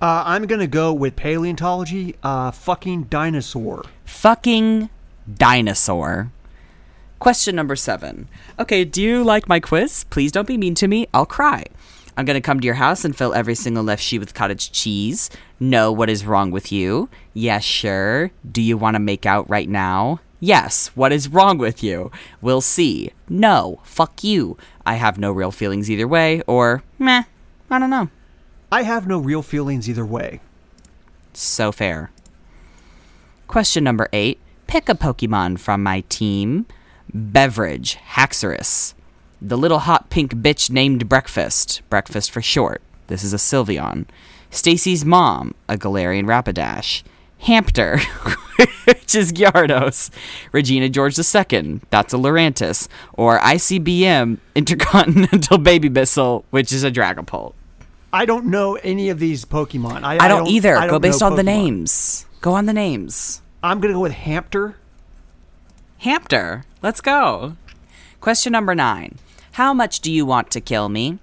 Uh, 0.00 0.22
I'm 0.24 0.46
going 0.46 0.60
to 0.60 0.66
go 0.66 0.92
with 0.92 1.16
paleontology. 1.16 2.14
Uh, 2.22 2.52
fucking 2.52 3.04
dinosaur. 3.04 3.84
Fucking 4.06 4.88
dinosaur. 5.32 6.30
Question 7.18 7.56
number 7.56 7.76
seven. 7.76 8.28
Okay, 8.58 8.84
do 8.84 9.02
you 9.02 9.22
like 9.22 9.46
my 9.46 9.60
quiz? 9.60 10.04
Please 10.04 10.32
don't 10.32 10.48
be 10.48 10.56
mean 10.56 10.74
to 10.76 10.88
me. 10.88 11.06
I'll 11.12 11.26
cry. 11.26 11.64
I'm 12.20 12.26
gonna 12.26 12.42
come 12.42 12.60
to 12.60 12.66
your 12.66 12.74
house 12.74 13.02
and 13.02 13.16
fill 13.16 13.32
every 13.32 13.54
single 13.54 13.82
left 13.82 14.02
sheet 14.02 14.18
with 14.18 14.34
cottage 14.34 14.72
cheese. 14.72 15.30
No, 15.58 15.90
what 15.90 16.10
is 16.10 16.26
wrong 16.26 16.50
with 16.50 16.70
you? 16.70 17.08
Yes, 17.32 17.64
sure. 17.64 18.30
Do 18.52 18.60
you 18.60 18.76
want 18.76 18.96
to 18.96 18.98
make 18.98 19.24
out 19.24 19.48
right 19.48 19.66
now? 19.70 20.20
Yes, 20.38 20.88
what 20.88 21.12
is 21.12 21.30
wrong 21.30 21.56
with 21.56 21.82
you? 21.82 22.10
We'll 22.42 22.60
see. 22.60 23.12
No, 23.26 23.80
fuck 23.84 24.22
you. 24.22 24.58
I 24.84 24.96
have 24.96 25.18
no 25.18 25.32
real 25.32 25.50
feelings 25.50 25.90
either 25.90 26.06
way, 26.06 26.42
or 26.46 26.82
meh, 26.98 27.22
I 27.70 27.78
don't 27.78 27.88
know. 27.88 28.10
I 28.70 28.82
have 28.82 29.06
no 29.06 29.18
real 29.18 29.40
feelings 29.40 29.88
either 29.88 30.04
way. 30.04 30.40
So 31.32 31.72
fair. 31.72 32.10
Question 33.46 33.82
number 33.82 34.10
eight. 34.12 34.38
Pick 34.66 34.90
a 34.90 34.94
Pokemon 34.94 35.58
from 35.58 35.82
my 35.82 36.02
team. 36.10 36.66
Beverage, 37.14 37.96
Haxorus. 37.96 38.92
The 39.42 39.56
little 39.56 39.80
hot 39.80 40.10
pink 40.10 40.34
bitch 40.34 40.70
named 40.70 41.08
Breakfast. 41.08 41.80
Breakfast 41.88 42.30
for 42.30 42.42
short. 42.42 42.82
This 43.06 43.24
is 43.24 43.32
a 43.32 43.38
Sylveon. 43.38 44.04
Stacy's 44.50 45.04
mom, 45.04 45.54
a 45.68 45.76
Galarian 45.76 46.26
Rapidash. 46.26 47.02
Hampter, 47.38 47.98
which 48.84 49.14
is 49.14 49.32
Gyarados. 49.32 50.10
Regina 50.52 50.90
George 50.90 51.18
II, 51.18 51.80
that's 51.88 52.12
a 52.12 52.18
Lurantis. 52.18 52.86
Or 53.14 53.38
ICBM, 53.38 54.38
Intercontinental 54.54 55.56
Baby 55.62 55.88
Missile, 55.88 56.44
which 56.50 56.70
is 56.70 56.84
a 56.84 56.90
Dragapult. 56.90 57.54
I 58.12 58.26
don't 58.26 58.46
know 58.46 58.74
any 58.82 59.08
of 59.08 59.20
these 59.20 59.46
Pokemon. 59.46 60.02
I, 60.02 60.18
I 60.22 60.28
don't, 60.28 60.48
either. 60.48 60.76
I 60.76 60.84
Go 60.84 60.92
don't 60.92 61.00
based 61.00 61.22
know 61.22 61.28
on 61.28 61.36
the 61.36 61.42
names. 61.42 62.26
Go 62.42 62.52
on 62.52 62.66
the 62.66 62.72
names. 62.74 63.40
I'm 63.62 63.80
gonna 63.80 63.94
go 63.94 64.00
with 64.00 64.12
Hampter. 64.12 64.76
Hampter, 65.98 66.64
let's 66.82 67.00
go. 67.00 67.56
Question 68.20 68.52
number 68.52 68.74
nine. 68.74 69.18
How 69.60 69.74
much 69.74 70.00
do 70.00 70.10
you 70.10 70.24
want 70.24 70.50
to 70.52 70.60
kill 70.62 70.88
me? 70.88 71.18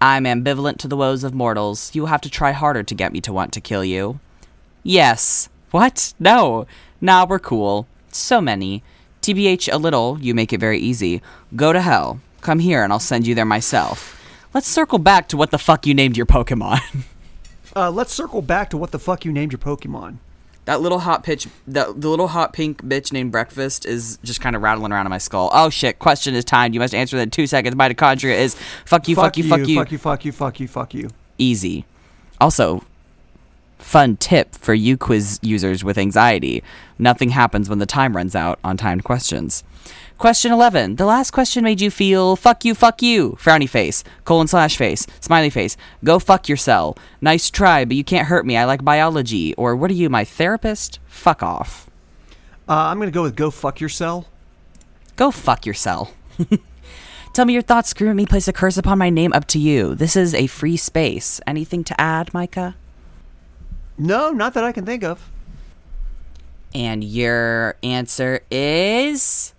I'm 0.00 0.24
ambivalent 0.24 0.78
to 0.78 0.88
the 0.88 0.96
woes 0.96 1.22
of 1.22 1.34
mortals. 1.34 1.94
You 1.94 2.00
will 2.00 2.08
have 2.08 2.22
to 2.22 2.30
try 2.30 2.52
harder 2.52 2.82
to 2.82 2.94
get 2.94 3.12
me 3.12 3.20
to 3.20 3.30
want 3.30 3.52
to 3.52 3.60
kill 3.60 3.84
you. 3.84 4.20
Yes. 4.82 5.50
What? 5.70 6.14
No. 6.18 6.66
Nah, 7.02 7.26
we're 7.26 7.38
cool. 7.38 7.86
So 8.08 8.40
many. 8.40 8.82
TBH 9.20 9.70
a 9.70 9.76
little, 9.76 10.16
you 10.18 10.34
make 10.34 10.54
it 10.54 10.60
very 10.60 10.78
easy. 10.78 11.20
Go 11.54 11.74
to 11.74 11.82
hell. 11.82 12.20
Come 12.40 12.60
here 12.60 12.82
and 12.82 12.90
I'll 12.90 12.98
send 12.98 13.26
you 13.26 13.34
there 13.34 13.44
myself. 13.44 14.18
Let's 14.54 14.66
circle 14.66 14.98
back 14.98 15.28
to 15.28 15.36
what 15.36 15.50
the 15.50 15.58
fuck 15.58 15.86
you 15.86 15.92
named 15.92 16.16
your 16.16 16.24
Pokemon. 16.24 16.80
Uh, 17.76 17.90
let's 17.90 18.14
circle 18.14 18.40
back 18.40 18.70
to 18.70 18.76
what 18.76 18.92
the 18.92 19.00
fuck 19.00 19.24
you 19.24 19.32
named 19.32 19.50
your 19.50 19.58
Pokemon. 19.58 20.18
That 20.66 20.80
little 20.80 21.00
hot 21.00 21.22
pitch, 21.22 21.46
that 21.66 22.00
the 22.00 22.08
little 22.08 22.28
hot 22.28 22.54
pink 22.54 22.82
bitch 22.82 23.12
named 23.12 23.32
Breakfast 23.32 23.84
is 23.84 24.18
just 24.24 24.40
kind 24.40 24.56
of 24.56 24.62
rattling 24.62 24.92
around 24.92 25.06
in 25.06 25.10
my 25.10 25.18
skull. 25.18 25.50
Oh 25.52 25.68
shit! 25.68 25.98
Question 25.98 26.34
is 26.34 26.44
timed. 26.44 26.72
You 26.72 26.80
must 26.80 26.94
answer 26.94 27.16
within 27.16 27.30
two 27.30 27.46
seconds. 27.46 27.74
Mitochondria 27.76 28.34
is 28.36 28.56
fuck 28.86 29.06
you, 29.06 29.14
fuck, 29.14 29.36
you, 29.36 29.44
fuck 29.48 29.66
you, 29.68 29.76
fuck 29.76 29.92
you, 29.92 29.98
fuck 29.98 30.24
you, 30.24 30.32
fuck 30.32 30.60
you, 30.60 30.68
fuck 30.68 30.94
you. 30.94 31.10
Easy. 31.36 31.84
Also, 32.40 32.82
fun 33.78 34.16
tip 34.16 34.54
for 34.54 34.72
you 34.72 34.96
quiz 34.96 35.38
users 35.42 35.84
with 35.84 35.98
anxiety: 35.98 36.62
nothing 36.98 37.30
happens 37.30 37.68
when 37.68 37.78
the 37.78 37.86
time 37.86 38.16
runs 38.16 38.34
out 38.34 38.58
on 38.64 38.78
timed 38.78 39.04
questions. 39.04 39.64
Question 40.18 40.52
11. 40.52 40.96
The 40.96 41.04
last 41.04 41.32
question 41.32 41.64
made 41.64 41.80
you 41.80 41.90
feel 41.90 42.36
fuck 42.36 42.64
you, 42.64 42.74
fuck 42.74 43.02
you. 43.02 43.32
Frowny 43.32 43.68
face, 43.68 44.04
colon 44.24 44.46
slash 44.46 44.76
face, 44.76 45.06
smiley 45.20 45.50
face. 45.50 45.76
Go 46.02 46.18
fuck 46.18 46.48
yourself. 46.48 46.96
Nice 47.20 47.50
try, 47.50 47.84
but 47.84 47.96
you 47.96 48.04
can't 48.04 48.28
hurt 48.28 48.46
me. 48.46 48.56
I 48.56 48.64
like 48.64 48.84
biology. 48.84 49.54
Or 49.54 49.74
what 49.76 49.90
are 49.90 49.94
you, 49.94 50.08
my 50.08 50.24
therapist? 50.24 50.98
Fuck 51.06 51.42
off. 51.42 51.90
Uh, 52.68 52.74
I'm 52.74 52.98
gonna 52.98 53.10
go 53.10 53.22
with 53.22 53.36
go 53.36 53.50
fuck 53.50 53.80
yourself. 53.80 54.26
Go 55.16 55.30
fuck 55.30 55.66
yourself. 55.66 56.14
Tell 57.32 57.44
me 57.44 57.52
your 57.52 57.62
thoughts. 57.62 57.90
Screw 57.90 58.08
at 58.08 58.16
me. 58.16 58.26
Place 58.26 58.48
a 58.48 58.52
curse 58.52 58.76
upon 58.76 58.98
my 58.98 59.10
name. 59.10 59.32
Up 59.32 59.46
to 59.48 59.58
you. 59.58 59.94
This 59.94 60.16
is 60.16 60.34
a 60.34 60.46
free 60.46 60.76
space. 60.76 61.40
Anything 61.46 61.82
to 61.84 62.00
add, 62.00 62.32
Micah? 62.32 62.76
No, 63.98 64.30
not 64.30 64.54
that 64.54 64.64
I 64.64 64.72
can 64.72 64.86
think 64.86 65.02
of. 65.02 65.28
And 66.74 67.04
your 67.04 67.76
answer 67.82 68.40
is 68.50 69.53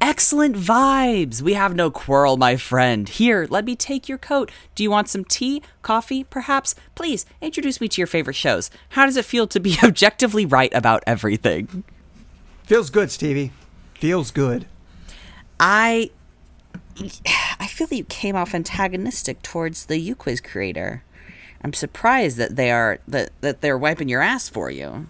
excellent 0.00 0.56
vibes. 0.56 1.42
We 1.42 1.54
have 1.54 1.74
no 1.74 1.90
quarrel, 1.90 2.36
my 2.36 2.56
friend. 2.56 3.08
Here, 3.08 3.46
let 3.50 3.64
me 3.64 3.76
take 3.76 4.08
your 4.08 4.18
coat. 4.18 4.50
Do 4.74 4.82
you 4.82 4.90
want 4.90 5.08
some 5.08 5.24
tea, 5.24 5.62
coffee, 5.82 6.24
perhaps? 6.24 6.74
Please 6.94 7.26
introduce 7.40 7.80
me 7.80 7.88
to 7.88 8.00
your 8.00 8.06
favorite 8.06 8.36
shows. 8.36 8.70
How 8.90 9.06
does 9.06 9.16
it 9.16 9.24
feel 9.24 9.46
to 9.48 9.60
be 9.60 9.76
objectively 9.84 10.46
right 10.46 10.72
about 10.74 11.02
everything? 11.06 11.84
Feels 12.64 12.90
good, 12.90 13.10
Stevie. 13.10 13.52
Feels 13.94 14.30
good. 14.30 14.66
I 15.58 16.10
I 17.58 17.66
feel 17.66 17.86
that 17.86 17.96
you 17.96 18.04
came 18.04 18.36
off 18.36 18.54
antagonistic 18.54 19.42
towards 19.42 19.86
the 19.86 20.14
UQuiz 20.14 20.42
creator. 20.42 21.02
I'm 21.62 21.72
surprised 21.72 22.36
that 22.38 22.56
they 22.56 22.70
are 22.70 23.00
that, 23.08 23.30
that 23.40 23.60
they're 23.60 23.78
wiping 23.78 24.08
your 24.08 24.22
ass 24.22 24.48
for 24.48 24.70
you. 24.70 25.08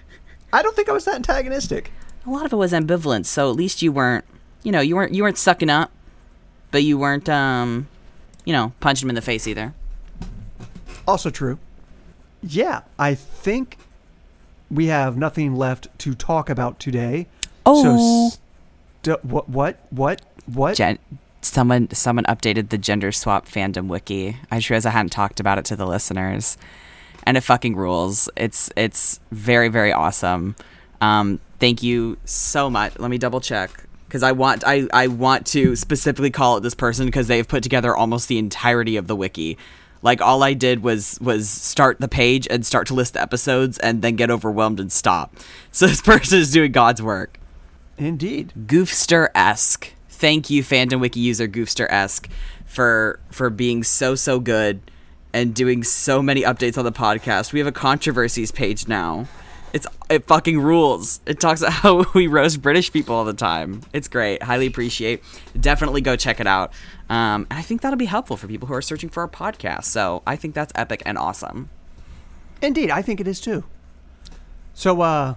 I 0.52 0.62
don't 0.62 0.76
think 0.76 0.88
I 0.88 0.92
was 0.92 1.04
that 1.04 1.16
antagonistic. 1.16 1.90
A 2.26 2.30
lot 2.30 2.44
of 2.44 2.52
it 2.52 2.56
was 2.56 2.72
ambivalence, 2.72 3.26
so 3.26 3.50
at 3.50 3.56
least 3.56 3.82
you 3.82 3.90
weren't, 3.92 4.24
you 4.62 4.70
know, 4.70 4.80
you 4.80 4.94
weren't 4.94 5.12
you 5.12 5.22
weren't 5.22 5.38
sucking 5.38 5.70
up, 5.70 5.90
but 6.70 6.82
you 6.82 6.96
weren't 6.96 7.28
um, 7.28 7.88
you 8.44 8.52
know, 8.52 8.72
punching 8.80 9.06
him 9.06 9.10
in 9.10 9.14
the 9.14 9.22
face 9.22 9.46
either. 9.46 9.74
Also 11.06 11.30
true. 11.30 11.58
Yeah, 12.42 12.82
I 12.98 13.14
think 13.14 13.78
we 14.70 14.86
have 14.86 15.16
nothing 15.16 15.54
left 15.56 15.88
to 15.98 16.14
talk 16.14 16.48
about 16.48 16.78
today. 16.78 17.26
Oh. 17.66 18.30
So, 18.30 18.38
st- 19.04 19.24
what? 19.24 19.48
What? 19.48 19.80
What? 19.90 20.22
What? 20.46 20.76
Gen- 20.76 20.98
someone 21.40 21.90
someone 21.92 22.24
updated 22.24 22.68
the 22.68 22.78
gender 22.78 23.12
swap 23.12 23.46
fandom 23.46 23.88
wiki. 23.88 24.36
I 24.50 24.58
just 24.58 24.70
realized 24.70 24.86
I 24.86 24.90
hadn't 24.90 25.10
talked 25.10 25.40
about 25.40 25.58
it 25.58 25.64
to 25.66 25.76
the 25.76 25.86
listeners, 25.86 26.56
and 27.24 27.36
it 27.36 27.42
fucking 27.42 27.76
rules. 27.76 28.28
It's 28.36 28.70
it's 28.76 29.20
very 29.30 29.68
very 29.68 29.92
awesome. 29.92 30.56
Um, 31.00 31.40
thank 31.62 31.80
you 31.80 32.18
so 32.24 32.68
much. 32.68 32.98
Let 32.98 33.08
me 33.08 33.18
double 33.18 33.40
check 33.40 33.84
because 34.08 34.24
I 34.24 34.32
want 34.32 34.64
I 34.66 34.88
I 34.92 35.06
want 35.06 35.46
to 35.48 35.76
specifically 35.76 36.30
call 36.30 36.56
it 36.56 36.62
this 36.62 36.74
person 36.74 37.06
because 37.06 37.28
they've 37.28 37.46
put 37.46 37.62
together 37.62 37.96
almost 37.96 38.26
the 38.26 38.36
entirety 38.38 38.96
of 38.96 39.06
the 39.06 39.14
wiki. 39.14 39.56
Like 40.02 40.20
all 40.20 40.42
I 40.42 40.54
did 40.54 40.82
was 40.82 41.20
was 41.20 41.48
start 41.48 42.00
the 42.00 42.08
page 42.08 42.48
and 42.50 42.66
start 42.66 42.88
to 42.88 42.94
list 42.94 43.14
the 43.14 43.22
episodes 43.22 43.78
and 43.78 44.02
then 44.02 44.16
get 44.16 44.28
overwhelmed 44.28 44.80
and 44.80 44.90
stop. 44.90 45.34
So 45.70 45.86
this 45.86 46.02
person 46.02 46.38
is 46.38 46.50
doing 46.50 46.72
God's 46.72 47.00
work. 47.00 47.38
Indeed. 47.96 48.52
Goofster 48.66 49.28
esque. 49.34 49.92
Thank 50.10 50.50
you, 50.50 50.62
fandom 50.62 51.00
wiki 51.00 51.20
user 51.20 51.46
Goofster 51.46 51.86
esque, 51.88 52.28
for 52.66 53.20
for 53.30 53.50
being 53.50 53.84
so 53.84 54.16
so 54.16 54.40
good 54.40 54.80
and 55.32 55.54
doing 55.54 55.84
so 55.84 56.20
many 56.20 56.42
updates 56.42 56.76
on 56.76 56.84
the 56.84 56.92
podcast. 56.92 57.52
We 57.52 57.60
have 57.60 57.68
a 57.68 57.72
controversies 57.72 58.50
page 58.50 58.88
now. 58.88 59.28
It's 59.72 59.86
it 60.10 60.26
fucking 60.26 60.60
rules. 60.60 61.20
It 61.26 61.40
talks 61.40 61.62
about 61.62 61.72
how 61.82 62.04
we 62.14 62.26
roast 62.26 62.60
British 62.60 62.92
people 62.92 63.14
all 63.14 63.24
the 63.24 63.32
time. 63.32 63.82
It's 63.92 64.08
great. 64.08 64.42
Highly 64.42 64.66
appreciate. 64.66 65.22
Definitely 65.58 66.00
go 66.00 66.16
check 66.16 66.40
it 66.40 66.46
out. 66.46 66.72
Um, 67.08 67.46
and 67.50 67.58
I 67.58 67.62
think 67.62 67.80
that'll 67.80 67.98
be 67.98 68.06
helpful 68.06 68.36
for 68.36 68.46
people 68.46 68.68
who 68.68 68.74
are 68.74 68.82
searching 68.82 69.08
for 69.08 69.22
our 69.22 69.28
podcast. 69.28 69.84
So 69.84 70.22
I 70.26 70.36
think 70.36 70.54
that's 70.54 70.72
epic 70.74 71.02
and 71.06 71.16
awesome. 71.16 71.70
Indeed, 72.60 72.90
I 72.90 73.02
think 73.02 73.20
it 73.20 73.26
is 73.26 73.40
too. 73.40 73.64
So, 74.74 75.00
uh, 75.00 75.34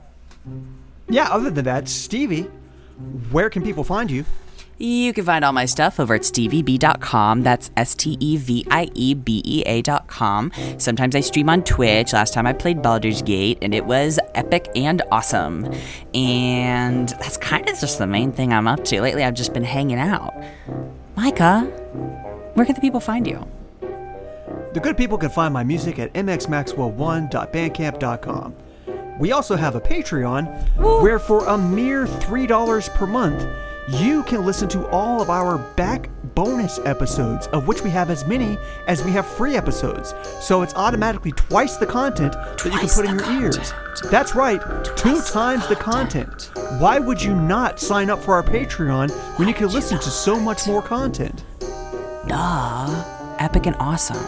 yeah. 1.10 1.30
Other 1.30 1.50
than 1.50 1.66
that, 1.66 1.88
Stevie, 1.88 2.44
where 3.32 3.50
can 3.50 3.64
people 3.64 3.84
find 3.84 4.12
you? 4.12 4.26
You 4.78 5.14
can 5.14 5.24
find 5.24 5.46
all 5.46 5.54
my 5.54 5.64
stuff 5.66 6.02
over 6.02 6.16
at 6.16 6.22
steviebea.com. 6.22 7.44
That's 7.44 7.72
S 7.78 7.96
T 7.96 8.18
E 8.20 8.36
V 8.36 8.68
I 8.70 8.90
E 8.94 9.14
B 9.14 9.42
E 9.46 9.64
A.com. 9.66 10.52
Sometimes 10.78 11.16
I 11.16 11.22
stream 11.22 11.48
on 11.50 11.64
Twitch. 11.64 12.12
Last 12.12 12.34
time 12.34 12.46
I 12.46 12.52
played 12.52 12.82
Baldur's 12.82 13.22
Gate, 13.22 13.58
and 13.62 13.74
it 13.74 13.86
was 13.86 14.20
epic 14.34 14.68
and 14.76 15.02
awesome. 15.12 15.72
And 16.14 17.08
that's 17.08 17.38
kind 17.38 17.70
of 17.70 17.80
just 17.80 18.00
the 18.00 18.08
main 18.08 18.34
thing 18.34 18.52
I'm 18.52 18.68
up 18.68 18.84
to. 18.86 19.02
Lately, 19.02 19.24
I've 19.24 19.34
just 19.34 19.54
been 19.54 19.64
hanging 19.64 20.00
out. 20.00 20.34
Micah, 21.16 21.62
where 22.56 22.66
can 22.66 22.76
the 22.76 22.82
people 22.82 23.00
find 23.00 23.26
you? 23.26 23.48
The 24.74 24.82
good 24.82 24.98
people 24.98 25.18
can 25.18 25.30
find 25.30 25.54
my 25.54 25.64
music 25.64 26.00
at 26.00 26.12
mxmaxwell1.bandcamp.com. 26.12 28.56
We 29.20 29.32
also 29.32 29.56
have 29.56 29.76
a 29.76 29.82
Patreon 29.82 31.02
where 31.02 31.20
for 31.20 31.46
a 31.46 31.58
mere 31.58 32.06
$3 32.06 32.94
per 32.94 33.08
month, 33.08 33.48
you 33.88 34.24
can 34.24 34.46
listen 34.46 34.68
to 34.70 34.88
all 34.88 35.22
of 35.22 35.30
our 35.30 35.58
back 35.76 36.10
bonus 36.34 36.80
episodes, 36.80 37.48
of 37.48 37.68
which 37.68 37.82
we 37.82 37.90
have 37.92 38.10
as 38.10 38.26
many 38.26 38.58
as 38.88 39.04
we 39.04 39.12
have 39.12 39.26
free 39.26 39.56
episodes. 39.56 40.14
So 40.42 40.64
it's 40.64 40.74
automatically 40.74 41.32
twice 41.34 41.78
the 41.78 41.86
content 41.86 42.34
that 42.34 42.66
you 42.66 42.80
can 42.80 42.90
put 42.90 43.06
in 43.06 43.18
the 43.18 43.24
your 43.24 43.44
ears. 43.44 43.74
That's 44.10 44.36
right, 44.36 44.62
two 44.96 45.22
times 45.22 45.68
the 45.68 45.76
content. 45.76 46.52
Why 46.80 47.00
would 47.00 47.22
you 47.22 47.36
not 47.36 47.80
sign 47.80 48.10
up 48.10 48.22
for 48.22 48.34
our 48.34 48.44
Patreon 48.44 49.12
when 49.38 49.48
you 49.48 49.54
can 49.54 49.70
listen 49.70 50.00
to 50.00 50.10
so 50.10 50.40
much 50.40 50.66
more 50.68 50.82
content? 50.82 51.44
Duh. 52.28 53.36
Epic 53.40 53.68
and 53.68 53.76
awesome. 53.80 54.24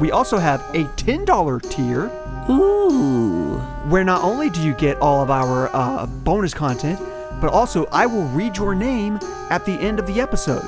We 0.00 0.10
also 0.10 0.38
have 0.38 0.60
a 0.74 0.84
$10 0.96 1.70
tier 1.70 2.10
Ooh. 2.50 3.58
where 3.88 4.02
not 4.02 4.22
only 4.24 4.50
do 4.50 4.60
you 4.60 4.74
get 4.74 4.96
all 4.98 5.22
of 5.22 5.30
our 5.30 5.70
uh, 5.72 6.06
bonus 6.06 6.52
content, 6.52 6.98
but 7.42 7.52
also 7.52 7.86
I 7.86 8.06
will 8.06 8.24
read 8.28 8.56
your 8.56 8.72
name 8.72 9.18
at 9.50 9.66
the 9.66 9.72
end 9.72 9.98
of 9.98 10.06
the 10.06 10.20
episode. 10.20 10.66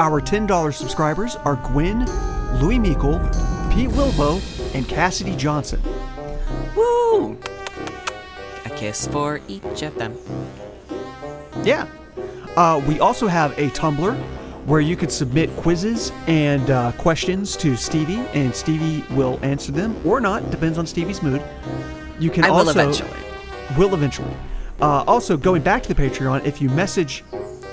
Our 0.00 0.20
$10 0.20 0.74
subscribers 0.74 1.36
are 1.36 1.54
Gwen, 1.54 2.00
Louis 2.60 2.80
Meekle, 2.80 3.20
Pete 3.72 3.88
Wilbo, 3.90 4.42
and 4.74 4.86
Cassidy 4.88 5.36
Johnson. 5.36 5.80
Woo. 6.74 7.38
A 8.64 8.70
kiss 8.70 9.06
for 9.06 9.40
each 9.46 9.82
of 9.82 9.94
them. 9.94 10.18
Yeah. 11.62 11.86
Uh, 12.56 12.82
we 12.88 12.98
also 12.98 13.28
have 13.28 13.52
a 13.52 13.70
Tumblr 13.70 14.16
where 14.66 14.80
you 14.80 14.96
can 14.96 15.08
submit 15.08 15.54
quizzes 15.56 16.10
and 16.26 16.68
uh, 16.68 16.90
questions 16.92 17.56
to 17.58 17.76
Stevie, 17.76 18.26
and 18.34 18.52
Stevie 18.52 19.04
will 19.14 19.38
answer 19.42 19.70
them 19.70 19.94
or 20.04 20.20
not. 20.20 20.50
Depends 20.50 20.78
on 20.78 20.86
Stevie's 20.86 21.22
mood. 21.22 21.40
You 22.18 22.28
can 22.30 22.44
I 22.44 22.50
will 22.50 22.56
also 22.56 22.70
eventually. 22.70 23.10
will 23.76 23.94
eventually. 23.94 24.34
Uh, 24.82 25.04
also, 25.06 25.36
going 25.36 25.62
back 25.62 25.82
to 25.84 25.94
the 25.94 25.94
Patreon, 25.94 26.44
if 26.44 26.60
you 26.60 26.68
message 26.68 27.24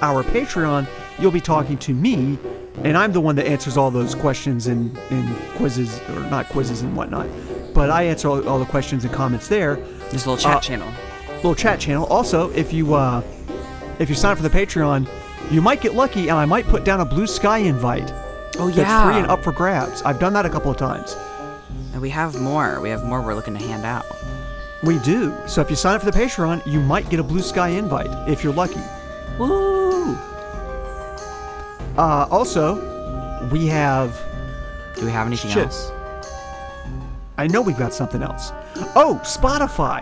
our 0.01 0.23
Patreon, 0.23 0.87
you'll 1.17 1.31
be 1.31 1.41
talking 1.41 1.77
to 1.79 1.93
me 1.93 2.37
and 2.83 2.97
I'm 2.97 3.11
the 3.11 3.19
one 3.19 3.35
that 3.35 3.45
answers 3.45 3.75
all 3.75 3.91
those 3.91 4.15
questions 4.15 4.67
and, 4.67 4.97
and 5.09 5.35
quizzes, 5.55 5.99
or 6.11 6.21
not 6.29 6.47
quizzes 6.47 6.81
and 6.81 6.95
whatnot. 6.95 7.27
But 7.73 7.89
I 7.89 8.03
answer 8.03 8.29
all, 8.29 8.47
all 8.47 8.59
the 8.59 8.65
questions 8.65 9.03
and 9.03 9.13
comments 9.13 9.47
there. 9.47 9.75
This 10.11 10.25
little 10.25 10.37
chat 10.37 10.57
Uh, 10.57 10.59
channel. 10.61 10.93
Little 11.35 11.55
chat 11.55 11.79
channel. 11.79 12.05
Also, 12.05 12.49
if 12.51 12.71
you 12.71 12.93
uh, 12.93 13.21
if 13.99 14.09
you 14.09 14.15
sign 14.15 14.31
up 14.31 14.37
for 14.37 14.47
the 14.47 14.49
Patreon, 14.49 15.07
you 15.51 15.61
might 15.61 15.81
get 15.81 15.93
lucky, 15.93 16.29
and 16.29 16.37
I 16.37 16.45
might 16.45 16.65
put 16.67 16.85
down 16.85 17.01
a 17.01 17.05
Bluesky 17.05 17.65
invite 17.65 18.13
Oh 18.57 18.67
yeah, 18.67 18.83
that's 18.83 19.05
free 19.05 19.17
and 19.21 19.27
up 19.27 19.43
for 19.43 19.51
grabs. 19.51 20.01
I've 20.03 20.19
done 20.19 20.33
that 20.33 20.45
a 20.45 20.49
couple 20.49 20.71
of 20.71 20.77
times. 20.77 21.15
And 21.93 22.01
we 22.01 22.09
have 22.09 22.39
more. 22.39 22.79
We 22.81 22.89
have 22.89 23.03
more 23.03 23.21
we're 23.21 23.35
looking 23.35 23.57
to 23.57 23.63
hand 23.63 23.85
out. 23.85 24.05
We 24.83 24.97
do. 24.99 25.35
So 25.47 25.61
if 25.61 25.69
you 25.69 25.75
sign 25.75 25.95
up 25.95 26.01
for 26.03 26.09
the 26.09 26.17
Patreon, 26.17 26.65
you 26.65 26.79
might 26.79 27.09
get 27.09 27.19
a 27.19 27.23
Bluesky 27.23 27.77
invite 27.77 28.09
if 28.29 28.43
you're 28.43 28.53
lucky. 28.53 28.79
Woo! 29.37 30.15
Uh, 31.97 32.27
also, 32.31 32.75
we 33.51 33.67
have. 33.67 34.17
Do 34.95 35.05
we 35.05 35.11
have 35.11 35.27
anything 35.27 35.51
Shit. 35.51 35.65
else? 35.65 35.91
I 37.37 37.47
know 37.47 37.61
we've 37.61 37.77
got 37.77 37.93
something 37.93 38.21
else. 38.21 38.51
Oh, 38.95 39.19
Spotify. 39.23 40.01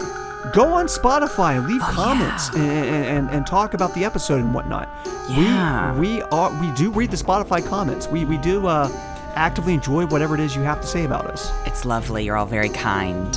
Go 0.54 0.66
on 0.74 0.86
Spotify 0.86 1.58
and 1.58 1.68
leave 1.68 1.82
Oh, 1.84 1.92
comments 1.94 2.50
yeah. 2.56 2.62
and, 2.62 3.06
and, 3.06 3.30
and 3.32 3.48
talk 3.48 3.74
about 3.74 3.94
the 3.96 4.06
episode 4.06 4.40
and 4.40 4.54
whatnot. 4.54 4.88
Yeah. 5.30 5.94
We 6.00 6.00
we 6.18 6.22
are 6.24 6.62
we 6.62 6.72
do 6.72 6.90
read 6.92 7.12
the 7.12 7.18
Spotify 7.18 7.68
comments. 7.68 8.08
We 8.08 8.26
we 8.26 8.38
do 8.38 8.66
uh, 8.68 8.90
actively 9.36 9.74
enjoy 9.74 10.06
whatever 10.06 10.36
it 10.36 10.40
is 10.40 10.56
you 10.56 10.62
have 10.62 10.80
to 10.82 10.88
say 10.88 11.04
about 11.06 11.26
us. 11.26 11.52
It's 11.66 11.84
lovely. 11.86 12.24
You're 12.26 12.38
all 12.38 12.46
very 12.46 12.70
kind. 12.70 13.36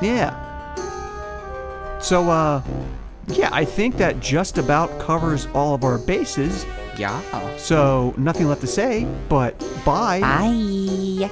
Yeah. 0.00 0.34
So 2.00 2.30
uh, 2.30 2.62
yeah, 3.28 3.50
I 3.52 3.64
think 3.64 3.96
that 3.96 4.20
just 4.20 4.58
about 4.58 4.98
covers 5.00 5.46
all 5.54 5.74
of 5.74 5.84
our 5.84 5.98
bases. 5.98 6.64
Yeah. 6.96 7.20
So 7.56 8.14
nothing 8.16 8.48
left 8.48 8.60
to 8.62 8.66
say, 8.66 9.06
but 9.28 9.58
bye. 9.84 10.20
Bye. 10.20 11.30